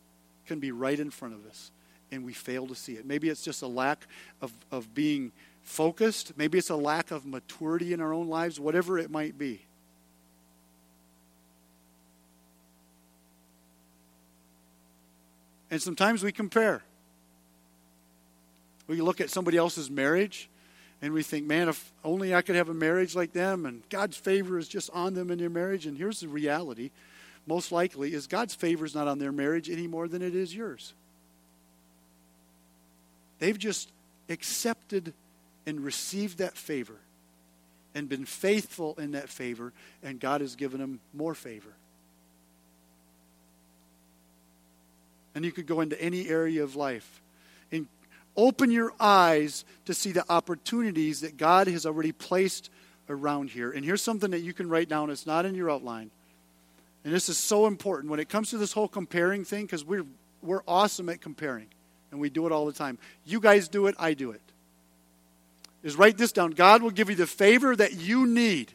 can 0.45 0.59
be 0.59 0.71
right 0.71 0.99
in 0.99 1.09
front 1.09 1.33
of 1.33 1.45
us, 1.45 1.71
and 2.11 2.25
we 2.25 2.33
fail 2.33 2.67
to 2.67 2.75
see 2.75 2.93
it. 2.93 3.05
Maybe 3.05 3.29
it's 3.29 3.43
just 3.43 3.61
a 3.61 3.67
lack 3.67 4.07
of, 4.41 4.51
of 4.71 4.93
being 4.93 5.31
focused, 5.63 6.33
maybe 6.37 6.57
it's 6.57 6.69
a 6.69 6.75
lack 6.75 7.11
of 7.11 7.25
maturity 7.25 7.91
in 7.91 7.99
our 7.99 8.13
own 8.13 8.29
lives, 8.29 8.59
whatever 8.59 8.97
it 8.97 9.11
might 9.11 9.37
be. 9.37 9.61
And 15.69 15.81
sometimes 15.81 16.23
we 16.23 16.31
compare. 16.31 16.81
We 18.87 19.01
look 19.01 19.19
at 19.19 19.29
somebody 19.29 19.57
else's 19.57 19.91
marriage 19.91 20.49
and 21.01 21.13
we 21.13 21.21
think, 21.21 21.45
man, 21.45 21.69
if 21.69 21.91
only 22.03 22.33
I 22.33 22.41
could 22.41 22.55
have 22.55 22.69
a 22.69 22.73
marriage 22.73 23.15
like 23.15 23.31
them, 23.31 23.67
and 23.67 23.87
God's 23.89 24.17
favor 24.17 24.57
is 24.57 24.67
just 24.67 24.89
on 24.91 25.13
them 25.13 25.29
in 25.29 25.37
their 25.37 25.49
marriage. 25.49 25.85
And 25.85 25.95
here's 25.97 26.21
the 26.21 26.27
reality 26.27 26.89
most 27.45 27.71
likely 27.71 28.13
is 28.13 28.27
God's 28.27 28.55
favor 28.55 28.85
is 28.85 28.95
not 28.95 29.07
on 29.07 29.19
their 29.19 29.31
marriage 29.31 29.69
any 29.69 29.87
more 29.87 30.07
than 30.07 30.21
it 30.21 30.35
is 30.35 30.55
yours. 30.55 30.93
They've 33.39 33.57
just 33.57 33.91
accepted 34.29 35.13
and 35.65 35.79
received 35.81 36.39
that 36.39 36.57
favor 36.57 36.95
and 37.93 38.07
been 38.07 38.25
faithful 38.25 38.95
in 38.99 39.11
that 39.11 39.29
favor, 39.29 39.73
and 40.03 40.19
God 40.19 40.41
has 40.41 40.55
given 40.55 40.79
them 40.79 40.99
more 41.13 41.33
favor. 41.33 41.73
And 45.33 45.45
you 45.45 45.51
could 45.51 45.67
go 45.67 45.81
into 45.81 45.99
any 46.01 46.29
area 46.29 46.63
of 46.63 46.75
life 46.75 47.21
and 47.71 47.87
open 48.35 48.71
your 48.71 48.93
eyes 48.99 49.65
to 49.85 49.93
see 49.93 50.11
the 50.11 50.25
opportunities 50.29 51.21
that 51.21 51.37
God 51.37 51.67
has 51.67 51.85
already 51.85 52.11
placed 52.11 52.69
around 53.09 53.49
here. 53.49 53.71
And 53.71 53.85
here's 53.85 54.01
something 54.01 54.31
that 54.31 54.39
you 54.39 54.53
can 54.53 54.69
write 54.69 54.89
down, 54.89 55.09
it's 55.09 55.25
not 55.25 55.45
in 55.45 55.55
your 55.55 55.69
outline. 55.69 56.11
And 57.03 57.13
this 57.13 57.29
is 57.29 57.37
so 57.37 57.67
important 57.67 58.11
when 58.11 58.19
it 58.19 58.29
comes 58.29 58.49
to 58.49 58.57
this 58.57 58.73
whole 58.73 58.87
comparing 58.87 59.45
thing, 59.45 59.65
because 59.65 59.85
we're, 59.85 60.05
we're 60.41 60.63
awesome 60.67 61.09
at 61.09 61.21
comparing, 61.21 61.67
and 62.17 62.21
we 62.23 62.31
do 62.31 62.47
it 62.47 62.51
all 62.51 62.65
the 62.65 62.73
time. 62.73 62.97
You 63.25 63.39
guys 63.39 63.67
do 63.67 63.85
it, 63.85 63.95
I 63.99 64.15
do 64.15 64.31
it. 64.31 64.41
Is 65.83 65.95
write 65.95 66.17
this 66.17 66.31
down. 66.31 66.51
God 66.51 66.81
will 66.81 66.89
give 66.89 67.11
you 67.11 67.15
the 67.15 67.27
favor 67.27 67.75
that 67.75 67.93
you 67.93 68.25
need. 68.25 68.73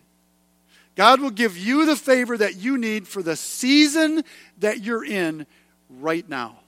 God 0.94 1.20
will 1.20 1.30
give 1.30 1.58
you 1.58 1.84
the 1.84 1.96
favor 1.96 2.38
that 2.38 2.54
you 2.56 2.78
need 2.78 3.08
for 3.08 3.20
the 3.20 3.34
season 3.34 4.22
that 4.58 4.82
you're 4.82 5.04
in 5.04 5.46
right 5.90 6.26
now. 6.28 6.60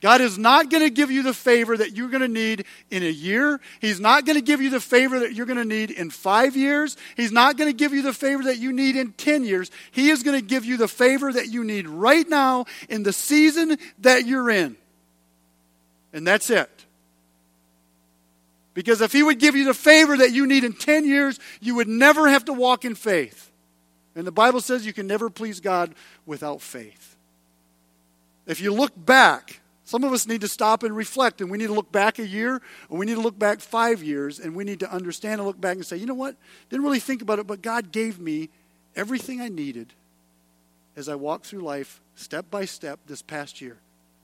God 0.00 0.22
is 0.22 0.38
not 0.38 0.70
going 0.70 0.82
to 0.82 0.90
give 0.90 1.10
you 1.10 1.22
the 1.22 1.34
favor 1.34 1.76
that 1.76 1.94
you're 1.94 2.08
going 2.08 2.22
to 2.22 2.28
need 2.28 2.64
in 2.90 3.02
a 3.02 3.10
year. 3.10 3.60
He's 3.80 4.00
not 4.00 4.24
going 4.24 4.36
to 4.36 4.42
give 4.42 4.62
you 4.62 4.70
the 4.70 4.80
favor 4.80 5.20
that 5.20 5.34
you're 5.34 5.44
going 5.44 5.58
to 5.58 5.64
need 5.64 5.90
in 5.90 6.08
five 6.08 6.56
years. 6.56 6.96
He's 7.16 7.32
not 7.32 7.58
going 7.58 7.70
to 7.70 7.76
give 7.76 7.92
you 7.92 8.00
the 8.00 8.14
favor 8.14 8.44
that 8.44 8.58
you 8.58 8.72
need 8.72 8.96
in 8.96 9.12
10 9.12 9.44
years. 9.44 9.70
He 9.90 10.08
is 10.08 10.22
going 10.22 10.40
to 10.40 10.46
give 10.46 10.64
you 10.64 10.78
the 10.78 10.88
favor 10.88 11.30
that 11.30 11.48
you 11.48 11.64
need 11.64 11.86
right 11.86 12.26
now 12.26 12.64
in 12.88 13.02
the 13.02 13.12
season 13.12 13.76
that 13.98 14.26
you're 14.26 14.48
in. 14.48 14.76
And 16.14 16.26
that's 16.26 16.48
it. 16.48 16.70
Because 18.72 19.02
if 19.02 19.12
He 19.12 19.22
would 19.22 19.38
give 19.38 19.54
you 19.54 19.66
the 19.66 19.74
favor 19.74 20.16
that 20.16 20.32
you 20.32 20.46
need 20.46 20.64
in 20.64 20.72
10 20.72 21.04
years, 21.04 21.38
you 21.60 21.74
would 21.74 21.88
never 21.88 22.26
have 22.26 22.46
to 22.46 22.54
walk 22.54 22.86
in 22.86 22.94
faith. 22.94 23.50
And 24.14 24.26
the 24.26 24.32
Bible 24.32 24.62
says 24.62 24.86
you 24.86 24.94
can 24.94 25.06
never 25.06 25.28
please 25.28 25.60
God 25.60 25.94
without 26.24 26.62
faith. 26.62 27.16
If 28.46 28.60
you 28.60 28.72
look 28.72 28.92
back, 28.96 29.59
some 29.90 30.04
of 30.04 30.12
us 30.12 30.24
need 30.28 30.42
to 30.42 30.46
stop 30.46 30.84
and 30.84 30.94
reflect, 30.94 31.40
and 31.40 31.50
we 31.50 31.58
need 31.58 31.66
to 31.66 31.72
look 31.72 31.90
back 31.90 32.20
a 32.20 32.24
year, 32.24 32.62
or 32.88 32.96
we 32.96 33.06
need 33.06 33.16
to 33.16 33.20
look 33.20 33.36
back 33.36 33.58
five 33.58 34.04
years, 34.04 34.38
and 34.38 34.54
we 34.54 34.62
need 34.62 34.78
to 34.78 34.92
understand 34.92 35.40
and 35.40 35.48
look 35.48 35.60
back 35.60 35.74
and 35.74 35.84
say, 35.84 35.96
you 35.96 36.06
know 36.06 36.14
what? 36.14 36.36
Didn't 36.68 36.84
really 36.84 37.00
think 37.00 37.22
about 37.22 37.40
it, 37.40 37.48
but 37.48 37.60
God 37.60 37.90
gave 37.90 38.20
me 38.20 38.50
everything 38.94 39.40
I 39.40 39.48
needed 39.48 39.92
as 40.94 41.08
I 41.08 41.16
walked 41.16 41.46
through 41.46 41.62
life 41.62 42.00
step 42.14 42.48
by 42.52 42.66
step 42.66 43.00
this 43.08 43.20
past 43.20 43.60
year. 43.60 43.78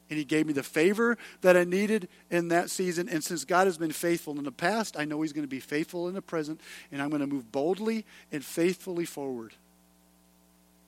And 0.09 0.17
He 0.17 0.25
gave 0.25 0.47
me 0.47 0.53
the 0.53 0.63
favor 0.63 1.19
that 1.41 1.57
I 1.57 1.65
needed 1.65 2.09
in 2.31 2.47
that 2.47 2.71
season. 2.71 3.09
And 3.09 3.25
since 3.25 3.45
God 3.45 3.67
has 3.67 3.77
been 3.77 3.91
faithful 3.91 4.39
in 4.39 4.45
the 4.45 4.53
past, 4.53 4.97
I 4.97 5.05
know 5.05 5.21
He's 5.23 5.33
going 5.33 5.43
to 5.43 5.49
be 5.49 5.59
faithful 5.59 6.07
in 6.07 6.15
the 6.15 6.23
present, 6.23 6.61
and 6.93 7.03
I'm 7.03 7.11
going 7.11 7.23
to 7.23 7.27
move 7.27 7.51
boldly 7.51 8.05
and 8.31 8.45
faithfully 8.45 9.05
forward. 9.05 9.53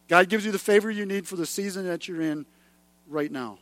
God 0.07 0.29
gives 0.29 0.47
you 0.47 0.53
the 0.53 0.59
favor 0.61 0.89
you 0.89 1.05
need 1.05 1.27
for 1.27 1.35
the 1.35 1.47
season 1.47 1.85
that 1.89 2.07
you're 2.07 2.23
in 2.23 2.47
right 3.09 3.33
now. 3.33 3.59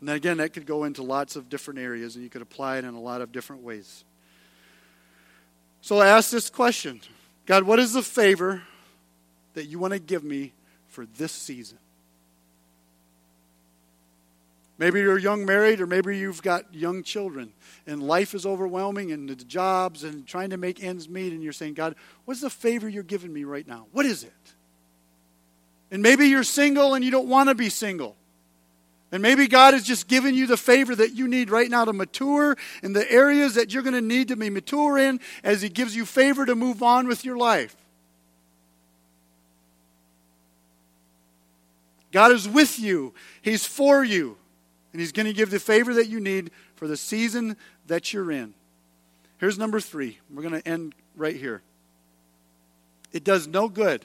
And 0.00 0.10
again, 0.10 0.38
that 0.38 0.52
could 0.52 0.66
go 0.66 0.84
into 0.84 1.02
lots 1.02 1.36
of 1.36 1.48
different 1.48 1.80
areas, 1.80 2.16
and 2.16 2.24
you 2.24 2.30
could 2.30 2.42
apply 2.42 2.78
it 2.78 2.84
in 2.84 2.94
a 2.94 3.00
lot 3.00 3.20
of 3.20 3.32
different 3.32 3.62
ways. 3.62 4.04
So 5.80 5.98
I 5.98 6.08
ask 6.08 6.30
this 6.30 6.50
question 6.50 7.00
God, 7.46 7.62
what 7.62 7.78
is 7.78 7.92
the 7.92 8.02
favor 8.02 8.62
that 9.54 9.66
you 9.66 9.78
want 9.78 9.92
to 9.92 9.98
give 9.98 10.24
me 10.24 10.52
for 10.88 11.06
this 11.06 11.32
season? 11.32 11.78
Maybe 14.78 15.00
you're 15.00 15.16
young 15.16 15.46
married, 15.46 15.80
or 15.80 15.86
maybe 15.86 16.18
you've 16.18 16.42
got 16.42 16.74
young 16.74 17.02
children, 17.02 17.52
and 17.86 18.02
life 18.02 18.34
is 18.34 18.44
overwhelming, 18.44 19.10
and 19.10 19.26
the 19.26 19.36
jobs, 19.36 20.04
and 20.04 20.26
trying 20.26 20.50
to 20.50 20.58
make 20.58 20.84
ends 20.84 21.08
meet, 21.08 21.32
and 21.32 21.42
you're 21.42 21.54
saying, 21.54 21.74
God, 21.74 21.96
what's 22.26 22.42
the 22.42 22.50
favor 22.50 22.86
you're 22.86 23.02
giving 23.02 23.32
me 23.32 23.44
right 23.44 23.66
now? 23.66 23.86
What 23.92 24.04
is 24.04 24.22
it? 24.22 24.32
And 25.90 26.02
maybe 26.02 26.26
you're 26.26 26.44
single 26.44 26.94
and 26.94 27.04
you 27.04 27.10
don't 27.10 27.28
want 27.28 27.48
to 27.48 27.54
be 27.54 27.68
single. 27.68 28.16
And 29.12 29.22
maybe 29.22 29.46
God 29.46 29.74
has 29.74 29.84
just 29.84 30.08
given 30.08 30.34
you 30.34 30.46
the 30.46 30.56
favor 30.56 30.94
that 30.94 31.14
you 31.14 31.28
need 31.28 31.48
right 31.48 31.70
now 31.70 31.84
to 31.84 31.92
mature 31.92 32.56
in 32.82 32.92
the 32.92 33.10
areas 33.10 33.54
that 33.54 33.72
you're 33.72 33.84
going 33.84 33.94
to 33.94 34.00
need 34.00 34.28
to 34.28 34.36
be 34.36 34.50
mature 34.50 34.98
in 34.98 35.20
as 35.44 35.62
He 35.62 35.68
gives 35.68 35.94
you 35.94 36.04
favor 36.04 36.44
to 36.44 36.56
move 36.56 36.82
on 36.82 37.06
with 37.06 37.24
your 37.24 37.36
life. 37.36 37.76
God 42.10 42.32
is 42.32 42.48
with 42.48 42.78
you, 42.78 43.14
He's 43.42 43.64
for 43.64 44.02
you, 44.02 44.36
and 44.92 45.00
He's 45.00 45.12
going 45.12 45.26
to 45.26 45.32
give 45.32 45.50
the 45.50 45.60
favor 45.60 45.94
that 45.94 46.08
you 46.08 46.18
need 46.18 46.50
for 46.74 46.88
the 46.88 46.96
season 46.96 47.56
that 47.86 48.12
you're 48.12 48.32
in. 48.32 48.54
Here's 49.38 49.58
number 49.58 49.80
three. 49.80 50.18
We're 50.32 50.42
going 50.42 50.60
to 50.60 50.68
end 50.68 50.94
right 51.14 51.36
here. 51.36 51.62
It 53.12 53.22
does 53.22 53.46
no 53.46 53.68
good 53.68 54.04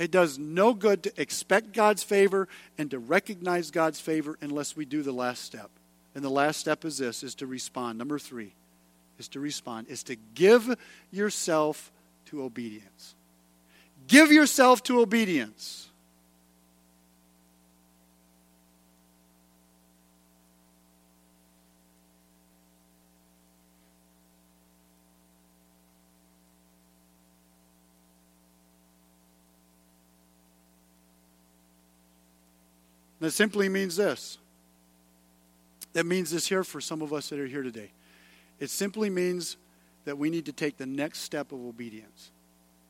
it 0.00 0.10
does 0.10 0.38
no 0.38 0.72
good 0.72 1.02
to 1.02 1.20
expect 1.20 1.74
God's 1.74 2.02
favor 2.02 2.48
and 2.78 2.90
to 2.90 2.98
recognize 2.98 3.70
God's 3.70 4.00
favor 4.00 4.38
unless 4.40 4.74
we 4.74 4.86
do 4.86 5.02
the 5.02 5.12
last 5.12 5.44
step. 5.44 5.70
And 6.14 6.24
the 6.24 6.30
last 6.30 6.58
step 6.58 6.86
is 6.86 6.96
this 6.96 7.22
is 7.22 7.34
to 7.36 7.46
respond. 7.46 7.98
Number 7.98 8.18
3 8.18 8.54
is 9.18 9.28
to 9.28 9.40
respond 9.40 9.88
is 9.88 10.02
to 10.04 10.16
give 10.34 10.74
yourself 11.10 11.92
to 12.26 12.42
obedience. 12.42 13.14
Give 14.06 14.32
yourself 14.32 14.82
to 14.84 15.00
obedience. 15.02 15.89
That 33.20 33.32
simply 33.32 33.68
means 33.68 33.96
this. 33.96 34.38
That 35.92 36.06
means 36.06 36.30
this 36.30 36.46
here 36.46 36.64
for 36.64 36.80
some 36.80 37.02
of 37.02 37.12
us 37.12 37.28
that 37.28 37.38
are 37.38 37.46
here 37.46 37.62
today. 37.62 37.90
It 38.58 38.70
simply 38.70 39.10
means 39.10 39.56
that 40.04 40.16
we 40.16 40.30
need 40.30 40.46
to 40.46 40.52
take 40.52 40.76
the 40.76 40.86
next 40.86 41.20
step 41.20 41.52
of 41.52 41.60
obedience. 41.60 42.30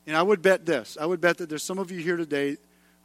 And 0.07 0.15
I 0.15 0.21
would 0.21 0.41
bet 0.41 0.65
this 0.65 0.97
I 0.99 1.05
would 1.05 1.21
bet 1.21 1.37
that 1.37 1.49
there's 1.49 1.63
some 1.63 1.79
of 1.79 1.91
you 1.91 1.99
here 1.99 2.17
today 2.17 2.57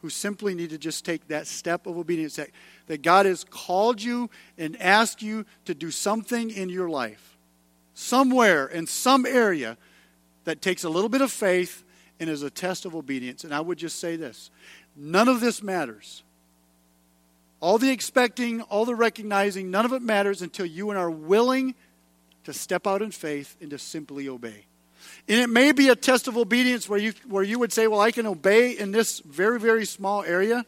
who 0.02 0.10
simply 0.10 0.54
need 0.54 0.70
to 0.70 0.78
just 0.78 1.04
take 1.04 1.26
that 1.28 1.46
step 1.46 1.86
of 1.86 1.96
obedience 1.96 2.36
that, 2.36 2.50
that 2.86 3.02
God 3.02 3.26
has 3.26 3.44
called 3.44 4.02
you 4.02 4.30
and 4.58 4.80
asked 4.80 5.22
you 5.22 5.46
to 5.64 5.74
do 5.74 5.90
something 5.90 6.50
in 6.50 6.68
your 6.68 6.88
life, 6.88 7.36
somewhere 7.94 8.66
in 8.66 8.86
some 8.86 9.24
area 9.24 9.76
that 10.44 10.60
takes 10.60 10.84
a 10.84 10.88
little 10.88 11.08
bit 11.08 11.22
of 11.22 11.32
faith 11.32 11.82
and 12.20 12.30
is 12.30 12.42
a 12.42 12.50
test 12.50 12.84
of 12.84 12.94
obedience. 12.94 13.42
And 13.42 13.54
I 13.54 13.60
would 13.60 13.78
just 13.78 13.98
say 13.98 14.16
this 14.16 14.50
none 14.94 15.28
of 15.28 15.40
this 15.40 15.62
matters 15.62 16.22
all 17.60 17.78
the 17.78 17.90
expecting, 17.90 18.62
all 18.62 18.84
the 18.84 18.94
recognizing, 18.94 19.70
none 19.70 19.84
of 19.84 19.92
it 19.92 20.02
matters 20.02 20.42
until 20.42 20.66
you 20.66 20.90
and 20.90 20.98
are 20.98 21.10
willing 21.10 21.74
to 22.44 22.52
step 22.52 22.86
out 22.86 23.02
in 23.02 23.10
faith 23.10 23.56
and 23.60 23.70
to 23.70 23.78
simply 23.78 24.28
obey. 24.28 24.66
And 25.28 25.40
it 25.40 25.48
may 25.48 25.72
be 25.72 25.88
a 25.88 25.96
test 25.96 26.28
of 26.28 26.36
obedience 26.36 26.88
where 26.88 26.98
you, 26.98 27.12
where 27.28 27.42
you 27.42 27.58
would 27.58 27.72
say, 27.72 27.86
Well, 27.86 28.00
I 28.00 28.10
can 28.10 28.26
obey 28.26 28.72
in 28.72 28.92
this 28.92 29.20
very, 29.20 29.58
very 29.58 29.84
small 29.84 30.22
area. 30.22 30.64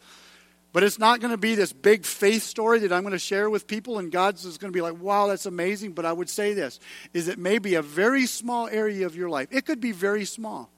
But 0.73 0.83
it's 0.83 0.99
not 0.99 1.21
going 1.21 1.31
to 1.31 1.39
be 1.39 1.55
this 1.55 1.73
big 1.73 2.05
faith 2.05 2.43
story 2.43 2.81
that 2.81 2.93
I'm 2.93 3.03
going 3.03 3.13
to 3.13 3.19
share 3.19 3.49
with 3.49 3.67
people, 3.67 3.99
and 3.99 4.13
God's 4.13 4.45
is 4.45 4.59
going 4.59 4.71
to 4.71 4.77
be 4.77 4.83
like, 4.83 5.01
wow, 5.01 5.27
that's 5.27 5.47
amazing. 5.47 5.93
But 5.93 6.05
I 6.05 6.13
would 6.13 6.29
say 6.29 6.53
this 6.53 6.79
is 7.15 7.29
it 7.29 7.39
may 7.39 7.59
be 7.59 7.75
a 7.75 7.83
very 7.83 8.27
small 8.27 8.69
area 8.69 9.07
of 9.07 9.17
your 9.17 9.31
life. 9.31 9.49
It 9.51 9.65
could 9.65 9.81
be 9.81 9.93
very 9.93 10.25
small. 10.25 10.71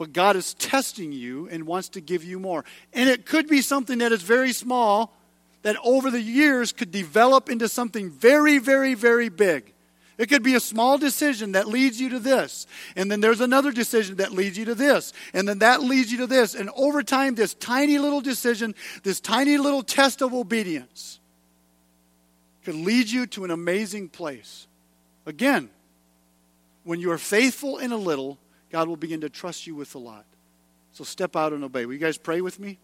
But 0.00 0.14
God 0.14 0.34
is 0.34 0.54
testing 0.54 1.12
you 1.12 1.46
and 1.50 1.66
wants 1.66 1.90
to 1.90 2.00
give 2.00 2.24
you 2.24 2.38
more. 2.38 2.64
And 2.94 3.10
it 3.10 3.26
could 3.26 3.46
be 3.46 3.60
something 3.60 3.98
that 3.98 4.12
is 4.12 4.22
very 4.22 4.54
small 4.54 5.14
that 5.60 5.76
over 5.84 6.10
the 6.10 6.22
years 6.22 6.72
could 6.72 6.90
develop 6.90 7.50
into 7.50 7.68
something 7.68 8.08
very, 8.08 8.56
very, 8.56 8.94
very 8.94 9.28
big. 9.28 9.74
It 10.16 10.30
could 10.30 10.42
be 10.42 10.54
a 10.54 10.60
small 10.60 10.96
decision 10.96 11.52
that 11.52 11.68
leads 11.68 12.00
you 12.00 12.08
to 12.08 12.18
this. 12.18 12.66
And 12.96 13.10
then 13.10 13.20
there's 13.20 13.42
another 13.42 13.72
decision 13.72 14.16
that 14.16 14.32
leads 14.32 14.56
you 14.56 14.64
to 14.64 14.74
this. 14.74 15.12
And 15.34 15.46
then 15.46 15.58
that 15.58 15.82
leads 15.82 16.10
you 16.10 16.16
to 16.20 16.26
this. 16.26 16.54
And 16.54 16.70
over 16.76 17.02
time, 17.02 17.34
this 17.34 17.52
tiny 17.52 17.98
little 17.98 18.22
decision, 18.22 18.74
this 19.02 19.20
tiny 19.20 19.58
little 19.58 19.82
test 19.82 20.22
of 20.22 20.32
obedience, 20.32 21.20
could 22.64 22.74
lead 22.74 23.10
you 23.10 23.26
to 23.26 23.44
an 23.44 23.50
amazing 23.50 24.08
place. 24.08 24.66
Again, 25.26 25.68
when 26.84 27.00
you 27.00 27.10
are 27.10 27.18
faithful 27.18 27.76
in 27.76 27.92
a 27.92 27.98
little, 27.98 28.38
God 28.70 28.88
will 28.88 28.96
begin 28.96 29.20
to 29.22 29.28
trust 29.28 29.66
you 29.66 29.74
with 29.74 29.94
a 29.94 29.98
lot. 29.98 30.24
So 30.92 31.04
step 31.04 31.36
out 31.36 31.52
and 31.52 31.62
obey. 31.62 31.86
Will 31.86 31.94
you 31.94 31.98
guys 31.98 32.18
pray 32.18 32.40
with 32.40 32.58
me? 32.58 32.78